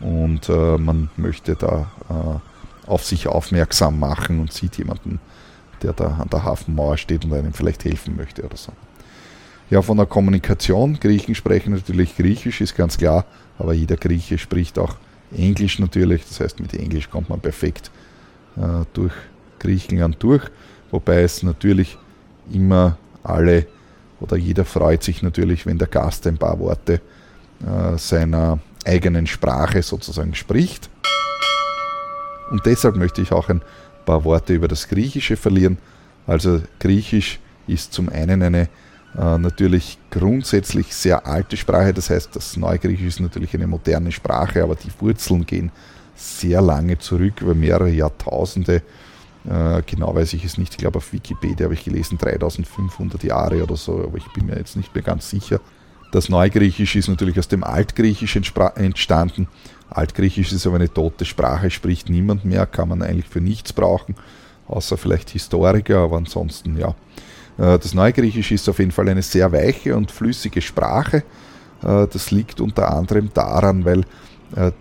und 0.00 0.48
äh, 0.48 0.78
man 0.78 1.10
möchte 1.16 1.56
da 1.56 1.90
äh, 2.08 2.88
auf 2.90 3.04
sich 3.04 3.26
aufmerksam 3.26 3.98
machen 3.98 4.40
und 4.40 4.52
sieht 4.52 4.78
jemanden, 4.78 5.20
der 5.82 5.92
da 5.92 6.18
an 6.20 6.28
der 6.30 6.44
Hafenmauer 6.44 6.96
steht 6.96 7.24
und 7.24 7.32
einem 7.32 7.52
vielleicht 7.52 7.84
helfen 7.84 8.16
möchte 8.16 8.42
oder 8.42 8.56
so. 8.56 8.72
Ja, 9.70 9.82
von 9.82 9.98
der 9.98 10.06
Kommunikation, 10.06 10.98
Griechen 10.98 11.34
sprechen 11.34 11.74
natürlich 11.74 12.16
Griechisch, 12.16 12.62
ist 12.62 12.74
ganz 12.74 12.96
klar, 12.96 13.26
aber 13.58 13.74
jeder 13.74 13.96
Grieche 13.96 14.38
spricht 14.38 14.78
auch 14.78 14.96
Englisch 15.36 15.78
natürlich, 15.78 16.26
das 16.26 16.40
heißt 16.40 16.60
mit 16.60 16.72
Englisch 16.72 17.10
kommt 17.10 17.28
man 17.28 17.40
perfekt 17.40 17.90
äh, 18.56 18.86
durch 18.94 19.12
Griechenland 19.58 20.16
durch, 20.20 20.42
wobei 20.90 21.22
es 21.22 21.42
natürlich 21.42 21.98
immer 22.52 22.98
alle 23.22 23.66
oder 24.20 24.36
jeder 24.36 24.64
freut 24.64 25.02
sich 25.02 25.22
natürlich, 25.22 25.66
wenn 25.66 25.78
der 25.78 25.88
Gast 25.88 26.26
ein 26.26 26.38
paar 26.38 26.58
Worte 26.58 27.00
äh, 27.64 27.96
seiner 27.96 28.58
eigenen 28.84 29.26
Sprache 29.26 29.82
sozusagen 29.82 30.34
spricht. 30.34 30.90
Und 32.50 32.64
deshalb 32.66 32.96
möchte 32.96 33.20
ich 33.20 33.32
auch 33.32 33.48
ein 33.48 33.62
paar 34.06 34.24
Worte 34.24 34.54
über 34.54 34.68
das 34.68 34.88
Griechische 34.88 35.36
verlieren. 35.36 35.78
Also 36.26 36.62
Griechisch 36.80 37.38
ist 37.66 37.92
zum 37.92 38.08
einen 38.08 38.42
eine 38.42 38.68
äh, 39.16 39.38
natürlich 39.38 39.98
grundsätzlich 40.10 40.94
sehr 40.94 41.26
alte 41.26 41.56
Sprache, 41.56 41.92
das 41.94 42.10
heißt, 42.10 42.34
das 42.34 42.56
Neugriechisch 42.56 43.06
ist 43.06 43.20
natürlich 43.20 43.54
eine 43.54 43.66
moderne 43.66 44.12
Sprache, 44.12 44.62
aber 44.62 44.74
die 44.74 44.90
Wurzeln 45.00 45.46
gehen 45.46 45.70
sehr 46.14 46.60
lange 46.60 46.98
zurück, 46.98 47.40
über 47.40 47.54
mehrere 47.54 47.90
Jahrtausende. 47.90 48.82
Äh, 49.46 49.82
genau 49.86 50.14
weiß 50.14 50.32
ich 50.34 50.44
es 50.44 50.58
nicht. 50.58 50.72
Ich 50.72 50.78
glaube, 50.78 50.98
auf 50.98 51.12
Wikipedia 51.12 51.64
habe 51.64 51.74
ich 51.74 51.84
gelesen 51.84 52.18
3500 52.18 53.22
Jahre 53.22 53.62
oder 53.62 53.76
so, 53.76 54.02
aber 54.02 54.18
ich 54.18 54.26
bin 54.32 54.46
mir 54.46 54.56
jetzt 54.56 54.76
nicht 54.76 54.94
mehr 54.94 55.04
ganz 55.04 55.30
sicher. 55.30 55.60
Das 56.10 56.28
Neugriechisch 56.28 56.96
ist 56.96 57.08
natürlich 57.08 57.38
aus 57.38 57.48
dem 57.48 57.62
Altgriechisch 57.64 58.36
entstanden. 58.36 59.48
Altgriechisch 59.90 60.52
ist 60.52 60.66
aber 60.66 60.76
eine 60.76 60.92
tote 60.92 61.24
Sprache, 61.24 61.70
spricht 61.70 62.08
niemand 62.08 62.44
mehr, 62.44 62.66
kann 62.66 62.88
man 62.88 63.02
eigentlich 63.02 63.28
für 63.28 63.40
nichts 63.40 63.72
brauchen, 63.72 64.14
außer 64.66 64.96
vielleicht 64.96 65.30
Historiker, 65.30 65.98
aber 65.98 66.16
ansonsten 66.16 66.76
ja. 66.76 66.94
Äh, 67.58 67.78
das 67.78 67.94
Neugriechisch 67.94 68.52
ist 68.52 68.68
auf 68.68 68.78
jeden 68.78 68.92
Fall 68.92 69.08
eine 69.08 69.22
sehr 69.22 69.52
weiche 69.52 69.96
und 69.96 70.10
flüssige 70.10 70.62
Sprache. 70.62 71.24
Äh, 71.82 72.06
das 72.06 72.30
liegt 72.30 72.60
unter 72.60 72.90
anderem 72.90 73.30
daran, 73.34 73.84
weil 73.84 74.04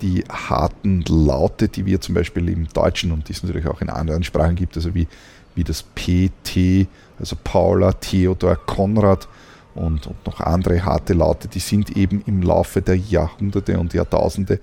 die 0.01 0.23
harten 0.29 1.03
Laute, 1.07 1.67
die 1.67 1.85
wir 1.85 1.99
zum 1.99 2.15
Beispiel 2.15 2.47
im 2.49 2.67
Deutschen 2.69 3.11
und 3.11 3.27
die 3.27 3.33
es 3.33 3.43
natürlich 3.43 3.67
auch 3.67 3.81
in 3.81 3.89
anderen 3.89 4.23
Sprachen 4.23 4.55
gibt, 4.55 4.75
also 4.77 4.95
wie, 4.95 5.07
wie 5.55 5.63
das 5.63 5.83
PT, 5.83 6.87
also 7.19 7.35
Paula, 7.43 7.91
Theodor, 7.93 8.55
Konrad 8.55 9.27
und, 9.75 10.07
und 10.07 10.25
noch 10.25 10.39
andere 10.39 10.83
harte 10.83 11.13
Laute, 11.13 11.47
die 11.47 11.59
sind 11.59 11.95
eben 11.95 12.23
im 12.25 12.41
Laufe 12.41 12.81
der 12.81 12.97
Jahrhunderte 12.97 13.79
und 13.79 13.93
Jahrtausende 13.93 14.59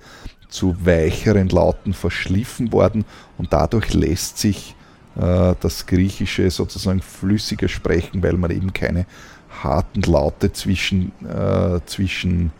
zu 0.49 0.75
weicheren 0.85 1.49
Lauten 1.49 1.93
verschliffen 1.93 2.71
worden. 2.71 3.05
Und 3.37 3.53
dadurch 3.53 3.93
lässt 3.93 4.37
sich 4.37 4.75
äh, 5.15 5.55
das 5.59 5.85
Griechische 5.85 6.49
sozusagen 6.51 7.01
flüssiger 7.01 7.67
sprechen, 7.67 8.21
weil 8.23 8.33
man 8.33 8.51
eben 8.51 8.73
keine 8.73 9.05
harten 9.63 10.01
Laute 10.01 10.51
zwischen, 10.51 11.11
äh, 11.25 11.79
zwischen 11.85 12.51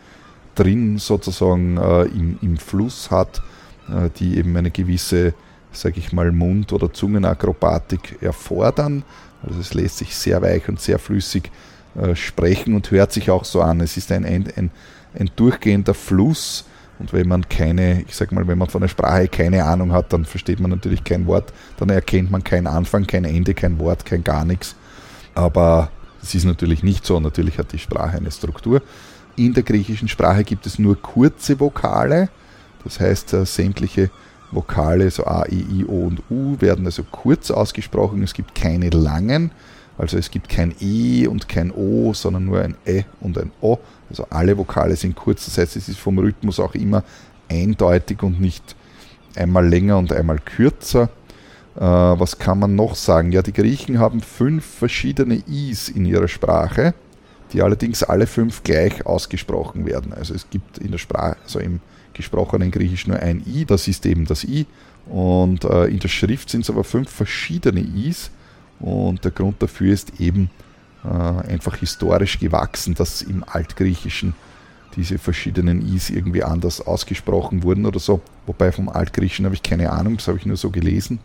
drin 0.56 0.98
sozusagen 0.98 1.76
äh, 1.76 2.02
im, 2.04 2.38
im 2.42 2.56
Fluss 2.56 3.10
hat, 3.10 3.42
äh, 3.88 4.10
die 4.18 4.38
eben 4.38 4.56
eine 4.56 4.70
gewisse, 4.70 5.34
sage 5.70 5.98
ich 5.98 6.12
mal, 6.12 6.32
Mund- 6.32 6.72
oder 6.72 6.92
Zungenakrobatik 6.92 8.20
erfordern. 8.22 9.04
Also 9.46 9.60
es 9.60 9.74
lässt 9.74 9.98
sich 9.98 10.16
sehr 10.16 10.42
weich 10.42 10.68
und 10.68 10.80
sehr 10.80 10.98
flüssig 10.98 11.50
äh, 11.94 12.16
sprechen 12.16 12.74
und 12.74 12.90
hört 12.90 13.12
sich 13.12 13.30
auch 13.30 13.44
so 13.44 13.62
an. 13.62 13.80
Es 13.80 13.96
ist 13.96 14.10
ein, 14.10 14.24
ein, 14.24 14.52
ein, 14.56 14.70
ein 15.18 15.30
durchgehender 15.36 15.94
Fluss. 15.94 16.64
Und 16.98 17.12
wenn 17.12 17.28
man 17.28 17.46
keine, 17.48 18.02
ich 18.02 18.16
sag 18.16 18.32
mal, 18.32 18.48
wenn 18.48 18.56
man 18.56 18.68
von 18.68 18.80
der 18.80 18.88
Sprache 18.88 19.28
keine 19.28 19.64
Ahnung 19.64 19.92
hat, 19.92 20.12
dann 20.14 20.24
versteht 20.24 20.60
man 20.60 20.70
natürlich 20.70 21.04
kein 21.04 21.26
Wort, 21.26 21.52
dann 21.76 21.90
erkennt 21.90 22.30
man 22.30 22.42
keinen 22.42 22.66
Anfang, 22.66 23.06
kein 23.06 23.24
Ende, 23.24 23.52
kein 23.52 23.78
Wort, 23.78 24.06
kein 24.06 24.24
gar 24.24 24.46
nichts. 24.46 24.76
Aber 25.34 25.90
das 26.20 26.34
ist 26.34 26.44
natürlich 26.44 26.82
nicht 26.82 27.04
so. 27.04 27.20
Natürlich 27.20 27.58
hat 27.58 27.72
die 27.72 27.78
Sprache 27.78 28.16
eine 28.16 28.30
Struktur. 28.30 28.82
In 29.36 29.52
der 29.52 29.62
griechischen 29.62 30.08
Sprache 30.08 30.44
gibt 30.44 30.64
es 30.66 30.78
nur 30.78 31.00
kurze 31.00 31.60
Vokale, 31.60 32.30
das 32.84 32.98
heißt 32.98 33.34
äh, 33.34 33.44
sämtliche 33.44 34.10
Vokale, 34.50 35.10
so 35.10 35.26
A, 35.26 35.44
E, 35.44 35.56
I, 35.56 35.84
O 35.84 36.06
und 36.06 36.22
U, 36.30 36.56
werden 36.60 36.86
also 36.86 37.04
kurz 37.04 37.50
ausgesprochen. 37.50 38.22
Es 38.22 38.32
gibt 38.32 38.54
keine 38.54 38.88
langen, 38.88 39.50
also 39.98 40.16
es 40.16 40.30
gibt 40.30 40.48
kein 40.48 40.74
E 40.80 41.26
und 41.26 41.48
kein 41.48 41.70
O, 41.70 42.14
sondern 42.14 42.46
nur 42.46 42.62
ein 42.62 42.76
E 42.86 43.04
und 43.20 43.36
ein 43.36 43.50
O. 43.60 43.78
Also 44.08 44.26
alle 44.30 44.56
Vokale 44.56 44.96
sind 44.96 45.16
kurz, 45.16 45.44
das 45.44 45.58
heißt 45.58 45.76
es 45.76 45.88
ist 45.88 45.98
vom 45.98 46.18
Rhythmus 46.18 46.58
auch 46.58 46.74
immer 46.74 47.04
eindeutig 47.50 48.22
und 48.22 48.40
nicht 48.40 48.74
einmal 49.34 49.68
länger 49.68 49.98
und 49.98 50.12
einmal 50.12 50.38
kürzer. 50.38 51.10
Äh, 51.74 51.80
was 51.80 52.38
kann 52.38 52.58
man 52.58 52.74
noch 52.74 52.94
sagen? 52.94 53.32
Ja, 53.32 53.42
die 53.42 53.52
Griechen 53.52 53.98
haben 53.98 54.22
fünf 54.22 54.64
verschiedene 54.64 55.42
Is 55.46 55.90
in 55.90 56.06
ihrer 56.06 56.28
Sprache 56.28 56.94
die 57.56 57.62
allerdings 57.62 58.02
alle 58.02 58.26
fünf 58.26 58.62
gleich 58.62 59.06
ausgesprochen 59.06 59.86
werden. 59.86 60.12
Also 60.12 60.34
es 60.34 60.50
gibt 60.50 60.76
in 60.76 60.90
der 60.90 60.98
Sprache, 60.98 61.38
also 61.42 61.58
im 61.58 61.80
gesprochenen 62.12 62.70
Griechisch 62.70 63.06
nur 63.06 63.18
ein 63.18 63.42
I, 63.46 63.64
das 63.64 63.88
ist 63.88 64.04
eben 64.04 64.26
das 64.26 64.44
I. 64.44 64.66
Und 65.06 65.64
äh, 65.64 65.86
in 65.86 65.98
der 65.98 66.08
Schrift 66.08 66.50
sind 66.50 66.62
es 66.62 66.70
aber 66.70 66.84
fünf 66.84 67.08
verschiedene 67.08 67.80
Is. 67.80 68.30
Und 68.78 69.24
der 69.24 69.30
Grund 69.30 69.62
dafür 69.62 69.94
ist 69.94 70.20
eben 70.20 70.50
äh, 71.02 71.08
einfach 71.08 71.76
historisch 71.76 72.38
gewachsen, 72.38 72.94
dass 72.94 73.22
im 73.22 73.42
Altgriechischen 73.42 74.34
diese 74.94 75.16
verschiedenen 75.16 75.94
Is 75.94 76.10
irgendwie 76.10 76.42
anders 76.42 76.82
ausgesprochen 76.82 77.62
wurden 77.62 77.86
oder 77.86 78.00
so. 78.00 78.20
Wobei 78.44 78.70
vom 78.70 78.90
Altgriechischen 78.90 79.46
habe 79.46 79.54
ich 79.54 79.62
keine 79.62 79.92
Ahnung, 79.92 80.18
das 80.18 80.28
habe 80.28 80.36
ich 80.36 80.44
nur 80.44 80.58
so 80.58 80.68
gelesen. 80.68 81.20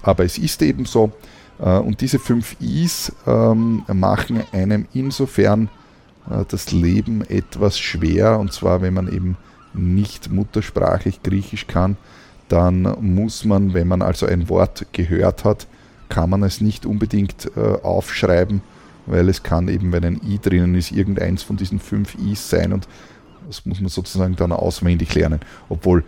Aber 0.00 0.24
es 0.24 0.38
ist 0.38 0.62
eben 0.62 0.84
so, 0.84 1.12
und 1.58 2.00
diese 2.00 2.18
fünf 2.18 2.56
Is 2.60 3.12
ähm, 3.26 3.84
machen 3.92 4.42
einem 4.52 4.86
insofern 4.92 5.68
äh, 6.30 6.44
das 6.48 6.72
Leben 6.72 7.22
etwas 7.22 7.78
schwer. 7.78 8.38
Und 8.38 8.52
zwar, 8.52 8.82
wenn 8.82 8.94
man 8.94 9.12
eben 9.12 9.36
nicht 9.74 10.30
muttersprachlich 10.30 11.22
Griechisch 11.22 11.66
kann, 11.66 11.96
dann 12.48 12.82
muss 13.00 13.44
man, 13.44 13.74
wenn 13.74 13.88
man 13.88 14.02
also 14.02 14.26
ein 14.26 14.48
Wort 14.48 14.86
gehört 14.92 15.44
hat, 15.44 15.66
kann 16.08 16.28
man 16.28 16.42
es 16.42 16.60
nicht 16.60 16.84
unbedingt 16.84 17.50
äh, 17.56 17.60
aufschreiben, 17.82 18.60
weil 19.06 19.28
es 19.28 19.42
kann 19.42 19.68
eben, 19.68 19.92
wenn 19.92 20.04
ein 20.04 20.20
I 20.22 20.38
drinnen 20.38 20.74
ist, 20.74 20.92
irgendeins 20.92 21.42
von 21.42 21.56
diesen 21.56 21.78
fünf 21.78 22.14
Is 22.16 22.50
sein 22.50 22.72
und 22.72 22.86
das 23.46 23.64
muss 23.64 23.80
man 23.80 23.88
sozusagen 23.88 24.36
dann 24.36 24.52
auswendig 24.52 25.14
lernen. 25.14 25.40
Obwohl 25.68 26.04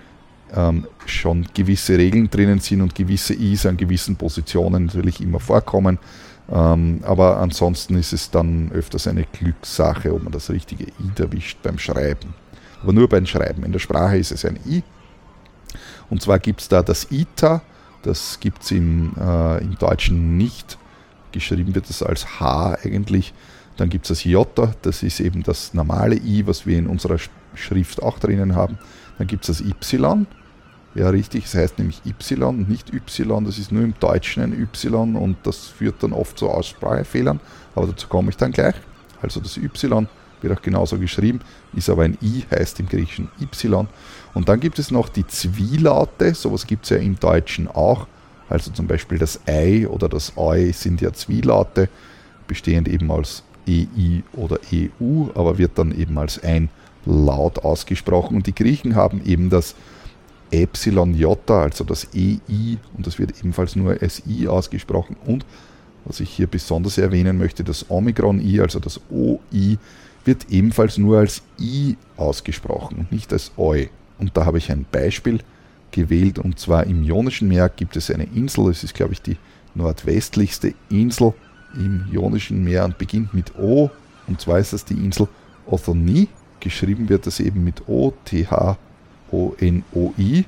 ähm, 0.55 0.87
schon 1.07 1.47
gewisse 1.55 1.99
Regeln 1.99 2.31
drinnen 2.31 2.61
sind 2.61 2.81
und 2.81 2.95
gewisse 2.95 3.35
Is 3.35 3.67
an 3.67 3.77
gewissen 3.77 4.17
Positionen 4.17 4.87
natürlich 4.87 5.21
immer 5.21 5.41
vorkommen. 5.41 5.99
Ähm, 6.51 7.01
aber 7.05 7.39
ansonsten 7.39 7.97
ist 7.97 8.13
es 8.13 8.31
dann 8.31 8.71
öfters 8.73 9.07
eine 9.07 9.25
Glückssache, 9.25 10.13
ob 10.13 10.25
man 10.25 10.33
das 10.33 10.51
richtige 10.51 10.85
I 10.85 11.11
erwischt 11.19 11.59
beim 11.63 11.79
Schreiben. 11.79 12.35
Aber 12.83 12.93
nur 12.93 13.09
beim 13.09 13.27
Schreiben. 13.27 13.65
In 13.65 13.73
der 13.73 13.79
Sprache 13.79 14.19
ist 14.19 14.33
es 14.33 14.45
ein 14.45 14.59
I. 14.67 14.83
Und 16.11 16.23
zwar 16.23 16.39
gibt 16.39 16.61
es 16.61 16.69
da 16.69 16.83
das 16.83 17.11
ITA, 17.11 17.63
das 18.03 18.39
gibt 18.39 18.63
es 18.63 18.71
im, 18.71 19.13
äh, 19.19 19.63
im 19.63 19.77
Deutschen 19.79 20.37
nicht. 20.37 20.79
Geschrieben 21.33 21.75
wird 21.75 21.89
es 21.89 22.03
als 22.03 22.39
H 22.39 22.77
eigentlich. 22.85 23.33
Dann 23.77 23.89
gibt 23.89 24.05
es 24.05 24.11
das 24.11 24.25
J, 24.25 24.47
das 24.83 25.03
ist 25.03 25.19
eben 25.21 25.43
das 25.43 25.75
normale 25.75 26.17
I, 26.17 26.47
was 26.47 26.67
wir 26.67 26.79
in 26.79 26.87
unserer 26.87 27.17
Schrift 27.55 28.03
auch 28.03 28.19
drinnen 28.19 28.55
haben. 28.55 28.79
Dann 29.19 29.27
gibt 29.27 29.49
es 29.49 29.59
das 29.59 29.67
Y, 29.67 30.27
ja, 30.95 31.09
richtig, 31.09 31.47
es 31.47 31.55
heißt 31.55 31.79
nämlich 31.79 32.03
Y, 32.07 32.67
nicht 32.69 32.93
Y, 32.93 33.45
das 33.45 33.59
ist 33.59 33.73
nur 33.73 33.83
im 33.83 33.95
Deutschen 33.99 34.43
ein 34.43 34.53
Y 34.53 35.17
und 35.17 35.37
das 35.43 35.67
führt 35.67 36.03
dann 36.03 36.13
oft 36.13 36.39
zu 36.39 36.49
Aussprachefehlern, 36.49 37.41
aber 37.75 37.89
dazu 37.89 38.07
komme 38.09 38.31
ich 38.31 38.37
dann 38.37 38.53
gleich. 38.53 38.77
Also 39.21 39.41
das 39.41 39.57
Y 39.57 40.07
wird 40.41 40.59
auch 40.59 40.63
genauso 40.63 40.99
geschrieben, 40.99 41.41
ist 41.75 41.91
aber 41.91 42.05
ein 42.05 42.17
I, 42.23 42.45
heißt 42.51 42.79
im 42.79 42.89
Griechischen 42.89 43.29
Y. 43.41 43.89
Und 44.35 44.49
dann 44.49 44.61
gibt 44.61 44.79
es 44.79 44.91
noch 44.91 45.09
die 45.09 45.27
Zwielaute, 45.27 46.35
sowas 46.35 46.67
gibt 46.67 46.85
es 46.85 46.91
ja 46.91 46.99
im 46.99 47.19
Deutschen 47.19 47.67
auch. 47.67 48.07
Also 48.49 48.71
zum 48.71 48.87
Beispiel 48.87 49.19
das 49.19 49.41
Ei 49.47 49.89
oder 49.89 50.09
das 50.09 50.35
Eu 50.37 50.73
sind 50.73 51.01
ja 51.01 51.13
Zwielaute, 51.13 51.89
bestehend 52.47 52.89
eben 52.89 53.11
als 53.11 53.43
EI 53.67 54.23
oder 54.35 54.59
EU, 54.73 55.27
aber 55.35 55.59
wird 55.59 55.79
dann 55.79 55.99
eben 55.99 56.19
als 56.19 56.43
ein 56.43 56.69
Laut 57.07 57.65
ausgesprochen. 57.65 58.37
Und 58.37 58.47
die 58.47 58.55
Griechen 58.55 58.95
haben 58.95 59.25
eben 59.25 59.51
das 59.51 59.75
Epsilon-J, 60.51 61.51
also 61.51 61.85
das 61.85 62.09
EI, 62.15 62.79
und 62.97 63.07
das 63.07 63.19
wird 63.19 63.39
ebenfalls 63.39 63.77
nur 63.77 63.97
als 64.01 64.23
I 64.27 64.49
ausgesprochen. 64.49 65.17
Und 65.25 65.45
was 66.05 66.21
ich 66.21 66.31
hier 66.31 66.47
besonders 66.47 66.99
erwähnen 66.99 67.39
möchte, 67.39 67.65
das 67.65 67.91
Omikron-I, 67.91 68.61
also 68.61 68.79
das 68.79 69.01
OI, 69.11 69.79
wird 70.25 70.47
ebenfalls 70.51 70.99
nur 70.99 71.19
als 71.19 71.43
I 71.61 71.97
ausgesprochen 72.17 72.99
und 72.99 73.13
nicht 73.13 73.33
als 73.33 73.53
OI. 73.57 73.91
Und 74.19 74.37
da 74.37 74.45
habe 74.47 74.59
ich 74.59 74.71
ein 74.71 74.87
Beispiel 74.91 75.41
gewählt, 75.91 76.39
und 76.39 76.59
zwar 76.59 76.87
im 76.87 77.03
Ionischen 77.05 77.49
Meer 77.49 77.69
gibt 77.69 77.97
es 77.97 78.11
eine 78.11 78.25
Insel, 78.25 78.69
es 78.71 78.85
ist, 78.85 78.95
glaube 78.95 79.13
ich, 79.13 79.23
die 79.23 79.37
nordwestlichste 79.75 80.75
Insel 80.89 81.35
im 81.75 82.07
Ionischen 82.13 82.65
Meer 82.65 82.85
und 82.85 82.99
beginnt 82.99 83.35
mit 83.35 83.57
O, 83.59 83.91
und 84.27 84.41
zwar 84.41 84.59
ist 84.59 84.73
das 84.73 84.85
die 84.85 84.95
Insel 84.95 85.29
Othoni. 85.67 86.29
Geschrieben 86.61 87.09
wird 87.09 87.27
das 87.27 87.41
eben 87.41 87.63
mit 87.63 87.89
O, 87.89 88.13
T, 88.25 88.47
H, 88.47 88.79
O-N-O-I. 89.35 90.45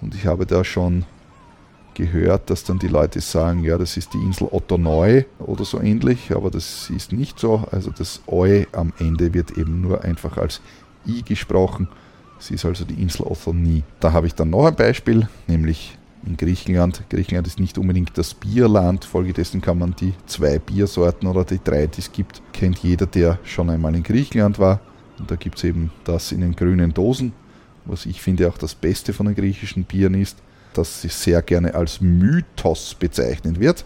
Und 0.00 0.14
ich 0.14 0.26
habe 0.26 0.46
da 0.46 0.64
schon 0.64 1.04
gehört, 1.94 2.50
dass 2.50 2.64
dann 2.64 2.78
die 2.78 2.88
Leute 2.88 3.20
sagen, 3.20 3.64
ja, 3.64 3.76
das 3.78 3.96
ist 3.96 4.14
die 4.14 4.18
Insel 4.18 4.48
Ottoneu 4.50 5.24
oder 5.38 5.64
so 5.64 5.80
ähnlich, 5.80 6.32
aber 6.34 6.50
das 6.50 6.90
ist 6.90 7.12
nicht 7.12 7.38
so. 7.38 7.64
Also 7.70 7.90
das 7.90 8.22
Eu 8.26 8.64
am 8.72 8.92
Ende 8.98 9.34
wird 9.34 9.56
eben 9.58 9.80
nur 9.80 10.04
einfach 10.04 10.36
als 10.36 10.60
I 11.06 11.22
gesprochen. 11.22 11.88
Es 12.38 12.50
ist 12.50 12.64
also 12.64 12.84
die 12.84 13.00
Insel 13.02 13.26
Othoni. 13.26 13.82
Da 14.00 14.12
habe 14.12 14.26
ich 14.26 14.34
dann 14.34 14.50
noch 14.50 14.66
ein 14.66 14.74
Beispiel, 14.74 15.28
nämlich 15.46 15.98
in 16.26 16.36
Griechenland. 16.36 17.02
Griechenland 17.10 17.46
ist 17.46 17.60
nicht 17.60 17.76
unbedingt 17.76 18.16
das 18.16 18.34
Bierland, 18.34 19.04
folgedessen 19.04 19.60
kann 19.60 19.78
man 19.78 19.94
die 19.98 20.14
zwei 20.26 20.58
Biersorten 20.58 21.28
oder 21.28 21.44
die 21.44 21.60
drei, 21.62 21.86
die 21.86 22.00
es 22.00 22.12
gibt, 22.12 22.42
kennt 22.52 22.78
jeder, 22.78 23.06
der 23.06 23.38
schon 23.44 23.70
einmal 23.70 23.94
in 23.94 24.02
Griechenland 24.02 24.58
war. 24.58 24.80
Und 25.18 25.30
da 25.30 25.36
gibt 25.36 25.58
es 25.58 25.64
eben 25.64 25.90
das 26.04 26.32
in 26.32 26.40
den 26.40 26.56
grünen 26.56 26.94
Dosen 26.94 27.32
was 27.84 28.06
ich 28.06 28.20
finde 28.20 28.48
auch 28.48 28.58
das 28.58 28.74
Beste 28.74 29.12
von 29.12 29.26
den 29.26 29.34
griechischen 29.34 29.84
Bieren 29.84 30.14
ist, 30.14 30.38
dass 30.74 31.02
sie 31.02 31.08
sehr 31.08 31.42
gerne 31.42 31.74
als 31.74 32.00
Mythos 32.00 32.94
bezeichnet 32.94 33.58
wird. 33.60 33.84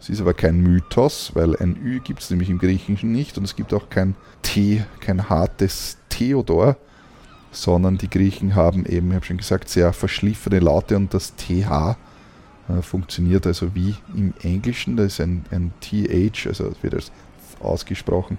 Es 0.00 0.08
ist 0.08 0.20
aber 0.20 0.34
kein 0.34 0.60
Mythos, 0.60 1.32
weil 1.34 1.56
ein 1.56 1.76
Ü 1.76 2.00
gibt 2.00 2.20
es 2.20 2.30
nämlich 2.30 2.48
im 2.48 2.58
Griechischen 2.58 3.12
nicht 3.12 3.36
und 3.36 3.44
es 3.44 3.56
gibt 3.56 3.74
auch 3.74 3.90
kein 3.90 4.14
T, 4.42 4.84
kein 5.00 5.28
hartes 5.28 5.98
Theodor, 6.08 6.76
sondern 7.52 7.98
die 7.98 8.08
Griechen 8.08 8.54
haben 8.54 8.86
eben, 8.86 9.08
ich 9.08 9.16
habe 9.16 9.26
schon 9.26 9.36
gesagt, 9.36 9.68
sehr 9.68 9.92
verschliffene 9.92 10.60
Laute 10.60 10.96
und 10.96 11.12
das 11.12 11.34
TH 11.36 11.96
äh, 12.68 12.82
funktioniert 12.82 13.46
also 13.46 13.74
wie 13.74 13.94
im 14.14 14.32
Englischen, 14.42 14.96
da 14.96 15.04
ist 15.04 15.20
ein, 15.20 15.44
ein 15.50 15.72
TH, 15.80 16.46
also 16.46 16.72
wird 16.82 16.94
als 16.94 17.12
ausgesprochen 17.60 18.38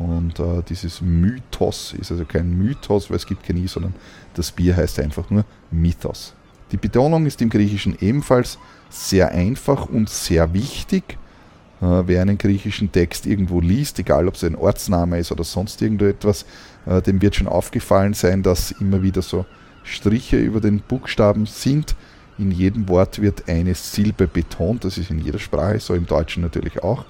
und 0.00 0.40
äh, 0.40 0.62
dieses 0.66 1.02
Mythos 1.02 1.94
ist 1.98 2.10
also 2.10 2.24
kein 2.24 2.56
Mythos, 2.56 3.10
weil 3.10 3.18
es 3.18 3.26
gibt 3.26 3.44
kein 3.44 3.58
I, 3.58 3.68
sondern 3.68 3.94
das 4.32 4.50
Bier 4.50 4.74
heißt 4.74 4.98
einfach 4.98 5.28
nur 5.28 5.44
Mythos. 5.70 6.32
Die 6.72 6.78
Betonung 6.78 7.26
ist 7.26 7.42
im 7.42 7.50
Griechischen 7.50 7.96
ebenfalls 8.00 8.58
sehr 8.88 9.30
einfach 9.32 9.86
und 9.86 10.08
sehr 10.08 10.54
wichtig. 10.54 11.18
Äh, 11.82 12.02
wer 12.06 12.22
einen 12.22 12.38
griechischen 12.38 12.90
Text 12.90 13.26
irgendwo 13.26 13.60
liest, 13.60 13.98
egal 13.98 14.26
ob 14.26 14.36
es 14.36 14.44
ein 14.44 14.56
Ortsname 14.56 15.18
ist 15.18 15.32
oder 15.32 15.44
sonst 15.44 15.82
irgendetwas, 15.82 16.46
äh, 16.86 17.02
dem 17.02 17.20
wird 17.20 17.34
schon 17.36 17.48
aufgefallen 17.48 18.14
sein, 18.14 18.42
dass 18.42 18.70
immer 18.70 19.02
wieder 19.02 19.20
so 19.20 19.44
Striche 19.84 20.38
über 20.38 20.62
den 20.62 20.80
Buchstaben 20.80 21.44
sind. 21.44 21.94
In 22.38 22.52
jedem 22.52 22.88
Wort 22.88 23.20
wird 23.20 23.50
eine 23.50 23.74
Silbe 23.74 24.26
betont, 24.26 24.84
das 24.84 24.96
ist 24.96 25.10
in 25.10 25.18
jeder 25.18 25.38
Sprache, 25.38 25.78
so 25.78 25.92
im 25.92 26.06
Deutschen 26.06 26.42
natürlich 26.42 26.82
auch. 26.82 27.04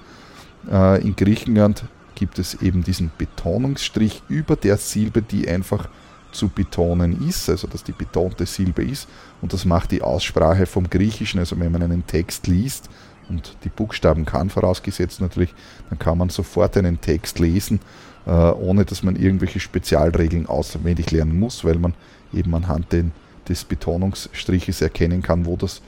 Äh, 0.69 1.01
in 1.01 1.15
Griechenland 1.15 1.85
gibt 2.21 2.37
es 2.37 2.61
eben 2.61 2.83
diesen 2.83 3.09
Betonungsstrich 3.17 4.21
über 4.29 4.55
der 4.55 4.77
Silbe, 4.77 5.23
die 5.23 5.49
einfach 5.49 5.89
zu 6.31 6.49
betonen 6.49 7.27
ist, 7.27 7.49
also 7.49 7.65
dass 7.67 7.83
die 7.83 7.93
betonte 7.93 8.45
Silbe 8.45 8.83
ist. 8.83 9.07
Und 9.41 9.53
das 9.53 9.65
macht 9.65 9.89
die 9.89 10.03
Aussprache 10.03 10.67
vom 10.67 10.87
Griechischen, 10.87 11.39
also 11.39 11.59
wenn 11.59 11.71
man 11.71 11.81
einen 11.81 12.05
Text 12.05 12.45
liest 12.45 12.91
und 13.27 13.57
die 13.63 13.69
Buchstaben 13.69 14.25
kann, 14.25 14.51
vorausgesetzt 14.51 15.19
natürlich, 15.19 15.51
dann 15.89 15.97
kann 15.97 16.19
man 16.19 16.29
sofort 16.29 16.77
einen 16.77 17.01
Text 17.01 17.39
lesen, 17.39 17.79
äh, 18.27 18.29
ohne 18.29 18.85
dass 18.85 19.01
man 19.01 19.15
irgendwelche 19.15 19.59
Spezialregeln 19.59 20.45
auswendig 20.45 21.09
lernen 21.09 21.39
muss, 21.39 21.65
weil 21.65 21.79
man 21.79 21.95
eben 22.35 22.53
anhand 22.53 22.93
den, 22.93 23.13
des 23.49 23.63
Betonungsstriches 23.63 24.83
erkennen 24.83 25.23
kann, 25.23 25.47
wo 25.47 25.57
das 25.57 25.81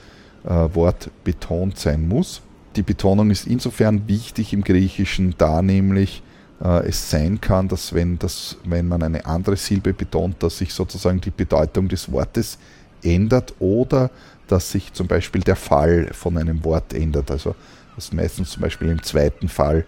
äh, 0.46 0.50
Wort 0.50 1.12
betont 1.24 1.78
sein 1.78 2.08
muss. 2.08 2.42
Die 2.76 2.84
Betonung 2.84 3.30
ist 3.30 3.48
insofern 3.48 4.08
wichtig 4.08 4.54
im 4.54 4.64
Griechischen, 4.64 5.36
da 5.38 5.62
nämlich 5.62 6.24
äh, 6.64 6.88
es 6.88 7.10
sein 7.10 7.40
kann, 7.40 7.68
dass 7.68 7.94
wenn, 7.94 8.18
das, 8.18 8.58
wenn 8.64 8.88
man 8.88 9.04
eine 9.04 9.26
andere 9.26 9.58
Silbe 9.58 9.94
betont, 9.94 10.42
dass 10.42 10.58
sich 10.58 10.74
sozusagen 10.74 11.22
die 11.22 11.32
Bedeutung 11.32 11.88
des 11.88 12.12
Wortes 12.12 12.58
ändert 13.04 13.54
oder 13.60 14.10
dass 14.48 14.72
sich 14.72 14.92
zum 14.94 15.08
Beispiel 15.08 15.42
der 15.42 15.56
Fall 15.56 16.10
von 16.14 16.38
einem 16.38 16.64
Wort 16.64 16.94
ändert. 16.94 17.30
Also 17.32 17.56
das 17.96 18.12
meistens 18.12 18.52
zum 18.52 18.62
Beispiel 18.62 18.90
im 18.90 19.04
zweiten 19.04 19.50
Fall 19.50 19.86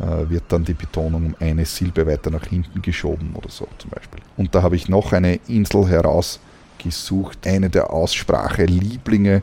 äh, 0.00 0.30
wird 0.30 0.44
dann 0.48 0.64
die 0.64 0.74
Betonung 0.74 1.26
um 1.26 1.34
eine 1.40 1.64
Silbe 1.64 2.06
weiter 2.06 2.30
nach 2.30 2.46
hinten 2.46 2.82
geschoben 2.82 3.32
oder 3.34 3.50
so 3.50 3.66
zum 3.78 3.90
Beispiel. 3.90 4.20
Und 4.36 4.54
da 4.54 4.62
habe 4.62 4.76
ich 4.76 4.88
noch 4.88 5.12
eine 5.12 5.40
Insel 5.48 5.88
herausgesucht, 5.88 7.46
eine 7.46 7.68
der 7.68 7.90
Aussprache-Lieblinge, 7.90 9.42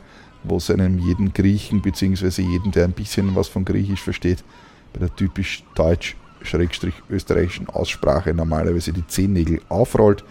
es 0.54 0.70
einem 0.70 0.98
jeden 0.98 1.32
Griechen 1.32 1.82
bzw. 1.82 2.42
jeden, 2.42 2.70
der 2.72 2.84
ein 2.84 2.92
bisschen 2.92 3.34
was 3.34 3.48
von 3.48 3.64
Griechisch 3.64 4.02
versteht, 4.02 4.44
bei 4.92 5.00
der 5.00 5.14
typisch 5.14 5.64
deutsch-österreichischen 5.74 7.68
Aussprache 7.68 8.32
normalerweise 8.32 8.92
die 8.92 9.06
Zehennägel 9.06 9.60
aufrollt. 9.68 10.24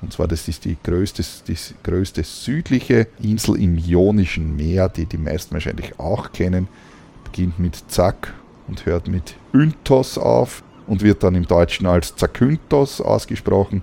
Und 0.00 0.12
zwar, 0.12 0.28
das 0.28 0.46
ist 0.48 0.64
die 0.64 0.76
größte, 0.82 1.24
die 1.46 1.56
größte 1.82 2.22
südliche 2.22 3.08
Insel 3.20 3.60
im 3.60 3.76
Ionischen 3.76 4.54
Meer, 4.56 4.88
die 4.88 5.06
die 5.06 5.18
meisten 5.18 5.54
wahrscheinlich 5.54 5.98
auch 5.98 6.32
kennen. 6.32 6.68
Beginnt 7.24 7.58
mit 7.58 7.76
Zack 7.88 8.32
und 8.68 8.86
hört 8.86 9.08
mit 9.08 9.34
Yntos 9.52 10.16
auf 10.16 10.62
und 10.86 11.02
wird 11.02 11.22
dann 11.22 11.34
im 11.34 11.46
Deutschen 11.46 11.86
als 11.86 12.14
Zakynthos 12.14 13.00
ausgesprochen. 13.00 13.82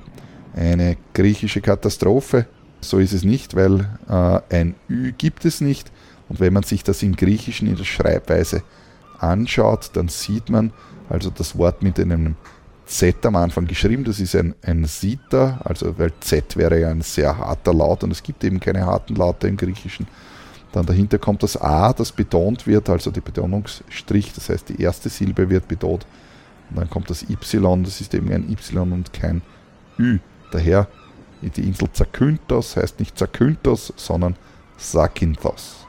Eine 0.55 0.97
griechische 1.13 1.61
Katastrophe. 1.61 2.47
So 2.81 2.99
ist 2.99 3.13
es 3.13 3.23
nicht, 3.23 3.55
weil 3.55 3.87
äh, 4.07 4.55
ein 4.55 4.75
Ü 4.89 5.11
gibt 5.11 5.45
es 5.45 5.61
nicht. 5.61 5.91
Und 6.29 6.39
wenn 6.39 6.53
man 6.53 6.63
sich 6.63 6.83
das 6.83 7.03
im 7.03 7.15
Griechischen 7.15 7.67
in 7.67 7.75
der 7.75 7.83
Schreibweise 7.83 8.63
anschaut, 9.19 9.91
dann 9.93 10.07
sieht 10.07 10.49
man 10.49 10.71
also 11.09 11.29
das 11.29 11.57
Wort 11.57 11.83
mit 11.83 11.99
einem 11.99 12.35
Z 12.85 13.25
am 13.25 13.35
Anfang 13.35 13.67
geschrieben. 13.67 14.03
Das 14.03 14.19
ist 14.19 14.35
ein, 14.35 14.55
ein 14.61 14.85
Sita, 14.85 15.59
also 15.63 15.97
weil 15.97 16.11
Z 16.19 16.57
wäre 16.57 16.79
ja 16.79 16.89
ein 16.89 17.01
sehr 17.01 17.37
harter 17.37 17.73
Laut 17.73 18.03
und 18.03 18.11
es 18.11 18.23
gibt 18.23 18.43
eben 18.43 18.59
keine 18.59 18.85
harten 18.85 19.15
Laute 19.15 19.47
im 19.47 19.57
Griechischen. 19.57 20.07
Dann 20.71 20.85
dahinter 20.85 21.17
kommt 21.19 21.41
das 21.41 21.57
A, 21.57 21.93
das 21.93 22.11
betont 22.11 22.67
wird, 22.67 22.89
also 22.89 23.09
der 23.09 23.21
Betonungsstrich, 23.21 24.33
das 24.33 24.49
heißt 24.49 24.69
die 24.69 24.81
erste 24.81 25.09
Silbe 25.09 25.49
wird 25.49 25.67
betont. 25.67 26.05
Und 26.69 26.79
dann 26.79 26.89
kommt 26.89 27.09
das 27.09 27.23
Y, 27.29 27.83
das 27.83 28.01
ist 28.01 28.13
eben 28.13 28.31
ein 28.31 28.49
Y 28.51 28.91
und 28.91 29.13
kein 29.13 29.41
Ü. 29.97 30.19
Daher 30.51 30.87
die 31.49 31.63
Insel 31.63 31.89
Zakynthos 31.91 32.75
heißt 32.75 32.99
nicht 32.99 33.17
Zakynthos, 33.17 33.93
sondern 33.95 34.35
Zakynthos. 34.77 35.85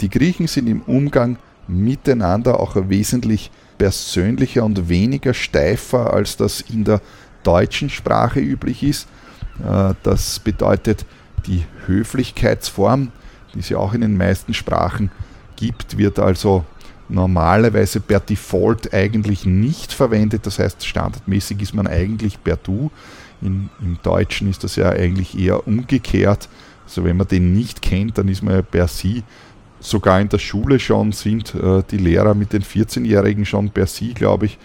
Die 0.00 0.10
Griechen 0.10 0.46
sind 0.46 0.66
im 0.66 0.82
Umgang 0.82 1.38
miteinander 1.68 2.58
auch 2.60 2.76
wesentlich 2.88 3.50
persönlicher 3.78 4.64
und 4.64 4.88
weniger 4.88 5.34
steifer, 5.34 6.12
als 6.12 6.36
das 6.36 6.60
in 6.60 6.84
der 6.84 7.00
deutschen 7.42 7.90
Sprache 7.90 8.40
üblich 8.40 8.82
ist. 8.82 9.08
Äh, 9.64 9.94
das 10.02 10.38
bedeutet, 10.40 11.04
die 11.46 11.64
Höflichkeitsform, 11.86 13.10
die 13.54 13.60
es 13.60 13.68
ja 13.68 13.78
auch 13.78 13.94
in 13.94 14.00
den 14.00 14.16
meisten 14.16 14.54
Sprachen 14.54 15.10
gibt, 15.56 15.98
wird 15.98 16.18
also 16.18 16.64
normalerweise 17.08 18.00
per 18.00 18.20
Default 18.20 18.92
eigentlich 18.94 19.44
nicht 19.44 19.92
verwendet. 19.92 20.46
Das 20.46 20.58
heißt, 20.58 20.86
standardmäßig 20.86 21.60
ist 21.60 21.74
man 21.74 21.86
eigentlich 21.86 22.42
per 22.42 22.56
Du. 22.56 22.90
In, 23.42 23.70
Im 23.80 23.98
Deutschen 24.02 24.48
ist 24.48 24.64
das 24.64 24.76
ja 24.76 24.90
eigentlich 24.90 25.38
eher 25.38 25.66
umgekehrt. 25.66 26.48
Also 26.84 27.04
wenn 27.04 27.16
man 27.16 27.28
den 27.28 27.52
nicht 27.52 27.82
kennt, 27.82 28.18
dann 28.18 28.28
ist 28.28 28.42
man 28.42 28.54
ja 28.54 28.62
per 28.62 28.88
Sie 28.88 29.22
sogar 29.80 30.20
in 30.20 30.28
der 30.28 30.38
Schule 30.38 30.78
schon 30.78 31.12
sind 31.12 31.54
äh, 31.54 31.82
die 31.90 31.98
Lehrer 31.98 32.34
mit 32.34 32.52
den 32.52 32.62
14-Jährigen 32.62 33.44
schon 33.44 33.70
per 33.70 33.86
Sie, 33.86 34.14
glaube 34.14 34.46
ich. 34.46 34.58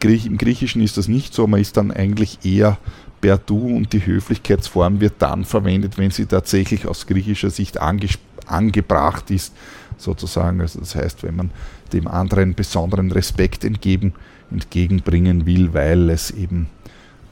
Griech 0.00 0.26
Im 0.26 0.38
Griechischen 0.38 0.80
ist 0.80 0.96
das 0.96 1.08
nicht 1.08 1.34
so, 1.34 1.46
man 1.46 1.60
ist 1.60 1.76
dann 1.76 1.90
eigentlich 1.90 2.38
eher 2.42 2.78
per 3.20 3.36
Du 3.36 3.76
und 3.76 3.92
die 3.92 4.04
Höflichkeitsform 4.04 5.00
wird 5.00 5.14
dann 5.18 5.44
verwendet, 5.44 5.98
wenn 5.98 6.10
sie 6.10 6.26
tatsächlich 6.26 6.86
aus 6.86 7.06
griechischer 7.06 7.50
Sicht 7.50 7.78
angebracht 7.78 9.30
ist, 9.30 9.54
sozusagen. 9.98 10.60
Also 10.60 10.80
das 10.80 10.94
heißt, 10.94 11.22
wenn 11.22 11.36
man 11.36 11.50
dem 11.92 12.08
anderen 12.08 12.54
besonderen 12.54 13.10
Respekt 13.10 13.64
entgegen, 13.64 14.14
entgegenbringen 14.50 15.44
will, 15.44 15.74
weil 15.74 16.08
es 16.10 16.30
eben 16.30 16.68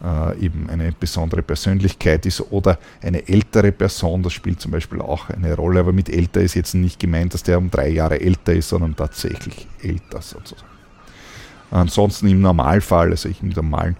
äh, 0.06 0.38
eben 0.38 0.70
eine 0.70 0.92
besondere 0.92 1.42
Persönlichkeit 1.42 2.26
ist 2.26 2.40
oder 2.52 2.78
eine 3.02 3.28
ältere 3.28 3.72
Person, 3.72 4.22
das 4.22 4.32
spielt 4.32 4.60
zum 4.60 4.70
Beispiel 4.70 5.00
auch 5.00 5.30
eine 5.30 5.54
Rolle, 5.54 5.80
aber 5.80 5.92
mit 5.92 6.08
älter 6.08 6.40
ist 6.40 6.54
jetzt 6.54 6.74
nicht 6.74 7.00
gemeint, 7.00 7.34
dass 7.34 7.42
der 7.42 7.58
um 7.58 7.70
drei 7.70 7.88
Jahre 7.88 8.20
älter 8.20 8.52
ist, 8.52 8.68
sondern 8.68 8.94
tatsächlich 8.94 9.66
älter 9.82 10.22
sozusagen. 10.22 10.68
Ansonsten 11.72 12.28
im 12.28 12.40
Normalfall, 12.40 13.10
also 13.10 13.28
ich 13.28 13.42
im 13.42 13.48
normalen, 13.48 13.96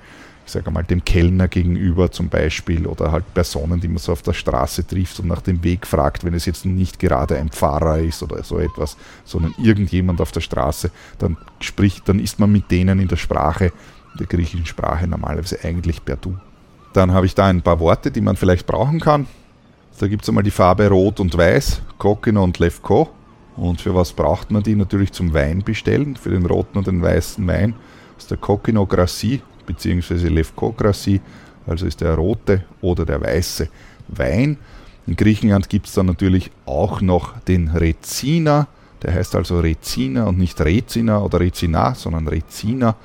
ich 0.47 0.53
sage 0.53 0.71
mal, 0.71 0.85
dem 0.85 1.05
Kellner 1.05 1.49
gegenüber 1.49 2.13
zum 2.13 2.29
Beispiel 2.29 2.87
oder 2.87 3.11
halt 3.11 3.35
Personen, 3.35 3.81
die 3.81 3.89
man 3.89 3.99
so 3.99 4.13
auf 4.13 4.23
der 4.23 4.33
Straße 4.33 4.87
trifft 4.87 5.19
und 5.19 5.27
nach 5.27 5.43
dem 5.43 5.65
Weg 5.65 5.89
fragt, 5.89 6.23
wenn 6.23 6.35
es 6.35 6.47
jetzt 6.47 6.65
nicht 6.65 7.01
gerade 7.01 7.37
ein 7.37 7.49
Pfarrer 7.49 7.99
ist 7.99 8.23
oder 8.23 8.45
so 8.45 8.61
etwas, 8.61 8.97
sondern 9.25 9.55
irgendjemand 9.61 10.21
auf 10.21 10.31
der 10.31 10.41
Straße, 10.41 10.93
dann 11.19 11.37
spricht, 11.59 12.09
dann 12.09 12.21
ist 12.21 12.39
man 12.39 12.53
mit 12.53 12.71
denen 12.71 13.01
in 13.01 13.09
der 13.09 13.17
Sprache 13.17 13.73
der 14.17 14.27
griechischen 14.27 14.67
Sprache 14.67 15.07
normalerweise 15.07 15.59
eigentlich 15.63 16.05
per 16.05 16.17
Du. 16.17 16.37
Dann 16.93 17.13
habe 17.13 17.27
ich 17.27 17.35
da 17.35 17.47
ein 17.47 17.63
paar 17.63 17.79
Worte, 17.81 18.11
die 18.11 18.21
man 18.21 18.37
vielleicht 18.37 18.67
brauchen 18.67 19.01
kann. 19.01 19.27
Da 19.99 20.09
gibt 20.09 20.23
es 20.23 20.29
einmal 20.29 20.45
die 20.45 20.51
Farbe 20.51 20.89
Rot 20.89 21.21
und 21.21 21.37
Weiß, 21.37 21.83
Kokino 21.99 22.43
und 22.43 22.59
Levko. 22.59 23.11
Und 23.57 23.81
für 23.81 23.95
was 23.95 24.13
braucht 24.13 24.51
man 24.51 24.63
die? 24.63 24.75
Natürlich 24.75 25.13
zum 25.13 25.33
Wein 25.33 25.63
bestellen, 25.63 26.17
für 26.17 26.31
den 26.31 26.45
roten 26.45 26.79
und 26.79 26.87
den 26.87 27.03
weißen 27.03 27.47
Wein. 27.47 27.75
Das 28.15 28.25
ist 28.25 28.31
der 28.31 28.39
Kokino 28.39 28.87
Grassi 28.87 29.41
bzw. 29.67 30.29
Levko 30.29 30.73
Grassi, 30.73 31.21
also 31.67 31.87
ist 31.87 32.01
der 32.01 32.15
rote 32.15 32.65
oder 32.83 33.07
der 33.07 33.21
weiße 33.21 33.69
Wein. 34.09 34.59
In 35.07 35.17
Griechenland 35.17 35.69
gibt 35.69 35.87
es 35.87 35.95
dann 35.95 36.07
natürlich 36.07 36.51
auch 36.67 37.01
noch 37.01 37.39
den 37.41 37.69
Rezina, 37.69 38.67
der 39.03 39.15
heißt 39.15 39.35
also 39.37 39.61
Rezina 39.61 40.25
und 40.25 40.39
nicht 40.39 40.61
Rezina 40.61 41.21
oder 41.21 41.41
Rezina, 41.41 41.95
sondern 41.95 42.27
Rezina. 42.27 42.97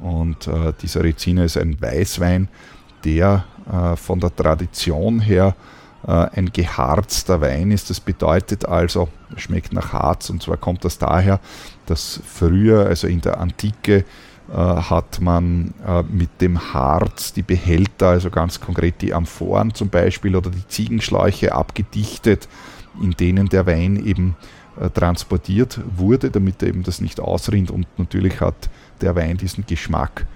Und 0.00 0.46
äh, 0.46 0.72
dieser 0.80 1.04
Rezina 1.04 1.44
ist 1.44 1.56
ein 1.56 1.80
Weißwein, 1.80 2.48
der 3.04 3.44
äh, 3.70 3.96
von 3.96 4.20
der 4.20 4.34
Tradition 4.34 5.20
her 5.20 5.54
äh, 6.06 6.10
ein 6.10 6.50
geharzter 6.52 7.40
Wein 7.40 7.70
ist. 7.70 7.90
Das 7.90 8.00
bedeutet 8.00 8.64
also, 8.66 9.08
schmeckt 9.36 9.72
nach 9.72 9.92
Harz 9.92 10.30
und 10.30 10.42
zwar 10.42 10.56
kommt 10.56 10.84
das 10.84 10.98
daher, 10.98 11.40
dass 11.86 12.20
früher, 12.24 12.86
also 12.86 13.06
in 13.06 13.20
der 13.20 13.38
Antike, 13.38 14.04
äh, 14.50 14.54
hat 14.54 15.20
man 15.20 15.74
äh, 15.86 16.02
mit 16.02 16.40
dem 16.40 16.72
Harz 16.72 17.32
die 17.32 17.42
Behälter, 17.42 18.08
also 18.08 18.30
ganz 18.30 18.60
konkret 18.60 19.00
die 19.02 19.14
Amphoren 19.14 19.74
zum 19.74 19.90
Beispiel 19.90 20.34
oder 20.34 20.50
die 20.50 20.66
Ziegenschläuche 20.66 21.54
abgedichtet, 21.54 22.48
in 23.00 23.12
denen 23.12 23.48
der 23.48 23.66
Wein 23.66 24.04
eben 24.04 24.36
äh, 24.80 24.90
transportiert 24.90 25.80
wurde, 25.96 26.30
damit 26.30 26.62
eben 26.62 26.82
das 26.82 27.00
nicht 27.00 27.20
ausrinnt 27.20 27.70
und 27.70 27.86
natürlich 27.98 28.40
hat 28.40 28.70
der 29.02 29.16
Wein 29.16 29.36
diesen 29.36 29.66
Geschmack 29.66 30.26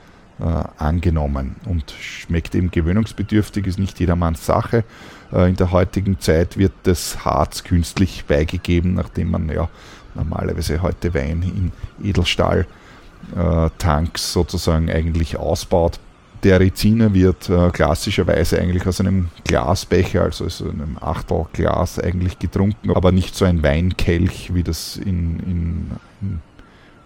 äh, 0.41 0.45
angenommen 0.79 1.57
und 1.67 1.93
schmeckt 1.93 2.55
eben 2.55 2.71
gewöhnungsbedürftig, 2.71 3.67
ist 3.67 3.79
nicht 3.79 4.01
jedermanns 4.01 4.45
Sache. 4.45 4.85
Äh, 5.33 5.49
in 5.49 5.57
der 5.57 5.71
heutigen 5.71 6.21
Zeit 6.21 6.59
wird 6.59 6.73
das 6.85 7.25
Harz 7.25 7.65
künstlich 7.65 8.25
beigegeben, 8.27 8.95
nachdem 8.95 9.31
man 9.31 9.49
ja 9.49 9.69
normalerweise 10.15 10.83
heute 10.83 11.15
Wein 11.15 11.43
in 11.43 11.73
Edelstahltanks 12.05 14.31
äh, 14.31 14.33
sozusagen 14.33 14.91
eigentlich 14.91 15.37
ausbaut. 15.37 15.99
Der 16.43 16.61
Reziner 16.61 17.15
wird 17.15 17.49
äh, 17.49 17.71
klassischerweise 17.71 18.61
eigentlich 18.61 18.87
aus 18.87 19.01
einem 19.01 19.29
Glasbecher, 19.45 20.23
also 20.23 20.45
aus 20.45 20.63
einem 20.63 20.99
Achtelglas 21.01 21.99
eigentlich 21.99 22.39
getrunken, 22.39 22.91
aber 22.91 23.13
nicht 23.13 23.35
so 23.35 23.47
ein 23.47 23.63
Weinkelch, 23.63 24.53
wie 24.53 24.63
das 24.63 24.97
in, 24.97 25.41
in, 25.41 25.91
in 26.21 26.41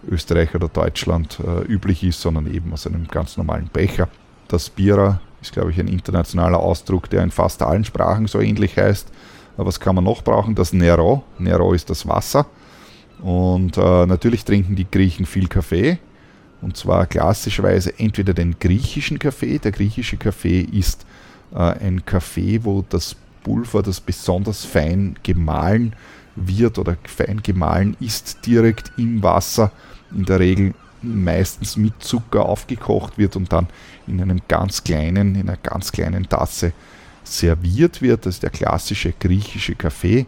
Österreich 0.07 0.55
oder 0.55 0.67
Deutschland 0.67 1.39
äh, 1.39 1.61
üblich 1.65 2.03
ist, 2.03 2.21
sondern 2.21 2.53
eben 2.53 2.73
aus 2.73 2.87
einem 2.87 3.07
ganz 3.07 3.37
normalen 3.37 3.69
Becher. 3.71 4.07
Das 4.47 4.69
Bira 4.69 5.21
ist, 5.41 5.53
glaube 5.53 5.71
ich, 5.71 5.79
ein 5.79 5.87
internationaler 5.87 6.59
Ausdruck, 6.59 7.09
der 7.09 7.23
in 7.23 7.31
fast 7.31 7.61
allen 7.61 7.85
Sprachen 7.85 8.27
so 8.27 8.39
ähnlich 8.39 8.77
heißt. 8.77 9.11
Aber 9.57 9.67
was 9.67 9.79
kann 9.79 9.95
man 9.95 10.03
noch 10.03 10.23
brauchen? 10.23 10.55
Das 10.55 10.73
Nero. 10.73 11.23
Nero 11.37 11.73
ist 11.73 11.89
das 11.89 12.07
Wasser. 12.07 12.45
Und 13.21 13.77
äh, 13.77 14.05
natürlich 14.05 14.45
trinken 14.45 14.75
die 14.75 14.89
Griechen 14.89 15.25
viel 15.25 15.47
Kaffee. 15.47 15.99
Und 16.61 16.77
zwar 16.77 17.05
klassischerweise 17.05 17.97
entweder 17.99 18.33
den 18.33 18.57
griechischen 18.59 19.19
Kaffee. 19.19 19.59
Der 19.59 19.71
griechische 19.71 20.17
Kaffee 20.17 20.61
ist 20.61 21.05
äh, 21.53 21.57
ein 21.57 22.05
Kaffee, 22.05 22.63
wo 22.63 22.83
das 22.87 23.15
Pulver, 23.43 23.81
das 23.81 23.99
besonders 23.99 24.65
fein 24.65 25.15
gemahlen 25.23 25.93
wird 26.35 26.77
oder 26.77 26.97
fein 27.05 27.41
gemahlen 27.41 27.95
ist, 27.99 28.45
direkt 28.45 28.91
im 28.97 29.23
Wasser, 29.23 29.71
in 30.11 30.25
der 30.25 30.39
Regel 30.39 30.73
meistens 31.01 31.77
mit 31.77 32.03
Zucker 32.03 32.45
aufgekocht 32.45 33.17
wird 33.17 33.35
und 33.35 33.51
dann 33.51 33.67
in 34.07 34.21
einem 34.21 34.41
ganz 34.47 34.83
kleinen, 34.83 35.35
in 35.35 35.47
einer 35.47 35.57
ganz 35.57 35.91
kleinen 35.91 36.27
Tasse 36.27 36.73
serviert 37.23 38.01
wird. 38.01 38.25
Das 38.25 38.35
ist 38.35 38.43
der 38.43 38.49
klassische 38.49 39.13
griechische 39.17 39.75
Kaffee. 39.75 40.25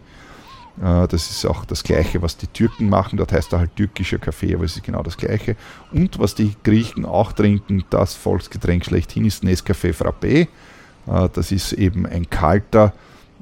Äh, 0.80 1.06
das 1.08 1.30
ist 1.30 1.44
auch 1.44 1.64
das 1.64 1.82
Gleiche, 1.82 2.22
was 2.22 2.36
die 2.36 2.46
Türken 2.46 2.88
machen. 2.88 3.16
Dort 3.16 3.32
heißt 3.32 3.52
er 3.52 3.60
halt 3.60 3.76
türkischer 3.76 4.18
Kaffee, 4.18 4.54
aber 4.54 4.64
es 4.64 4.76
ist 4.76 4.84
genau 4.84 5.02
das 5.02 5.16
Gleiche. 5.16 5.56
Und 5.92 6.18
was 6.18 6.34
die 6.34 6.54
Griechen 6.62 7.04
auch 7.04 7.32
trinken, 7.32 7.84
das 7.90 8.14
Volksgetränk 8.14 8.84
schlechthin 8.84 9.24
ist 9.24 9.44
Nescafé 9.44 9.92
Frappé. 9.92 10.48
Äh, 11.06 11.28
das 11.32 11.52
ist 11.52 11.72
eben 11.72 12.06
ein 12.06 12.30
kalter, 12.30 12.92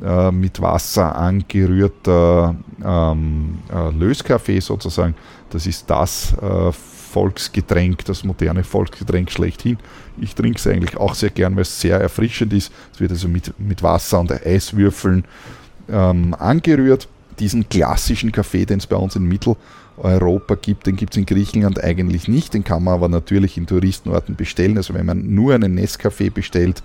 äh, 0.05 0.31
mit 0.31 0.61
Wasser 0.61 1.17
angerührter 1.17 2.55
ähm, 2.85 3.59
Löskaffee 3.99 4.61
sozusagen. 4.61 5.15
Das 5.51 5.67
ist 5.67 5.91
das 5.91 6.35
Volksgetränk, 7.11 8.05
das 8.05 8.25
moderne 8.25 8.63
Volksgetränk 8.63 9.31
schlechthin. 9.31 9.79
Ich 10.21 10.35
trinke 10.35 10.59
es 10.59 10.67
eigentlich 10.67 10.97
auch 10.97 11.15
sehr 11.15 11.31
gern, 11.31 11.57
weil 11.57 11.63
es 11.63 11.81
sehr 11.81 12.01
erfrischend 12.01 12.53
ist. 12.53 12.73
Es 12.93 13.01
wird 13.01 13.11
also 13.11 13.29
mit, 13.29 13.59
mit 13.59 13.83
Wasser 13.83 14.21
und 14.21 14.31
Eiswürfeln 14.33 15.25
ähm, 15.89 16.35
angerührt. 16.35 17.09
Diesen 17.39 17.69
klassischen 17.69 18.33
Kaffee, 18.33 18.65
den 18.65 18.79
es 18.79 18.87
bei 18.87 18.97
uns 18.97 19.17
in 19.17 19.25
Mitteleuropa 19.25 20.55
gibt, 20.55 20.87
den 20.87 20.97
gibt 20.97 21.15
es 21.15 21.19
in 21.19 21.27
Griechenland 21.27 21.83
eigentlich 21.83 22.29
nicht. 22.29 22.55
Den 22.55 22.65
kann 22.65 22.85
man 22.85 22.95
aber 22.95 23.09
natürlich 23.09 23.57
in 23.57 23.67
Touristenorten 23.67 24.37
bestellen. 24.37 24.77
Also 24.77 24.95
wenn 24.95 25.07
man 25.07 25.35
nur 25.35 25.55
einen 25.55 25.79
Nescafé 25.79 26.31
bestellt, 26.31 26.83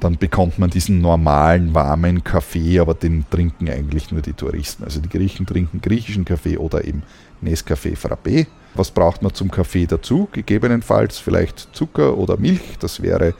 dann 0.00 0.18
bekommt 0.18 0.58
man 0.58 0.70
diesen 0.70 1.00
normalen, 1.00 1.74
warmen 1.74 2.22
Kaffee, 2.22 2.78
aber 2.78 2.94
den 2.94 3.24
trinken 3.30 3.68
eigentlich 3.68 4.12
nur 4.12 4.20
die 4.20 4.34
Touristen. 4.34 4.84
Also 4.84 5.00
die 5.00 5.08
Griechen 5.08 5.46
trinken 5.46 5.80
griechischen 5.80 6.24
Kaffee 6.24 6.58
oder 6.58 6.84
eben 6.84 7.02
Nescafé 7.42 7.96
Frappé. 7.96 8.46
Was 8.74 8.90
braucht 8.90 9.22
man 9.22 9.32
zum 9.32 9.50
Kaffee 9.50 9.86
dazu? 9.86 10.28
Gegebenenfalls 10.32 11.18
vielleicht 11.18 11.68
Zucker 11.72 12.18
oder 12.18 12.36
Milch. 12.36 12.76
Das 12.78 13.00
wäre 13.00 13.34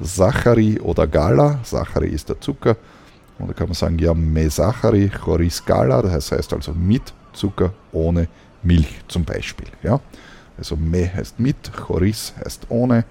Sachari 0.00 0.78
oder 0.78 1.06
Gala. 1.06 1.60
Sachari 1.62 2.08
ist 2.08 2.28
der 2.28 2.40
Zucker. 2.40 2.76
Und 3.38 3.48
da 3.48 3.54
kann 3.54 3.68
man 3.68 3.74
sagen, 3.74 3.98
ja, 3.98 4.12
Mesachari 4.12 5.08
Choris 5.08 5.64
Gala. 5.64 6.02
Das 6.02 6.32
heißt 6.32 6.52
also 6.52 6.72
mit 6.74 7.14
Zucker, 7.32 7.72
ohne 7.92 8.28
Milch 8.62 9.00
zum 9.08 9.24
Beispiel. 9.24 9.68
Ja? 9.82 10.00
Also 10.58 10.76
Me 10.76 11.10
heißt 11.12 11.40
mit, 11.40 11.72
Choris 11.72 12.34
heißt 12.44 12.66
ohne. 12.68 13.04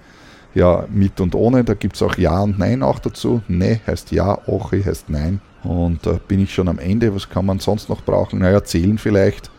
Ja, 0.54 0.86
mit 0.88 1.20
und 1.20 1.34
ohne, 1.34 1.64
da 1.64 1.74
gibt 1.74 1.96
es 1.96 2.02
auch 2.02 2.16
Ja 2.16 2.40
und 2.40 2.58
Nein 2.58 2.82
auch 2.82 3.00
dazu. 3.00 3.42
Ne 3.48 3.80
heißt 3.86 4.12
Ja, 4.12 4.38
Ochi 4.46 4.82
heißt 4.82 5.10
Nein. 5.10 5.40
Und 5.64 6.06
da 6.06 6.12
äh, 6.12 6.20
bin 6.28 6.40
ich 6.40 6.54
schon 6.54 6.68
am 6.68 6.78
Ende. 6.78 7.12
Was 7.14 7.28
kann 7.28 7.46
man 7.46 7.58
sonst 7.58 7.88
noch 7.88 8.02
brauchen? 8.02 8.38
Naja, 8.38 8.62
zählen 8.62 8.98
vielleicht. 8.98 9.50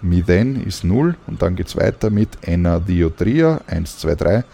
Mithen 0.00 0.64
ist 0.64 0.84
0 0.84 1.16
und 1.26 1.40
dann 1.40 1.56
geht 1.56 1.68
es 1.68 1.76
weiter 1.76 2.10
mit 2.10 2.28
Enadiotria 2.42 3.60
1, 3.66 3.98
2, 3.98 4.14
3. 4.14 4.44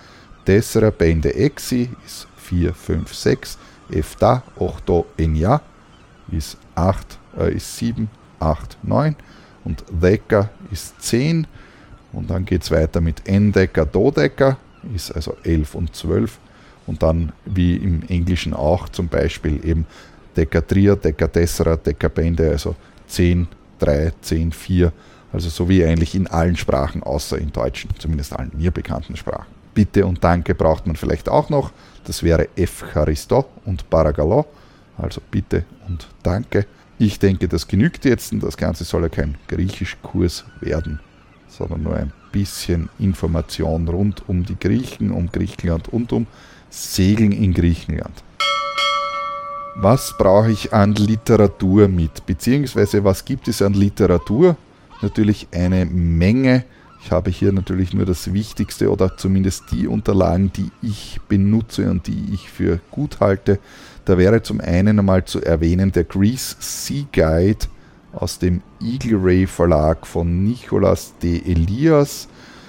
Tessera 0.45 0.91
Bende 0.91 1.35
Exi 1.35 1.91
ist 2.07 2.29
4, 2.37 2.73
5, 2.73 3.13
6. 3.13 3.59
Efta 3.91 4.43
8 4.59 5.05
Enya 5.19 5.61
ist 6.31 6.57
8, 6.77 7.19
äh, 7.39 7.55
ist 7.55 7.77
7, 7.77 8.09
8, 8.39 8.79
9. 8.85 9.17
Und 9.65 9.85
Deca 9.91 10.49
ist 10.71 11.03
10. 11.03 11.47
Und 12.13 12.31
dann 12.31 12.45
geht 12.45 12.63
es 12.63 12.71
weiter 12.71 13.01
mit 13.01 13.29
Endeca 13.29 13.85
Dodeca 13.85 14.57
ist 14.95 15.13
also 15.13 15.37
11 15.45 15.75
und 15.75 15.95
12. 15.95 16.39
Und 16.87 17.03
dann 17.03 17.33
wie 17.45 17.77
im 17.77 18.03
Englischen 18.09 18.55
auch 18.55 18.89
zum 18.89 19.09
Beispiel 19.09 19.65
eben 19.65 19.87
Decatria, 20.37 20.97
Decatessera, 20.97 21.77
Decapende, 21.77 22.51
also 22.51 22.75
10, 23.07 23.47
3, 23.79 24.13
10, 24.21 24.53
4 24.53 24.93
also 25.33 25.49
so 25.49 25.69
wie 25.69 25.85
eigentlich 25.85 26.15
in 26.15 26.27
allen 26.27 26.57
Sprachen, 26.57 27.03
außer 27.03 27.39
in 27.39 27.53
Deutschen, 27.53 27.91
zumindest 27.99 28.33
allen 28.33 28.51
mir 28.57 28.71
bekannten 28.71 29.17
Sprachen. 29.17 29.47
Bitte 29.75 30.05
und 30.05 30.23
Danke 30.25 30.55
braucht 30.55 30.87
man 30.87 30.97
vielleicht 30.97 31.29
auch 31.29 31.49
noch. 31.51 31.71
Das 32.05 32.23
wäre 32.23 32.49
Efcharisto 32.57 33.47
und 33.65 33.89
Paragalo. 33.89 34.47
Also 34.99 35.21
Bitte 35.31 35.65
und 35.87 36.09
Danke. 36.23 36.67
Ich 36.99 37.19
denke, 37.19 37.49
das 37.49 37.67
genügt 37.67 38.05
jetzt 38.05 38.33
und 38.33 38.43
das 38.43 38.57
Ganze 38.57 38.85
soll 38.85 39.03
ja 39.03 39.09
kein 39.09 39.39
Griechischkurs 39.49 40.45
werden, 40.61 41.01
sondern 41.49 41.83
nur 41.83 41.97
ein 41.97 42.13
bisschen 42.33 42.89
Information 42.99 43.89
rund 43.89 44.29
um 44.29 44.45
die 44.45 44.59
Griechen, 44.59 45.11
um 45.11 45.31
Griechenland 45.31 45.89
und 45.89 46.13
um 46.13 46.27
Segeln 46.69 47.33
in 47.33 47.53
Griechenland. 47.53 48.23
Was 49.77 50.15
brauche 50.19 50.51
ich 50.51 50.73
an 50.73 50.95
Literatur 50.95 51.89
mit? 51.89 52.27
Beziehungsweise 52.27 53.03
was 53.03 53.25
gibt 53.25 53.49
es 53.49 53.63
an 53.63 53.75
Literatur? 53.75 54.57
natürlich 55.03 55.49
eine 55.53 55.87
Menge. 55.87 56.65
Ich 57.03 57.11
habe 57.11 57.31
hier 57.31 57.53
natürlich 57.53 57.95
nur 57.95 58.05
das 58.05 58.33
Wichtigste 58.33 58.91
oder 58.91 59.17
zumindest 59.17 59.65
die 59.73 59.87
Unterlagen, 59.87 60.53
die 60.53 60.71
ich 60.83 61.19
benutze 61.29 61.91
und 61.91 62.07
die 62.07 62.35
ich 62.35 62.51
für 62.51 62.81
gut 62.91 63.21
halte. 63.21 63.59
Da 64.05 64.19
wäre 64.19 64.43
zum 64.43 64.61
einen 64.61 64.99
einmal 64.99 65.25
zu 65.25 65.43
erwähnen 65.43 65.93
der 65.93 66.05
Greece 66.05 66.57
Sea 66.61 67.05
Guide 67.13 67.67
aus 68.13 68.39
dem 68.39 68.63
Eagle 68.81 69.19
Ray 69.23 69.47
Verlag 69.47 70.07
von 70.07 70.45
Nicolas 70.45 71.15
de 71.23 71.41
Elias. 71.51 72.29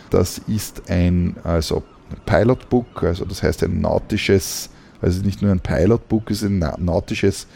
Das 0.10 0.40
ist 0.40 0.90
ein 0.90 1.36
also 1.44 1.84
Pilotbook, 2.26 3.04
also 3.04 3.26
das 3.26 3.42
heißt 3.42 3.64
ein 3.64 3.82
nautisches, 3.82 4.70
also 5.02 5.22
nicht 5.24 5.42
nur 5.42 5.52
ein 5.52 5.60
Pilotbook, 5.60 6.30
es 6.32 6.42
ist 6.42 6.50
ein 6.50 6.60
nautisches 6.78 7.48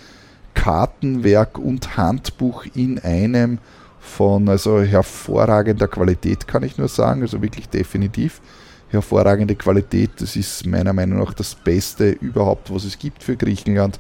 Kartenwerk 0.53 1.57
und 1.57 1.97
Handbuch 1.97 2.65
in 2.73 2.99
einem 2.99 3.59
von 3.99 4.47
also 4.47 4.81
hervorragender 4.81 5.88
Qualität, 5.88 6.47
kann 6.47 6.63
ich 6.63 6.77
nur 6.77 6.88
sagen, 6.88 7.21
also 7.21 7.41
wirklich 7.41 7.67
definitiv 7.69 8.41
hervorragende 8.89 9.55
Qualität. 9.55 10.11
Das 10.19 10.36
ist 10.36 10.65
meiner 10.65 10.93
Meinung 10.93 11.19
nach 11.19 11.33
das 11.33 11.55
Beste 11.55 12.11
überhaupt, 12.11 12.73
was 12.73 12.86
es 12.86 12.97
gibt 12.97 13.23
für 13.23 13.36
Griechenland. 13.36 13.99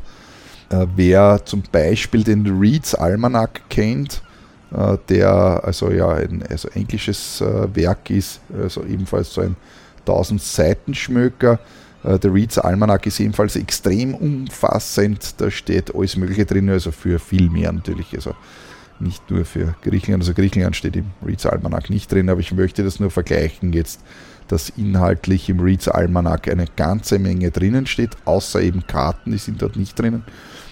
Äh, 0.69 0.85
wer 0.95 1.41
zum 1.45 1.63
Beispiel 1.71 2.23
den 2.23 2.59
Reeds 2.59 2.95
Almanac 2.95 3.61
kennt, 3.69 4.21
äh, 4.71 4.97
der 5.09 5.63
also 5.63 5.91
ja 5.91 6.09
ein 6.09 6.43
also 6.49 6.69
englisches 6.69 7.41
äh, 7.41 7.75
Werk 7.75 8.09
ist, 8.09 8.41
also 8.61 8.83
ebenfalls 8.83 9.33
so 9.33 9.41
ein 9.41 9.55
1000 10.01 10.41
Seiten 10.41 10.93
Schmöker. 10.93 11.59
Äh, 12.03 12.19
der 12.19 12.33
Reeds 12.33 12.57
Almanac 12.57 13.05
ist 13.05 13.19
ebenfalls 13.19 13.55
extrem 13.55 14.15
umfassend, 14.15 15.35
da 15.39 15.51
steht 15.51 15.93
alles 15.93 16.15
Mögliche 16.15 16.45
drin, 16.45 16.69
also 16.69 16.91
für 16.91 17.19
viel 17.19 17.49
mehr 17.49 17.71
natürlich. 17.71 18.13
Also 18.15 18.33
nicht 18.99 19.29
nur 19.29 19.45
für 19.45 19.75
Griechenland. 19.81 20.23
Also 20.23 20.33
Griechenland 20.33 20.75
steht 20.75 20.95
im 20.95 21.11
Reads 21.25 21.45
Almanac 21.45 21.89
nicht 21.89 22.11
drin, 22.11 22.29
aber 22.29 22.39
ich 22.39 22.53
möchte 22.53 22.83
das 22.83 22.99
nur 22.99 23.11
vergleichen 23.11 23.73
jetzt, 23.73 24.01
dass 24.47 24.69
inhaltlich 24.69 25.49
im 25.49 25.59
Reads 25.59 25.87
Almanac 25.87 26.47
eine 26.47 26.65
ganze 26.75 27.19
Menge 27.19 27.51
drinnen 27.51 27.85
steht, 27.87 28.11
außer 28.25 28.61
eben 28.61 28.85
Karten, 28.85 29.31
die 29.31 29.37
sind 29.37 29.61
dort 29.61 29.75
nicht 29.75 29.97
drinnen. 29.99 30.23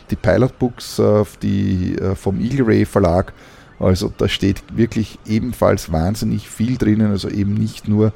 Die 0.09 0.15
Pilotbooks 0.15 0.99
äh, 0.99 1.23
die, 1.41 1.97
äh, 1.97 2.15
vom 2.15 2.39
Eagle 2.39 2.67
Ray 2.67 2.85
Verlag, 2.85 3.33
also 3.79 4.13
da 4.17 4.27
steht 4.27 4.63
wirklich 4.75 5.19
ebenfalls 5.25 5.91
wahnsinnig 5.91 6.49
viel 6.49 6.77
drinnen, 6.77 7.11
also 7.11 7.29
eben 7.29 7.53
nicht 7.53 7.87
nur, 7.87 8.13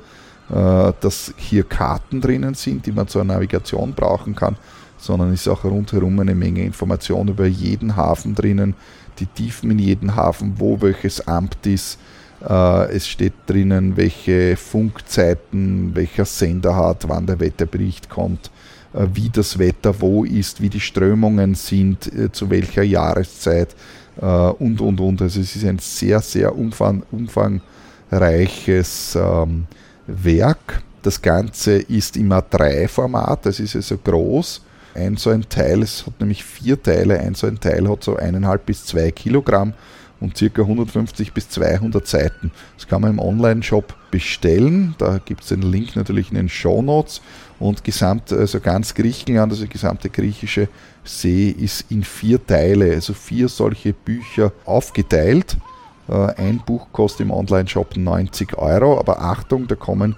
äh, 0.50 0.94
dass 1.02 1.34
hier 1.38 1.64
Karten 1.64 2.22
drinnen 2.22 2.54
sind, 2.54 2.86
die 2.86 2.92
man 2.92 3.08
zur 3.08 3.24
Navigation 3.24 3.94
brauchen 3.94 4.36
kann, 4.36 4.58
sondern 4.98 5.34
ist 5.34 5.48
auch 5.48 5.64
rundherum 5.64 6.20
eine 6.20 6.36
Menge 6.36 6.64
Information 6.64 7.28
über 7.28 7.46
jeden 7.46 7.96
Hafen 7.96 8.36
drinnen, 8.36 8.76
die 9.20 9.26
Tiefen 9.26 9.72
in 9.72 9.80
jedem 9.80 10.16
Hafen, 10.16 10.56
wo 10.58 10.82
welches 10.82 11.28
Amt 11.28 11.66
ist. 11.66 12.00
Äh, 12.48 12.96
es 12.96 13.08
steht 13.08 13.34
drinnen, 13.48 13.98
welche 13.98 14.56
Funkzeiten, 14.58 15.96
welcher 15.96 16.26
Sender 16.26 16.76
hat, 16.76 17.08
wann 17.08 17.26
der 17.26 17.40
Wetterbericht 17.40 18.10
kommt, 18.10 18.52
äh, 18.94 19.08
wie 19.14 19.30
das 19.30 19.58
Wetter 19.58 20.00
wo 20.00 20.24
ist, 20.24 20.62
wie 20.62 20.70
die 20.70 20.80
Strömungen 20.80 21.56
sind, 21.56 22.14
äh, 22.14 22.32
zu 22.32 22.50
welcher 22.50 22.84
Jahreszeit 22.84 23.76
und, 24.20 24.82
und, 24.82 25.00
und. 25.00 25.22
Also 25.22 25.40
es 25.40 25.56
ist 25.56 25.64
ein 25.64 25.78
sehr, 25.78 26.22
sehr 26.22 26.58
umfang, 26.58 27.04
umfangreiches 27.12 29.16
ähm, 29.16 29.68
Werk. 30.08 30.82
Das 31.04 31.22
Ganze 31.22 31.74
ist 31.74 32.18
im 32.18 32.32
A3-Format, 32.32 33.46
das 33.46 33.60
ist 33.60 33.76
also 33.76 33.96
groß 33.96 34.64
ein 34.98 35.18
so 35.18 35.30
ein 35.30 35.48
Teil, 35.48 35.84
es 35.84 36.06
hat 36.06 36.20
nämlich 36.20 36.44
vier 36.44 36.82
Teile, 36.82 37.20
ein 37.20 37.36
so 37.36 37.48
ein 37.48 37.60
Teil 37.60 37.88
hat 37.88 38.04
so 38.04 38.16
eineinhalb 38.16 38.66
bis 38.66 38.86
zwei 38.86 39.12
Kilogramm 39.12 39.74
und 40.20 40.38
circa 40.38 40.64
150 40.64 41.34
bis 41.34 41.50
200 41.50 42.08
Seiten. 42.08 42.52
Das 42.76 42.88
kann 42.88 43.02
man 43.02 43.12
im 43.12 43.20
Online-Shop 43.20 43.96
bestellen. 44.12 44.96
Da 44.98 45.20
gibt 45.24 45.44
es 45.44 45.50
den 45.50 45.62
Link 45.62 45.96
natürlich 45.96 46.30
in 46.30 46.36
den 46.36 46.50
Show 46.50 46.82
Notes. 46.82 47.22
Und 47.60 47.84
gesamt, 47.84 48.32
also 48.32 48.60
ganz 48.60 48.94
Griechenland, 48.94 49.52
also 49.52 49.64
die 49.64 49.70
gesamte 49.70 50.10
griechische 50.10 50.70
See 51.04 51.50
ist 51.50 51.92
in 51.92 52.04
vier 52.04 52.46
Teile, 52.46 52.94
also 52.94 53.14
vier 53.14 53.48
solche 53.48 53.94
Bücher 53.94 54.52
aufgeteilt. 54.66 55.58
Äh, 56.08 56.34
ein 56.36 56.62
Buch 56.66 56.88
kostet 56.92 57.22
im 57.22 57.32
Online-Shop 57.32 57.98
90 57.98 58.58
Euro, 58.58 59.00
aber 59.00 59.22
Achtung, 59.22 59.68
da 59.68 59.76
kommen 59.76 60.16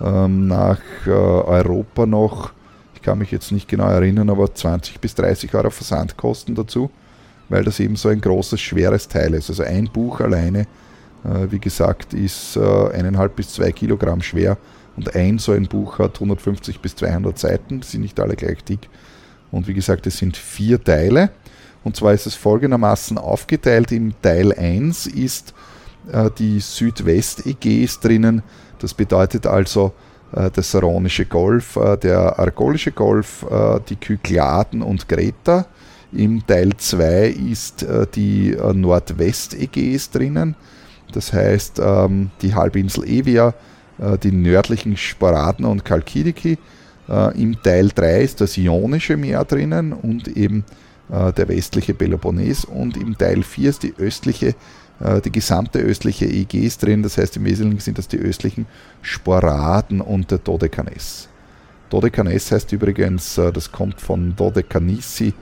ähm, 0.00 0.48
nach 0.48 0.80
äh, 1.06 1.10
Europa 1.10 2.06
noch, 2.06 2.52
ich 2.94 3.02
kann 3.02 3.18
mich 3.18 3.30
jetzt 3.30 3.52
nicht 3.52 3.68
genau 3.68 3.88
erinnern, 3.88 4.30
aber 4.30 4.54
20 4.54 5.00
bis 5.00 5.14
30 5.14 5.54
Euro 5.54 5.70
Versandkosten 5.70 6.54
dazu, 6.54 6.90
weil 7.50 7.64
das 7.64 7.78
eben 7.80 7.96
so 7.96 8.08
ein 8.08 8.20
großes, 8.22 8.58
schweres 8.60 9.08
Teil 9.08 9.34
ist. 9.34 9.50
Also 9.50 9.64
ein 9.64 9.90
Buch 9.92 10.20
alleine, 10.20 10.60
äh, 11.24 11.50
wie 11.50 11.58
gesagt, 11.58 12.14
ist 12.14 12.56
äh, 12.56 12.90
eineinhalb 12.92 13.36
bis 13.36 13.52
zwei 13.52 13.72
Kilogramm 13.72 14.22
schwer 14.22 14.56
und 14.96 15.14
ein 15.14 15.38
so 15.38 15.52
ein 15.52 15.66
Buch 15.66 15.98
hat 15.98 16.14
150 16.14 16.80
bis 16.80 16.96
200 16.96 17.38
Seiten, 17.38 17.82
sind 17.82 18.02
nicht 18.02 18.18
alle 18.18 18.36
gleich 18.36 18.64
dick. 18.64 18.88
Und 19.50 19.66
wie 19.66 19.74
gesagt, 19.74 20.06
es 20.06 20.18
sind 20.18 20.36
vier 20.36 20.82
Teile. 20.82 21.30
Und 21.82 21.96
zwar 21.96 22.12
ist 22.12 22.26
es 22.26 22.34
folgendermaßen 22.34 23.18
aufgeteilt. 23.18 23.90
Im 23.92 24.12
Teil 24.20 24.52
1 24.52 25.06
ist 25.06 25.54
äh, 26.12 26.30
die 26.38 26.60
Südwest-Ägäis 26.60 28.00
drinnen. 28.00 28.42
Das 28.78 28.94
bedeutet 28.94 29.46
also 29.46 29.92
äh, 30.32 30.50
das 30.50 30.70
Saronische 30.70 31.24
Golf, 31.24 31.76
äh, 31.76 31.96
der 31.96 32.38
Argolische 32.38 32.92
Golf, 32.92 33.44
äh, 33.50 33.80
die 33.88 33.96
Kykladen 33.96 34.82
und 34.82 35.08
Greta. 35.08 35.66
Im 36.12 36.46
Teil 36.46 36.70
2 36.76 37.28
ist 37.28 37.82
äh, 37.82 38.06
die 38.14 38.52
äh, 38.52 38.72
Nordwest-Ägäis 38.72 40.10
drinnen. 40.10 40.56
Das 41.12 41.32
heißt, 41.32 41.80
ähm, 41.82 42.30
die 42.42 42.54
Halbinsel 42.54 43.04
Evia, 43.04 43.54
die 44.22 44.32
nördlichen 44.32 44.96
Sporaden 44.96 45.66
und 45.66 45.84
Kalkidiki. 45.84 46.56
Im 47.34 47.62
Teil 47.62 47.90
3 47.94 48.22
ist 48.22 48.40
das 48.40 48.56
Ionische 48.56 49.18
Meer 49.18 49.44
drinnen 49.44 49.92
und 49.92 50.26
eben 50.26 50.64
der 51.10 51.48
westliche 51.48 51.92
Peloponnes. 51.92 52.64
Und 52.64 52.96
im 52.96 53.18
Teil 53.18 53.42
4 53.42 53.68
ist 53.68 53.82
die 53.82 53.92
östliche 53.98 54.54
äh, 55.00 55.20
die 55.20 55.32
gesamte 55.32 55.78
östliche 55.78 56.26
Ägäis 56.26 56.78
drin. 56.78 57.02
Das 57.02 57.18
heißt, 57.18 57.36
im 57.36 57.44
Wesentlichen 57.44 57.80
sind 57.80 57.98
das 57.98 58.08
die 58.08 58.18
östlichen 58.18 58.66
Sporaden 59.02 60.00
und 60.00 60.30
der 60.30 60.38
Dodekanes. 60.38 61.28
Dodekanes 61.88 62.52
heißt 62.52 62.72
übrigens, 62.72 63.38
äh, 63.38 63.52
das 63.52 63.72
kommt 63.72 64.00
von 64.00 64.36
Dodekanisi 64.36 65.32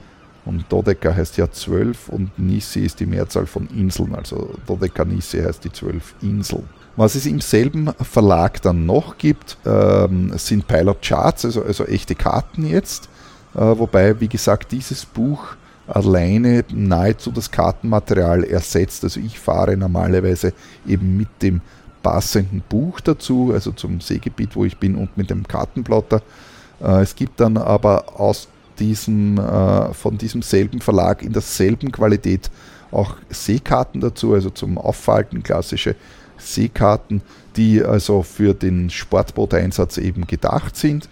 und 0.48 0.64
Dodeka 0.70 1.14
heißt 1.14 1.36
ja 1.36 1.50
zwölf 1.50 2.08
und 2.08 2.36
Nisi 2.38 2.80
ist 2.80 3.00
die 3.00 3.06
Mehrzahl 3.06 3.46
von 3.46 3.68
Inseln, 3.68 4.14
also 4.14 4.54
Dodekanisi 4.66 5.42
heißt 5.42 5.62
die 5.62 5.72
zwölf 5.72 6.14
Inseln. 6.22 6.64
Was 6.96 7.14
es 7.14 7.26
im 7.26 7.40
selben 7.40 7.92
Verlag 8.00 8.60
dann 8.62 8.86
noch 8.86 9.18
gibt, 9.18 9.58
ähm, 9.66 10.32
sind 10.36 10.66
Pilot 10.66 11.02
Charts, 11.02 11.44
also, 11.44 11.62
also 11.62 11.84
echte 11.84 12.14
Karten 12.14 12.66
jetzt, 12.66 13.08
äh, 13.54 13.60
wobei, 13.60 14.18
wie 14.20 14.28
gesagt, 14.28 14.72
dieses 14.72 15.04
Buch 15.04 15.56
alleine 15.86 16.64
nahezu 16.72 17.30
das 17.30 17.50
Kartenmaterial 17.50 18.44
ersetzt. 18.44 19.04
Also 19.04 19.20
ich 19.20 19.38
fahre 19.38 19.76
normalerweise 19.76 20.52
eben 20.86 21.16
mit 21.16 21.28
dem 21.42 21.60
passenden 22.02 22.62
Buch 22.68 23.00
dazu, 23.00 23.50
also 23.52 23.72
zum 23.72 24.00
Seegebiet, 24.00 24.56
wo 24.56 24.64
ich 24.64 24.78
bin 24.78 24.94
und 24.94 25.16
mit 25.16 25.30
dem 25.30 25.46
Kartenplotter. 25.46 26.22
Äh, 26.80 27.02
es 27.02 27.14
gibt 27.14 27.40
dann 27.40 27.56
aber 27.56 28.18
aus 28.18 28.48
diesem, 28.78 29.38
äh, 29.38 29.92
von 29.94 30.18
diesem 30.18 30.42
selben 30.42 30.80
Verlag 30.80 31.22
in 31.22 31.32
derselben 31.32 31.92
Qualität 31.92 32.50
auch 32.90 33.16
Seekarten 33.28 34.00
dazu, 34.00 34.34
also 34.34 34.50
zum 34.50 34.78
Auffalten, 34.78 35.42
klassische 35.42 35.94
Seekarten, 36.38 37.22
die 37.56 37.82
also 37.82 38.22
für 38.22 38.54
den 38.54 38.90
Sportbooteinsatz 38.90 39.98
eben 39.98 40.26
gedacht 40.26 40.76
sind. 40.76 41.08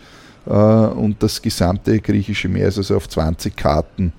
Äh, 0.46 0.50
und 0.50 1.22
das 1.22 1.42
gesamte 1.42 2.00
griechische 2.00 2.48
Meer 2.48 2.68
ist 2.68 2.78
also 2.78 2.96
auf 2.96 3.08
20 3.08 3.56
Karten 3.56 4.12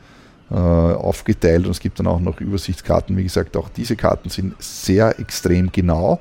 äh, 0.50 0.54
aufgeteilt 0.54 1.66
und 1.66 1.72
es 1.72 1.80
gibt 1.80 2.00
dann 2.00 2.08
auch 2.08 2.20
noch 2.20 2.40
Übersichtskarten. 2.40 3.18
Wie 3.18 3.24
gesagt, 3.24 3.58
auch 3.58 3.70
diese 3.70 3.96
Karten 3.96 4.30
sind 4.30 4.54
sehr 4.62 5.20
extrem 5.20 5.72
genau. 5.72 6.20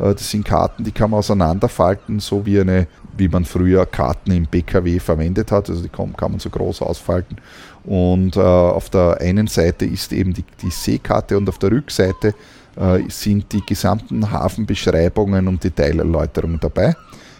Äh, 0.00 0.14
das 0.14 0.30
sind 0.30 0.44
Karten, 0.44 0.84
die 0.84 0.92
kann 0.92 1.10
man 1.10 1.18
auseinanderfalten, 1.18 2.20
so 2.20 2.44
wie 2.46 2.60
eine, 2.60 2.86
wie 3.16 3.28
man 3.28 3.44
früher 3.44 3.86
Karten 3.86 4.32
im 4.32 4.46
BKW 4.46 4.98
verwendet 4.98 5.52
hat. 5.52 5.68
Also 5.68 5.82
die 5.82 5.88
kann, 5.88 6.14
man 6.18 6.38
so 6.38 6.50
groß 6.50 6.82
ausfalten. 6.82 7.36
Und 7.84 8.36
äh, 8.36 8.40
auf 8.40 8.90
der 8.90 9.18
einen 9.20 9.46
Seite 9.46 9.84
ist 9.84 10.12
eben 10.12 10.32
die, 10.32 10.44
die 10.62 10.70
Seekarte 10.70 11.36
und 11.36 11.48
auf 11.48 11.58
der 11.58 11.70
Rückseite 11.70 12.34
äh, 12.76 13.02
sind 13.08 13.52
die 13.52 13.64
gesamten 13.64 14.30
Hafenbeschreibungen 14.30 15.48
und 15.48 15.62
Detailerläuterungen 15.62 16.60
dabei. 16.60 16.94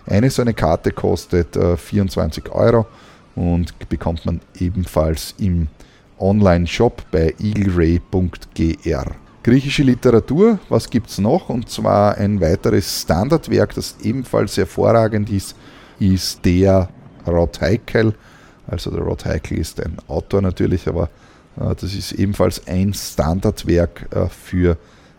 Eine 0.07 0.31
so 0.31 0.43
eine 0.43 0.55
Karte 0.55 0.91
kostet 0.91 1.57
24 1.57 2.47
äh, 2.47 2.49
Euro 2.51 2.87
und 3.37 3.89
bekommt 3.89 4.27
man 4.27 4.41
ebenfalls 4.59 5.35
im 5.39 5.69
Online-Shop 6.19 7.05
bei 7.11 7.35
eagleray.gr. 7.39 9.07
Griechische 9.43 9.83
Literatur, 9.83 10.59
was 10.69 10.91
gibt 10.91 11.09
es 11.09 11.19
noch? 11.19 11.49
Und 11.49 11.71
zwar 11.71 12.19
ein 12.19 12.43
weiteres 12.43 13.01
Standardwerk, 13.01 13.75
das 13.75 13.97
ebenfalls 14.03 14.59
hervorragend 14.59 15.31
ist, 15.31 15.57
ist 15.99 16.45
der 16.45 16.91
Rod 17.27 17.59
Heikel. 17.63 18.15
Also 18.67 18.91
der 18.91 19.01
Rod 19.01 19.25
Heikel 19.25 19.57
ist 19.57 19.81
ein 19.81 19.97
Autor 20.09 20.43
natürlich, 20.43 20.87
aber 20.87 21.09
äh, 21.59 21.75
das 21.75 21.95
ist 21.95 22.13
ebenfalls 22.13 22.67
ein 22.67 22.93
Standardwerk 22.93 24.09
äh, 24.15 24.27
für 24.29 24.77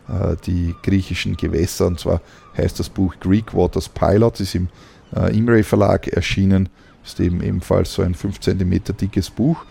äh, 0.08 0.36
die 0.46 0.76
griechischen 0.84 1.36
Gewässer. 1.36 1.88
Und 1.88 1.98
zwar 1.98 2.20
heißt 2.56 2.78
das 2.78 2.88
Buch 2.88 3.16
Greek 3.18 3.52
Waters 3.52 3.88
Pilot, 3.88 4.38
ist 4.38 4.54
im 4.54 4.68
äh, 5.16 5.36
Imre 5.36 5.64
Verlag 5.64 6.06
erschienen, 6.06 6.68
ist 7.04 7.18
eben 7.18 7.42
ebenfalls 7.42 7.92
so 7.92 8.02
ein 8.02 8.14
5 8.14 8.38
cm 8.38 8.82
dickes 9.00 9.30
Buch 9.30 9.64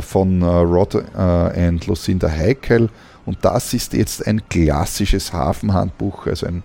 von 0.00 0.42
äh, 0.42 0.46
Rod 0.46 0.94
äh, 0.94 1.18
and 1.18 1.86
Lucinda 1.86 2.28
Heikel. 2.28 2.88
Und 3.26 3.38
das 3.42 3.74
ist 3.74 3.92
jetzt 3.92 4.26
ein 4.26 4.42
klassisches 4.48 5.32
Hafenhandbuch, 5.32 6.26
also 6.26 6.46
ein 6.46 6.62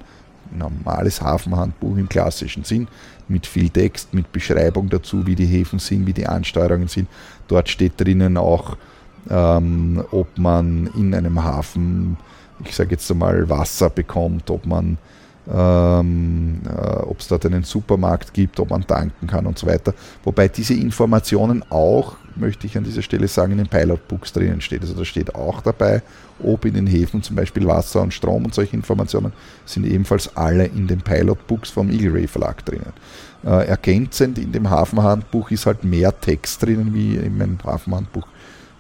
normales 0.52 1.22
Hafenhandbuch 1.22 1.98
im 1.98 2.08
klassischen 2.08 2.64
Sinn, 2.64 2.88
mit 3.28 3.46
viel 3.46 3.70
Text, 3.70 4.14
mit 4.14 4.32
Beschreibung 4.32 4.90
dazu, 4.90 5.26
wie 5.26 5.36
die 5.36 5.46
Häfen 5.46 5.80
sind, 5.80 6.06
wie 6.06 6.14
die 6.14 6.28
Ansteuerungen 6.28 6.88
sind. 6.88 7.08
Dort 7.48 7.70
steht 7.70 7.94
drinnen 7.98 8.38
auch, 8.38 8.78
ähm, 9.30 10.04
ob 10.12 10.38
man 10.38 10.90
in 10.96 11.14
einem 11.14 11.44
Hafen, 11.44 12.18
ich 12.64 12.76
sage 12.76 12.92
jetzt 12.92 13.10
einmal, 13.12 13.50
Wasser 13.50 13.90
bekommt, 13.90 14.50
ob 14.50 14.66
man 14.66 14.98
ähm, 15.52 16.62
äh, 16.66 16.98
ob 17.04 17.20
es 17.20 17.28
dort 17.28 17.46
einen 17.46 17.64
Supermarkt 17.64 18.34
gibt, 18.34 18.60
ob 18.60 18.72
man 18.72 18.86
tanken 18.86 19.28
kann 19.28 19.46
und 19.46 19.60
so 19.60 19.68
weiter. 19.68 19.94
Wobei 20.24 20.48
diese 20.48 20.74
Informationen 20.74 21.64
auch, 21.70 22.16
möchte 22.38 22.68
ich 22.68 22.78
an 22.78 22.84
dieser 22.84 23.02
Stelle 23.02 23.28
sagen, 23.28 23.54
in 23.54 23.58
den 23.60 23.68
Pilot-Books 23.68 24.34
drinnen 24.34 24.62
steht. 24.62 24.82
Also 24.82 24.94
da 24.94 25.06
steht 25.06 25.36
auch 25.36 25.62
dabei, 25.62 26.02
ob 26.44 26.66
in 26.66 26.74
den 26.74 26.88
Häfen 26.88 27.24
zum 27.24 27.36
Beispiel 27.36 27.66
Wasser 27.66 28.02
und 28.02 28.14
Strom 28.14 28.46
und 28.46 28.54
solche 28.54 28.76
Informationen 28.76 29.34
sind 29.66 29.86
ebenfalls 29.86 30.36
alle 30.36 30.66
in 30.66 30.88
den 30.88 31.02
Pilot-Books 31.02 31.70
vom 31.70 31.90
Eagle 31.90 32.14
Ray 32.14 32.28
Verlag 32.28 32.66
drinnen. 32.66 32.94
Äh, 33.46 33.68
ergänzend 33.68 34.38
in 34.38 34.52
dem 34.52 34.70
Hafenhandbuch 34.70 35.52
ist 35.52 35.66
halt 35.66 35.84
mehr 35.84 36.20
Text 36.20 36.64
drinnen, 36.64 36.94
wie 36.94 37.16
in 37.16 37.38
meinem 37.38 37.58
Hafenhandbuch 37.64 38.28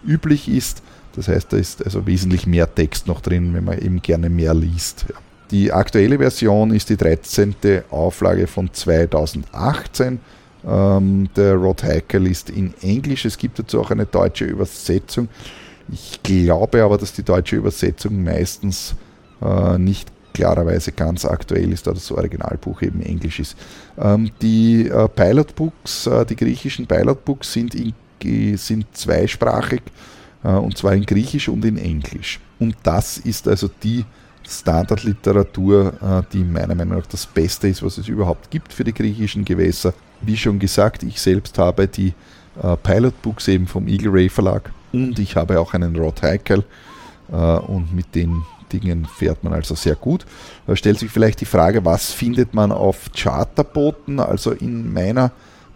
üblich 0.06 0.50
ist. 0.50 0.82
Das 1.16 1.28
heißt, 1.28 1.54
da 1.54 1.58
ist 1.58 1.84
also 1.84 2.06
wesentlich 2.08 2.46
mehr 2.46 2.74
Text 2.74 3.08
noch 3.08 3.22
drin, 3.22 3.54
wenn 3.54 3.64
man 3.64 3.80
eben 3.80 4.02
gerne 4.02 4.30
mehr 4.30 4.54
liest. 4.54 5.06
Ja. 5.10 5.16
Die 5.52 5.72
aktuelle 5.72 6.18
Version 6.18 6.74
ist 6.74 6.90
die 6.90 6.98
13. 6.98 7.56
Auflage 7.92 8.48
von 8.48 8.74
2018. 8.74 10.20
Ähm, 10.68 11.30
der 11.36 11.56
Rod 11.56 11.84
Heikel 11.84 12.28
ist 12.28 12.50
in 12.50 12.74
Englisch. 12.82 13.26
Es 13.26 13.38
gibt 13.38 13.60
dazu 13.60 13.82
auch 13.82 13.92
eine 13.92 14.06
deutsche 14.06 14.46
Übersetzung. 14.46 15.30
Ich 15.92 16.22
glaube 16.24 16.84
aber, 16.84 16.98
dass 16.98 17.14
die 17.14 17.24
deutsche 17.24 17.58
Übersetzung 17.58 18.24
meistens 18.24 18.96
äh, 19.42 19.78
nicht 19.78 20.12
klarerweise 20.34 20.92
ganz 20.92 21.26
aktuell 21.26 21.72
ist, 21.72 21.88
da 21.88 21.94
das 21.94 22.12
Originalbuch 22.12 22.82
eben 22.82 23.02
Englisch 23.02 23.40
ist. 23.40 23.58
Ähm, 23.98 24.32
die 24.42 24.88
äh, 24.88 25.08
Pilotbooks, 25.08 26.08
äh, 26.08 26.26
die 26.26 26.36
griechischen 26.36 26.88
Pilotbooks 26.88 27.54
sind, 27.54 27.76
in, 27.76 27.94
sind 28.58 28.86
zweisprachig, 28.94 29.82
äh, 30.44 30.50
und 30.50 30.78
zwar 30.78 30.94
in 30.94 31.06
Griechisch 31.06 31.48
und 31.48 31.64
in 31.64 31.78
Englisch. 31.78 32.40
Und 32.60 32.76
das 32.84 33.18
ist 33.18 33.48
also 33.48 33.70
die 33.82 34.04
Standardliteratur, 34.48 35.94
äh, 36.02 36.34
die 36.34 36.44
meiner 36.44 36.76
Meinung 36.76 36.98
nach 36.98 37.08
das 37.08 37.26
Beste 37.26 37.68
ist, 37.68 37.82
was 37.82 37.98
es 37.98 38.08
überhaupt 38.08 38.52
gibt 38.52 38.74
für 38.74 38.84
die 38.84 38.94
griechischen 38.94 39.46
Gewässer. 39.46 39.94
Wie 40.22 40.38
schon 40.38 40.60
gesagt, 40.60 41.04
ich 41.04 41.20
selbst 41.20 41.58
habe 41.58 41.88
die 41.88 42.14
äh, 42.62 42.76
Pilotbooks 42.78 43.48
eben 43.48 43.68
vom 43.68 43.88
Eagle 43.88 44.12
Ray 44.12 44.30
Verlag 44.30 44.72
und 44.92 45.20
ich 45.20 45.36
habe 45.36 45.60
auch 45.60 45.74
einen 45.74 45.96
Rod 45.96 46.22
Heikel 46.22 46.64
äh, 47.32 47.36
und 47.36 47.94
mit 47.94 48.16
den 48.16 48.44
Dingen 48.72 49.06
fährt 49.06 49.44
man 49.44 49.54
also 49.54 49.76
sehr 49.76 49.96
gut. 49.96 50.26
Da 50.66 50.76
stellt 50.76 51.00
sich 51.00 51.12
vielleicht 51.12 51.42
die 51.42 51.46
Frage, 51.46 51.86
was 51.86 52.12
findet 52.12 52.54
man 52.54 52.72
auf 52.72 53.10
Charterbooten? 53.16 54.20
Also 54.20 54.52
in 54.52 54.92
meiner 54.92 55.32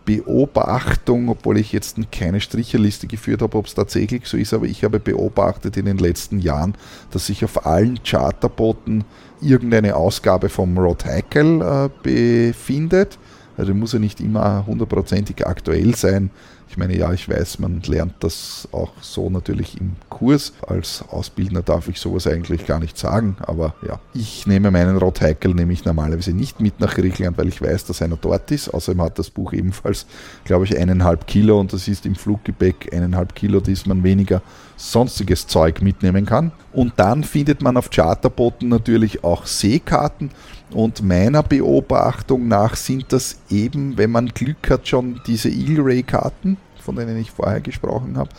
Beobachtung, 0.05 1.29
obwohl 1.29 1.59
ich 1.59 1.71
jetzt 1.71 1.97
keine 2.11 2.41
Stricherliste 2.41 3.05
geführt 3.05 3.43
habe, 3.43 3.57
ob 3.57 3.67
es 3.67 3.75
tatsächlich 3.75 4.25
so 4.25 4.37
ist, 4.37 4.53
aber 4.53 4.65
ich 4.65 4.83
habe 4.83 4.99
beobachtet 4.99 5.77
in 5.77 5.85
den 5.85 5.99
letzten 5.99 6.39
Jahren, 6.39 6.73
dass 7.11 7.27
sich 7.27 7.45
auf 7.45 7.65
allen 7.65 7.99
Charterbooten 8.03 9.03
irgendeine 9.39 9.95
Ausgabe 9.95 10.49
vom 10.49 10.77
Rod 10.77 11.05
Hackle 11.05 11.63
äh, 11.85 11.89
befindet. 12.01 13.19
Also 13.59 13.73
muss 13.73 13.91
ja 13.91 13.99
nicht 13.99 14.21
immer 14.21 14.65
hundertprozentig 14.65 15.45
aktuell 15.45 15.93
sein. 15.93 16.31
Ich 16.69 16.77
meine, 16.77 16.95
ja, 16.95 17.11
ich 17.11 17.27
weiß, 17.27 17.59
man 17.59 17.81
lernt 17.81 18.13
das 18.19 18.69
auch 18.71 18.93
so 19.01 19.29
natürlich 19.29 19.81
im 19.81 19.97
Kurs. 20.07 20.53
Als 20.65 21.03
Ausbildner 21.09 21.61
darf 21.61 21.89
ich 21.89 21.99
sowas 21.99 22.25
eigentlich 22.25 22.65
gar 22.65 22.79
nicht 22.79 22.97
sagen, 22.97 23.35
aber 23.41 23.73
ja, 23.85 23.99
ich 24.13 24.47
nehme 24.47 24.71
meinen 24.71 24.95
Rotheikel 24.95 25.53
nämlich 25.53 25.83
normalerweise 25.83 26.31
nicht 26.31 26.61
mit 26.61 26.79
nach 26.79 26.95
Griechenland, 26.95 27.37
weil 27.37 27.49
ich 27.49 27.61
weiß, 27.61 27.85
dass 27.85 28.01
einer 28.01 28.17
dort 28.17 28.49
ist. 28.51 28.69
Außerdem 28.69 29.01
hat 29.01 29.19
das 29.19 29.29
Buch 29.29 29.51
ebenfalls, 29.51 30.05
glaube 30.45 30.65
ich, 30.65 30.77
eineinhalb 30.77 31.27
Kilo 31.27 31.59
und 31.59 31.73
das 31.73 31.87
ist 31.87 32.05
im 32.05 32.15
Fluggepäck 32.15 32.93
eineinhalb 32.93 33.35
Kilo, 33.35 33.59
das 33.59 33.85
man 33.85 34.03
weniger 34.03 34.41
sonstiges 34.79 35.45
Zeug 35.45 35.81
mitnehmen 35.81 36.25
kann. 36.25 36.51
Und 36.71 36.93
dann 36.97 37.23
findet 37.23 37.61
man 37.61 37.75
auf 37.77 37.89
Charterbooten 37.89 38.69
natürlich 38.69 39.23
auch 39.23 39.45
Seekarten 39.45 40.31
und 40.71 41.01
meiner 41.01 41.41
Beobachtung 41.43 42.47
nach 42.47 42.75
sind 42.75 43.11
das 43.11 43.39
eben, 43.49 43.97
wenn 43.97 44.11
man 44.11 44.27
Glück 44.27 44.69
hat, 44.69 44.87
schon 44.87 45.19
diese 45.25 45.49
Eagle-Ray-Karten, 45.49 46.57
von 46.79 46.95
denen 46.95 47.17
ich 47.17 47.31
vorher 47.31 47.59
gesprochen 47.59 48.17
habe. 48.17 48.29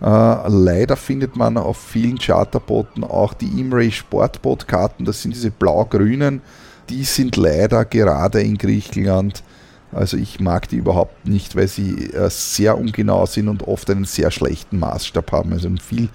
Äh, 0.00 0.48
leider 0.48 0.96
findet 0.96 1.36
man 1.36 1.56
auf 1.56 1.78
vielen 1.78 2.18
Charterbooten 2.18 3.02
auch 3.04 3.34
die 3.34 3.60
Imray 3.60 3.90
Sportboot-Karten, 3.90 5.04
das 5.04 5.22
sind 5.22 5.34
diese 5.34 5.50
blau-grünen. 5.50 6.42
Die 6.88 7.04
sind 7.04 7.36
leider 7.36 7.84
gerade 7.84 8.40
in 8.40 8.58
Griechenland 8.58 9.44
also 9.92 10.16
ich 10.16 10.40
mag 10.40 10.68
die 10.68 10.76
überhaupt 10.76 11.26
nicht, 11.26 11.56
weil 11.56 11.68
sie 11.68 12.12
äh, 12.12 12.30
sehr 12.30 12.78
ungenau 12.78 13.26
sind 13.26 13.48
und 13.48 13.66
oft 13.66 13.90
einen 13.90 14.04
sehr 14.04 14.30
schlechten 14.30 14.78
Maßstab 14.78 15.32
haben, 15.32 15.52
also 15.52 15.68
viel, 15.84 16.08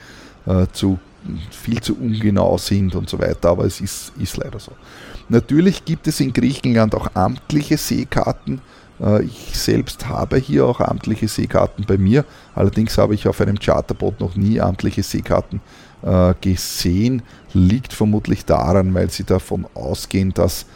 äh, 0.46 0.68
zu, 0.72 1.00
viel 1.52 1.82
zu 1.82 1.96
ungenau 1.98 2.58
sind 2.58 2.96
und 2.96 3.10
so 3.10 3.20
weiter, 3.20 3.50
aber 3.50 3.66
es 3.66 3.82
ist, 3.82 4.14
ist 4.18 4.38
leider 4.38 4.60
so. 4.60 4.72
Natürlich 5.28 5.84
gibt 5.84 6.08
es 6.08 6.20
in 6.20 6.32
Griechenland 6.32 6.96
auch 6.96 7.16
amtliche 7.16 7.78
Seekarten. 7.78 8.62
Äh, 9.02 9.24
ich 9.24 9.58
selbst 9.58 10.08
habe 10.08 10.38
hier 10.38 10.66
auch 10.66 10.80
amtliche 10.80 11.28
Seekarten 11.28 11.86
bei 11.86 11.98
mir, 11.98 12.24
allerdings 12.54 12.98
habe 12.98 13.14
ich 13.14 13.28
auf 13.28 13.42
einem 13.42 13.60
Charterboot 13.60 14.22
noch 14.22 14.36
nie 14.36 14.60
amtliche 14.62 15.04
Seekarten 15.04 15.62
gesehen. 16.42 17.24
Liegt 17.54 17.92
vermutlich 17.92 18.46
daran, 18.46 18.94
weil 18.94 19.10
sie 19.10 19.24
davon 19.24 19.66
ausgehen, 19.74 20.36
dass 20.36 20.68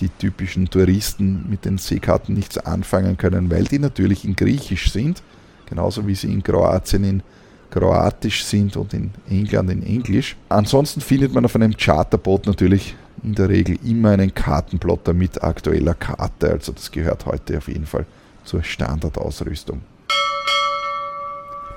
die 0.00 0.08
typischen 0.08 0.70
Touristen 0.70 1.44
mit 1.48 1.64
den 1.64 1.78
Seekarten 1.78 2.34
nichts 2.34 2.56
anfangen 2.58 3.16
können, 3.16 3.50
weil 3.50 3.64
die 3.64 3.78
natürlich 3.78 4.24
in 4.24 4.36
Griechisch 4.36 4.92
sind, 4.92 5.22
genauso 5.68 6.06
wie 6.06 6.14
sie 6.14 6.32
in 6.32 6.42
Kroatien 6.42 7.04
in 7.04 7.22
Kroatisch 7.70 8.44
sind 8.44 8.76
und 8.76 8.94
in 8.94 9.10
England 9.28 9.70
in 9.70 9.82
Englisch. 9.82 10.36
Ansonsten 10.48 11.00
findet 11.00 11.34
man 11.34 11.44
auf 11.44 11.56
einem 11.56 11.76
Charterboot 11.76 12.46
natürlich 12.46 12.94
in 13.22 13.34
der 13.34 13.48
Regel 13.48 13.78
immer 13.84 14.10
einen 14.10 14.32
Kartenplotter 14.32 15.12
mit 15.12 15.42
aktueller 15.42 15.94
Karte, 15.94 16.52
also 16.52 16.72
das 16.72 16.90
gehört 16.90 17.26
heute 17.26 17.58
auf 17.58 17.68
jeden 17.68 17.86
Fall 17.86 18.06
zur 18.44 18.62
Standardausrüstung. 18.62 19.80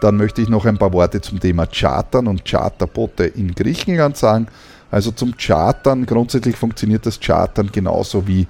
Dann 0.01 0.15
möchte 0.15 0.41
ich 0.41 0.47
noch 0.47 0.65
ein 0.65 0.77
paar 0.77 0.93
Worte 0.93 1.19
zum 1.19 1.39
Thema 1.39 1.65
Chartern 1.65 2.27
und 2.27 2.45
Charterboote 2.45 3.25
in 3.25 3.53
Griechenland 3.53 4.15
sagen. 4.15 4.47
Also 4.91 5.11
zum 5.11 5.35
Chartern, 5.37 6.05
grundsätzlich 6.05 6.55
funktioniert 6.55 7.05
das 7.05 7.19
Chartern 7.19 7.71
genauso 7.71 8.27
wie, 8.27 8.47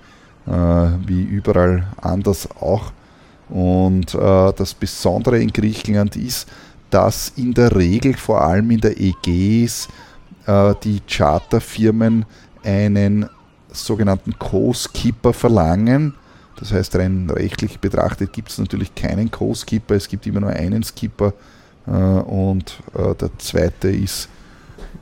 äh, 0.47 0.87
wie 1.05 1.23
überall 1.23 1.87
anders 2.01 2.49
auch. 2.59 2.91
Und 3.49 4.13
äh, 4.13 4.53
das 4.53 4.73
Besondere 4.73 5.41
in 5.41 5.51
Griechenland 5.51 6.15
ist, 6.15 6.47
dass 6.89 7.33
in 7.35 7.53
der 7.53 7.75
Regel 7.75 8.15
vor 8.15 8.41
allem 8.41 8.71
in 8.71 8.79
der 8.79 8.99
Ägäis 8.99 9.87
äh, 10.45 10.73
die 10.83 11.01
Charterfirmen 11.07 12.25
einen 12.63 13.29
sogenannten 13.71 14.37
Co-Skipper 14.37 15.33
verlangen. 15.33 16.13
Das 16.59 16.71
heißt, 16.71 16.95
rein 16.95 17.29
rechtlich 17.29 17.79
betrachtet 17.79 18.33
gibt 18.33 18.49
es 18.49 18.57
natürlich 18.57 18.93
keinen 18.95 19.31
Co-Skipper, 19.31 19.95
es 19.95 20.07
gibt 20.07 20.25
immer 20.27 20.41
nur 20.41 20.49
einen 20.49 20.83
Skipper 20.83 21.33
äh, 21.87 21.91
und 21.91 22.79
äh, 22.93 23.15
der 23.15 23.29
zweite 23.37 23.89
ist 23.89 24.29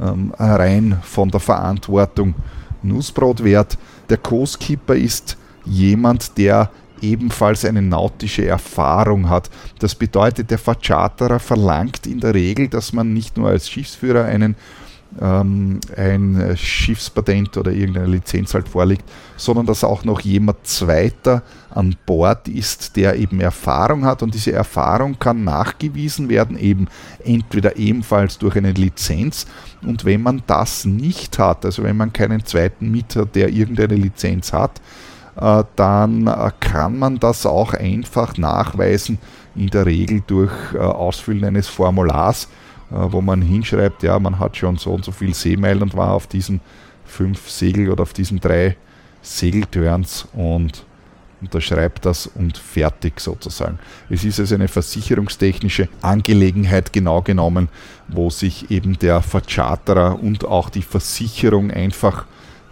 ähm, 0.02 0.34
rein 0.38 1.00
von 1.04 1.30
der 1.30 1.40
Verantwortung 1.40 2.36
Nussbrot 2.84 3.44
wert. 3.44 3.78
Der 4.10 4.18
Co-Skipper 4.18 4.96
ist 4.96 5.38
jemand, 5.66 6.38
der 6.38 6.70
ebenfalls 7.02 7.66
eine 7.66 7.82
nautische 7.82 8.48
Erfahrung 8.48 9.30
hat. 9.30 9.50
Das 9.80 9.96
bedeutet, 9.96 10.50
der 10.50 10.58
Vercharterer 10.58 11.40
verlangt 11.40 12.08
in 12.08 12.20
der 12.20 12.34
Regel, 12.34 12.68
dass 12.68 12.94
man 12.94 13.14
nicht 13.14 13.38
nur 13.38 13.50
als 13.50 13.70
Schiffsführer 13.70 14.26
einen 14.26 14.56
ähm, 15.22 15.80
ein 15.96 16.56
Schiffspatent 16.56 17.58
oder 17.58 17.72
irgendeine 17.72 18.08
Lizenz 18.08 18.54
halt 18.54 18.68
vorliegt, 18.70 19.04
sondern 19.36 19.66
dass 19.66 19.84
auch 19.84 20.04
noch 20.04 20.20
jemand 20.22 20.66
zweiter 20.66 21.44
an 21.70 21.96
Bord 22.06 22.48
ist, 22.48 22.96
der 22.96 23.16
eben 23.16 23.40
Erfahrung 23.40 24.06
hat. 24.06 24.24
Und 24.24 24.34
diese 24.34 24.52
Erfahrung 24.52 25.20
kann 25.20 25.44
nachgewiesen 25.44 26.30
werden, 26.30 26.58
eben 26.58 26.88
entweder 27.24 27.78
ebenfalls 27.78 28.38
durch 28.38 28.56
eine 28.56 28.72
Lizenz. 28.72 29.46
Und 29.82 30.06
wenn 30.06 30.22
man 30.22 30.44
das 30.48 30.86
nicht 30.86 31.40
hat, 31.40 31.66
also 31.66 31.84
wenn 31.84 31.98
man 31.98 32.14
keinen 32.14 32.46
zweiten 32.46 32.92
mit 32.92 33.16
hat, 33.16 33.36
der 33.36 33.50
irgendeine 33.50 33.96
Lizenz 33.96 34.54
hat, 34.54 34.82
äh, 35.40 35.64
dann 35.76 36.28
äh, 36.28 36.52
kann 36.60 36.98
man 36.98 37.20
das 37.20 37.46
auch 37.46 37.74
einfach 37.74 38.38
nachweisen, 38.38 39.20
in 39.56 39.68
der 39.68 39.86
Regel 39.86 40.24
durch 40.26 40.52
äh, 40.74 40.78
Ausfüllen 40.80 41.44
eines 41.46 41.68
Formulars 41.68 42.48
wo 42.90 43.22
man 43.22 43.42
hinschreibt, 43.42 44.04
ja, 44.04 44.18
man 44.20 44.40
hat 44.40 44.58
schon 44.58 44.78
so 44.78 44.94
und 44.94 45.04
so 45.04 45.12
viel 45.12 45.34
Seemeilen 45.34 45.82
und 45.82 45.96
war 45.96 46.14
auf 46.14 46.28
diesen 46.28 46.62
fünf 47.06 47.50
Segel 47.50 47.90
oder 47.90 48.04
auf 48.04 48.14
diesen 48.14 48.40
drei 48.40 48.78
Segeltörns 49.22 50.28
und 50.34 50.86
unterschreibt 51.42 52.06
das 52.06 52.28
und 52.28 52.58
fertig 52.58 53.20
sozusagen. 53.20 53.78
Es 54.10 54.24
ist 54.24 54.40
also 54.40 54.56
eine 54.56 54.68
versicherungstechnische 54.68 55.88
Angelegenheit 56.02 56.94
genau 56.94 57.22
genommen, 57.22 57.70
wo 58.08 58.30
sich 58.30 58.72
eben 58.72 58.98
der 58.98 59.22
Vercharterer 59.22 60.22
und 60.22 60.46
auch 60.46 60.70
die 60.70 60.82
Versicherung 60.82 61.70
einfach 61.72 62.26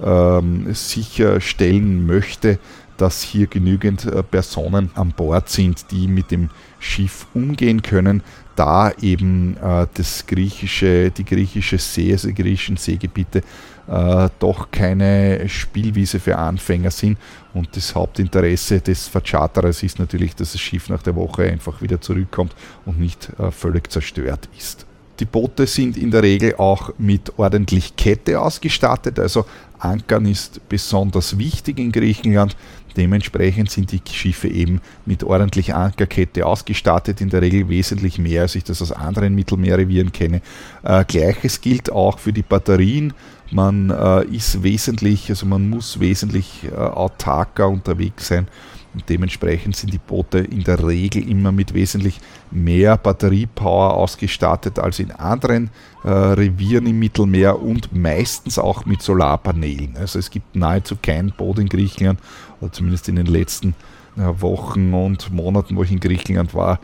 ähm, 0.04 0.74
sicherstellen 0.74 2.06
möchte, 2.06 2.60
dass 2.98 3.22
hier 3.22 3.48
genügend 3.48 4.06
äh, 4.06 4.24
Personen 4.24 4.90
an 4.96 5.12
Bord 5.12 5.50
sind, 5.50 5.92
die 5.92 6.08
mit 6.08 6.32
dem 6.32 6.50
Schiff 6.80 7.28
umgehen 7.34 7.82
können, 7.82 8.24
da 8.56 8.92
eben 9.02 9.58
äh, 9.58 9.88
das 9.94 10.26
griechische, 10.26 11.12
die 11.12 11.26
griechische 11.26 11.78
See, 11.78 12.12
also 12.12 12.28
die 12.28 12.34
griechischen 12.34 12.78
Seegebiete, 12.78 13.42
äh, 13.88 14.30
doch 14.40 14.72
keine 14.72 15.48
Spielwiese 15.48 16.20
für 16.20 16.38
Anfänger 16.38 16.92
sind. 16.92 17.18
Und 17.54 17.76
das 17.76 17.94
Hauptinteresse 17.94 18.82
des 18.82 19.08
Vercharterers 19.08 19.84
ist 19.84 20.00
natürlich, 20.00 20.36
dass 20.36 20.54
das 20.54 20.62
Schiff 20.62 20.90
nach 20.90 21.04
der 21.04 21.16
Woche 21.16 21.44
einfach 21.44 21.82
wieder 21.82 22.02
zurückkommt 22.02 22.56
und 22.86 23.00
nicht 23.00 23.30
äh, 23.40 23.52
völlig 23.52 23.92
zerstört 23.92 24.50
ist. 24.58 24.86
Die 25.20 25.26
Boote 25.26 25.66
sind 25.66 25.96
in 25.96 26.12
der 26.12 26.24
Regel 26.24 26.56
auch 26.58 26.92
mit 26.98 27.40
ordentlich 27.40 27.96
Kette 27.96 28.40
ausgestattet, 28.40 29.18
also 29.18 29.46
Ankern 29.80 30.26
ist 30.26 30.68
besonders 30.68 31.38
wichtig 31.38 31.80
in 31.80 31.92
Griechenland. 31.92 32.56
Dementsprechend 32.98 33.70
sind 33.70 33.92
die 33.92 34.02
Schiffe 34.12 34.48
eben 34.48 34.82
mit 35.06 35.24
ordentlich 35.24 35.74
Ankerkette 35.74 36.46
ausgestattet, 36.46 37.22
in 37.22 37.30
der 37.30 37.42
Regel 37.42 37.70
wesentlich 37.70 38.18
mehr, 38.18 38.44
als 38.44 38.56
ich 38.56 38.64
das 38.64 38.82
aus 38.82 38.92
anderen 38.92 39.36
Mittelmeerrevieren 39.36 40.12
kenne. 40.12 40.42
Äh, 40.84 41.04
Gleiches 41.06 41.62
gilt 41.62 41.92
auch 41.92 42.20
für 42.20 42.34
die 42.34 42.44
Batterien. 42.44 43.14
Man 43.52 43.90
äh, 43.90 44.24
ist 44.26 44.64
wesentlich, 44.64 45.30
also 45.30 45.46
man 45.46 45.70
muss 45.70 46.00
wesentlich 46.00 46.64
äh, 46.64 46.76
autarker 46.76 47.70
unterwegs 47.70 48.28
sein 48.28 48.48
und 48.96 49.10
dementsprechend 49.10 49.76
sind 49.76 49.92
die 49.92 49.98
Boote 49.98 50.40
in 50.40 50.64
der 50.64 50.88
Regel 50.88 51.30
immer 51.30 51.52
mit 51.52 51.74
wesentlich 51.74 52.22
mehr 52.50 52.96
Batteriepower 52.96 53.94
ausgestattet 53.94 54.80
als 54.80 55.00
in 55.00 55.12
anderen 55.12 55.70
äh, 56.06 56.10
Revieren 56.10 56.88
im 56.88 57.00
Mittelmeer 57.00 57.62
und 57.62 57.94
meistens 57.94 58.58
auch 58.58 58.86
mit 58.86 59.02
Solarpanelen. 59.02 59.98
Also 59.98 60.18
es 60.18 60.32
gibt 60.32 60.56
nahezu 60.56 60.96
kein 61.02 61.34
Boot 61.36 61.60
in 61.60 61.68
Griechenland, 61.68 62.22
oder 62.62 62.72
zumindest 62.72 63.10
in 63.10 63.18
den 63.18 63.26
letzten 63.26 63.76
äh, 64.16 64.22
Wochen 64.40 64.94
und 64.94 65.30
Monaten, 65.34 65.76
wo 65.76 65.84
ich 65.84 65.92
in 65.92 66.00
Griechenland 66.00 66.54
war, 66.54 66.80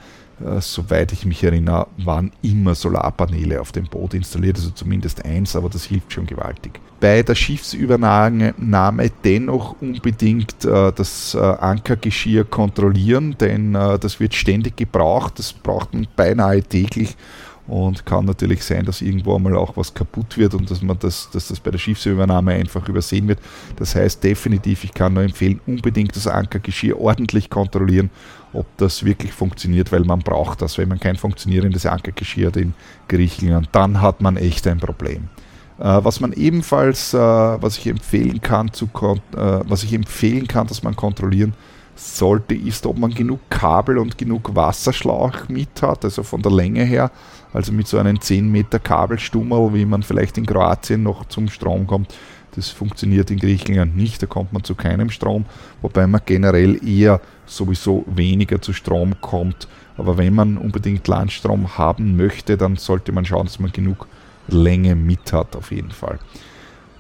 soweit 0.59 1.11
ich 1.11 1.25
mich 1.25 1.43
erinnere, 1.43 1.87
waren 1.97 2.31
immer 2.41 2.75
Solarpaneele 2.75 3.59
auf 3.59 3.71
dem 3.71 3.85
Boot 3.85 4.13
installiert, 4.13 4.57
also 4.57 4.71
zumindest 4.71 5.23
eins, 5.25 5.55
aber 5.55 5.69
das 5.69 5.85
hilft 5.85 6.13
schon 6.13 6.25
gewaltig. 6.25 6.79
Bei 6.99 7.23
der 7.23 7.35
Schiffsübernahme 7.35 9.11
dennoch 9.23 9.81
unbedingt 9.81 10.65
äh, 10.65 10.91
das 10.93 11.33
äh, 11.33 11.39
Ankergeschirr 11.39 12.43
kontrollieren, 12.43 13.35
denn 13.39 13.73
äh, 13.73 13.97
das 13.97 14.19
wird 14.19 14.35
ständig 14.35 14.77
gebraucht, 14.77 15.39
das 15.39 15.51
braucht 15.51 15.93
man 15.93 16.07
beinahe 16.15 16.61
täglich 16.61 17.15
und 17.67 18.05
kann 18.05 18.25
natürlich 18.25 18.63
sein, 18.63 18.85
dass 18.85 19.01
irgendwo 19.01 19.35
einmal 19.35 19.55
auch 19.55 19.77
was 19.77 19.93
kaputt 19.93 20.37
wird 20.37 20.53
und 20.53 20.69
dass 20.69 20.81
man 20.81 20.97
das, 20.99 21.29
dass 21.31 21.47
das 21.47 21.59
bei 21.59 21.71
der 21.71 21.77
Schiffsübernahme 21.77 22.53
einfach 22.53 22.87
übersehen 22.89 23.27
wird. 23.27 23.39
Das 23.77 23.95
heißt 23.95 24.23
definitiv, 24.23 24.83
ich 24.83 24.93
kann 24.93 25.13
nur 25.13 25.23
empfehlen, 25.23 25.61
unbedingt 25.65 26.15
das 26.15 26.27
Ankergeschirr 26.27 26.99
ordentlich 26.99 27.49
kontrollieren, 27.49 28.09
ob 28.53 28.65
das 28.77 29.03
wirklich 29.03 29.31
funktioniert, 29.31 29.91
weil 29.91 30.03
man 30.03 30.19
braucht 30.19 30.61
das. 30.61 30.77
Wenn 30.77 30.89
man 30.89 30.99
kein 30.99 31.15
funktionierendes 31.15 31.85
Ankergeschirr 31.85 32.47
hat 32.47 32.57
in 32.57 32.73
Griechenland, 33.07 33.69
dann 33.71 34.01
hat 34.01 34.21
man 34.21 34.37
echt 34.37 34.67
ein 34.67 34.79
Problem. 34.79 35.29
Äh, 35.79 36.03
was 36.03 36.19
man 36.19 36.33
ebenfalls, 36.33 37.13
äh, 37.13 37.17
was 37.17 37.77
ich 37.77 37.87
empfehlen 37.87 38.41
kann, 38.41 38.71
zu, 38.73 38.85
äh, 38.85 39.37
was 39.67 39.83
ich 39.83 39.93
empfehlen 39.93 40.47
kann, 40.47 40.67
dass 40.67 40.83
man 40.83 40.95
kontrollieren 40.95 41.53
sollte, 41.95 42.55
ist, 42.55 42.85
ob 42.85 42.97
man 42.97 43.13
genug 43.13 43.39
Kabel 43.49 43.97
und 43.97 44.17
genug 44.17 44.55
Wasserschlauch 44.55 45.49
mit 45.49 45.81
hat, 45.81 46.05
also 46.05 46.23
von 46.23 46.41
der 46.41 46.51
Länge 46.51 46.83
her. 46.83 47.11
Also 47.53 47.73
mit 47.73 47.87
so 47.87 47.97
einem 47.97 48.19
10 48.19 48.49
Meter 48.49 48.79
Kabelstummerl, 48.79 49.73
wie 49.73 49.85
man 49.85 50.03
vielleicht 50.03 50.37
in 50.37 50.45
Kroatien 50.45 51.03
noch 51.03 51.25
zum 51.25 51.49
Strom 51.49 51.85
kommt. 51.85 52.15
Das 52.55 52.69
funktioniert 52.69 53.31
in 53.31 53.39
Griechenland 53.39 53.95
nicht, 53.95 54.21
da 54.21 54.27
kommt 54.27 54.53
man 54.53 54.63
zu 54.63 54.75
keinem 54.75 55.09
Strom, 55.09 55.45
wobei 55.81 56.05
man 56.07 56.21
generell 56.25 56.85
eher 56.85 57.21
sowieso 57.55 58.05
weniger 58.07 58.61
zu 58.61 58.73
Strom 58.73 59.19
kommt. 59.21 59.67
Aber 59.97 60.17
wenn 60.17 60.33
man 60.33 60.57
unbedingt 60.57 61.07
Landstrom 61.07 61.77
haben 61.77 62.15
möchte, 62.15 62.57
dann 62.57 62.77
sollte 62.77 63.11
man 63.11 63.25
schauen, 63.25 63.45
dass 63.45 63.59
man 63.59 63.71
genug 63.71 64.07
Länge 64.47 64.95
mit 64.95 65.31
hat, 65.33 65.55
auf 65.55 65.71
jeden 65.71 65.91
Fall. 65.91 66.19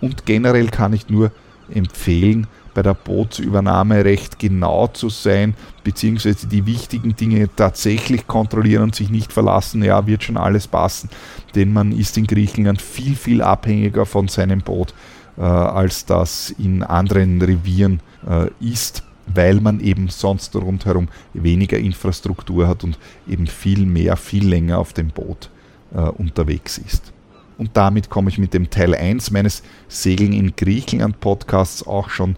Und 0.01 0.25
generell 0.25 0.67
kann 0.67 0.93
ich 0.93 1.09
nur 1.09 1.31
empfehlen, 1.73 2.47
bei 2.73 2.81
der 2.81 2.93
Bootsübernahme 2.93 4.05
recht 4.05 4.39
genau 4.39 4.87
zu 4.87 5.09
sein, 5.09 5.55
beziehungsweise 5.83 6.47
die 6.47 6.65
wichtigen 6.65 7.15
Dinge 7.15 7.49
tatsächlich 7.55 8.27
kontrollieren 8.27 8.83
und 8.83 8.95
sich 8.95 9.09
nicht 9.09 9.33
verlassen, 9.33 9.83
ja, 9.83 10.07
wird 10.07 10.23
schon 10.23 10.37
alles 10.37 10.67
passen, 10.67 11.09
denn 11.55 11.73
man 11.73 11.91
ist 11.91 12.17
in 12.17 12.27
Griechenland 12.27 12.81
viel, 12.81 13.15
viel 13.15 13.41
abhängiger 13.41 14.05
von 14.05 14.27
seinem 14.27 14.61
Boot, 14.61 14.93
äh, 15.37 15.41
als 15.41 16.05
das 16.05 16.51
in 16.57 16.83
anderen 16.83 17.41
Revieren 17.41 17.99
äh, 18.27 18.47
ist, 18.61 19.03
weil 19.35 19.59
man 19.61 19.79
eben 19.79 20.09
sonst 20.09 20.55
rundherum 20.55 21.07
weniger 21.33 21.77
Infrastruktur 21.77 22.67
hat 22.67 22.83
und 22.83 22.97
eben 23.27 23.47
viel 23.47 23.85
mehr, 23.85 24.17
viel 24.17 24.47
länger 24.47 24.79
auf 24.79 24.93
dem 24.93 25.09
Boot 25.09 25.49
äh, 25.93 25.99
unterwegs 25.99 26.77
ist. 26.77 27.11
Und 27.57 27.71
damit 27.73 28.09
komme 28.09 28.29
ich 28.29 28.37
mit 28.37 28.53
dem 28.53 28.69
Teil 28.69 28.95
1 28.95 29.31
meines 29.31 29.61
Segeln 29.87 30.33
in 30.33 30.55
Griechenland 30.55 31.19
Podcasts 31.19 31.85
auch 31.85 32.09
schon 32.09 32.35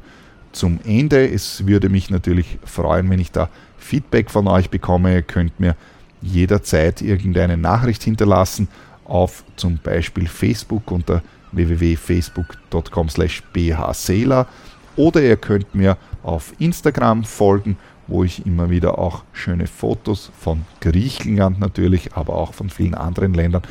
zum 0.51 0.79
Ende. 0.85 1.29
Es 1.29 1.65
würde 1.65 1.89
mich 1.89 2.09
natürlich 2.09 2.59
freuen, 2.63 3.09
wenn 3.09 3.19
ich 3.19 3.31
da 3.31 3.49
Feedback 3.77 4.29
von 4.29 4.47
euch 4.47 4.69
bekomme. 4.69 5.13
Ihr 5.13 5.21
könnt 5.21 5.59
mir 5.59 5.75
jederzeit 6.21 7.01
irgendeine 7.01 7.57
Nachricht 7.57 8.03
hinterlassen 8.03 8.67
auf 9.05 9.43
zum 9.55 9.77
Beispiel 9.77 10.27
Facebook 10.27 10.89
unter 10.91 11.21
www.facebook.com 11.51 13.09
slash 13.09 13.43
bhsela 13.53 14.47
oder 14.95 15.21
ihr 15.21 15.37
könnt 15.37 15.75
mir 15.75 15.97
auf 16.23 16.53
Instagram 16.59 17.23
folgen, 17.23 17.77
wo 18.07 18.23
ich 18.23 18.45
immer 18.45 18.69
wieder 18.69 18.99
auch 18.99 19.23
schöne 19.31 19.67
Fotos 19.67 20.31
von 20.37 20.65
Griechenland 20.81 21.59
natürlich, 21.59 22.13
aber 22.13 22.35
auch 22.35 22.53
von 22.53 22.69
vielen 22.69 22.95
anderen 22.95 23.33
Ländern 23.33 23.63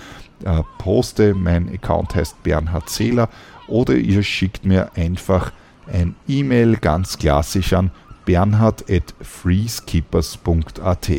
äh, 0.45 0.63
poste. 0.79 1.35
Mein 1.35 1.69
Account 1.73 2.15
heißt 2.15 2.43
Bernhard 2.43 2.89
Zähler 2.89 3.29
oder 3.69 3.95
ihr 3.95 4.23
schickt 4.23 4.65
mir 4.65 4.91
einfach 4.97 5.53
ein 5.87 6.15
E-Mail 6.29 6.77
ganz 6.77 7.19
klassisch 7.19 7.73
an 7.73 7.91
bernhard.freeskippers.at. 8.25 11.11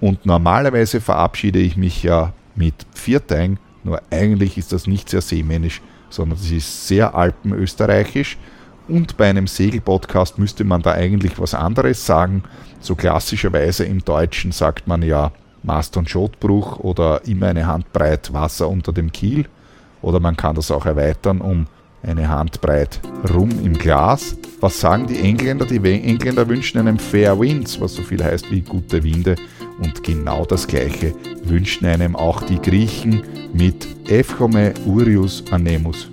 Und 0.00 0.24
normalerweise 0.24 1.00
verabschiede 1.00 1.58
ich 1.58 1.76
mich 1.76 2.04
ja 2.04 2.32
mit 2.54 2.74
Viertein, 2.94 3.58
nur 3.84 4.00
eigentlich 4.10 4.58
ist 4.58 4.72
das 4.72 4.86
nicht 4.86 5.08
sehr 5.08 5.22
seemännisch, 5.22 5.80
sondern 6.10 6.38
es 6.38 6.50
ist 6.50 6.88
sehr 6.88 7.14
alpenösterreichisch. 7.14 8.36
Und 8.88 9.16
bei 9.16 9.28
einem 9.28 9.46
Segelpodcast 9.46 10.38
müsste 10.38 10.64
man 10.64 10.82
da 10.82 10.92
eigentlich 10.92 11.38
was 11.38 11.54
anderes 11.54 12.04
sagen. 12.04 12.42
So 12.80 12.94
klassischerweise 12.94 13.84
im 13.84 14.04
Deutschen 14.04 14.52
sagt 14.52 14.86
man 14.86 15.02
ja 15.02 15.32
Mast- 15.62 15.96
und 15.96 16.08
Schotbruch 16.08 16.78
oder 16.78 17.20
immer 17.26 17.48
eine 17.48 17.66
Handbreit 17.66 18.32
Wasser 18.32 18.68
unter 18.68 18.92
dem 18.92 19.12
Kiel. 19.12 19.46
Oder 20.00 20.20
man 20.20 20.36
kann 20.36 20.54
das 20.54 20.70
auch 20.70 20.86
erweitern 20.86 21.40
um 21.40 21.66
eine 22.02 22.28
Handbreit 22.28 23.00
Rum 23.34 23.50
im 23.64 23.74
Glas. 23.74 24.36
Was 24.60 24.80
sagen 24.80 25.06
die 25.06 25.18
Engländer? 25.18 25.66
Die 25.66 25.76
Engländer 25.76 26.48
wünschen 26.48 26.78
einem 26.78 26.98
Fair 26.98 27.38
Winds, 27.38 27.80
was 27.80 27.94
so 27.94 28.02
viel 28.02 28.22
heißt 28.22 28.50
wie 28.50 28.60
gute 28.60 29.02
Winde. 29.02 29.36
Und 29.80 30.02
genau 30.02 30.44
das 30.44 30.66
gleiche 30.66 31.14
wünschen 31.44 31.86
einem 31.86 32.16
auch 32.16 32.42
die 32.42 32.60
Griechen 32.60 33.22
mit 33.52 33.86
Evchome 34.08 34.74
Urius 34.86 35.44
Anemus. 35.50 36.08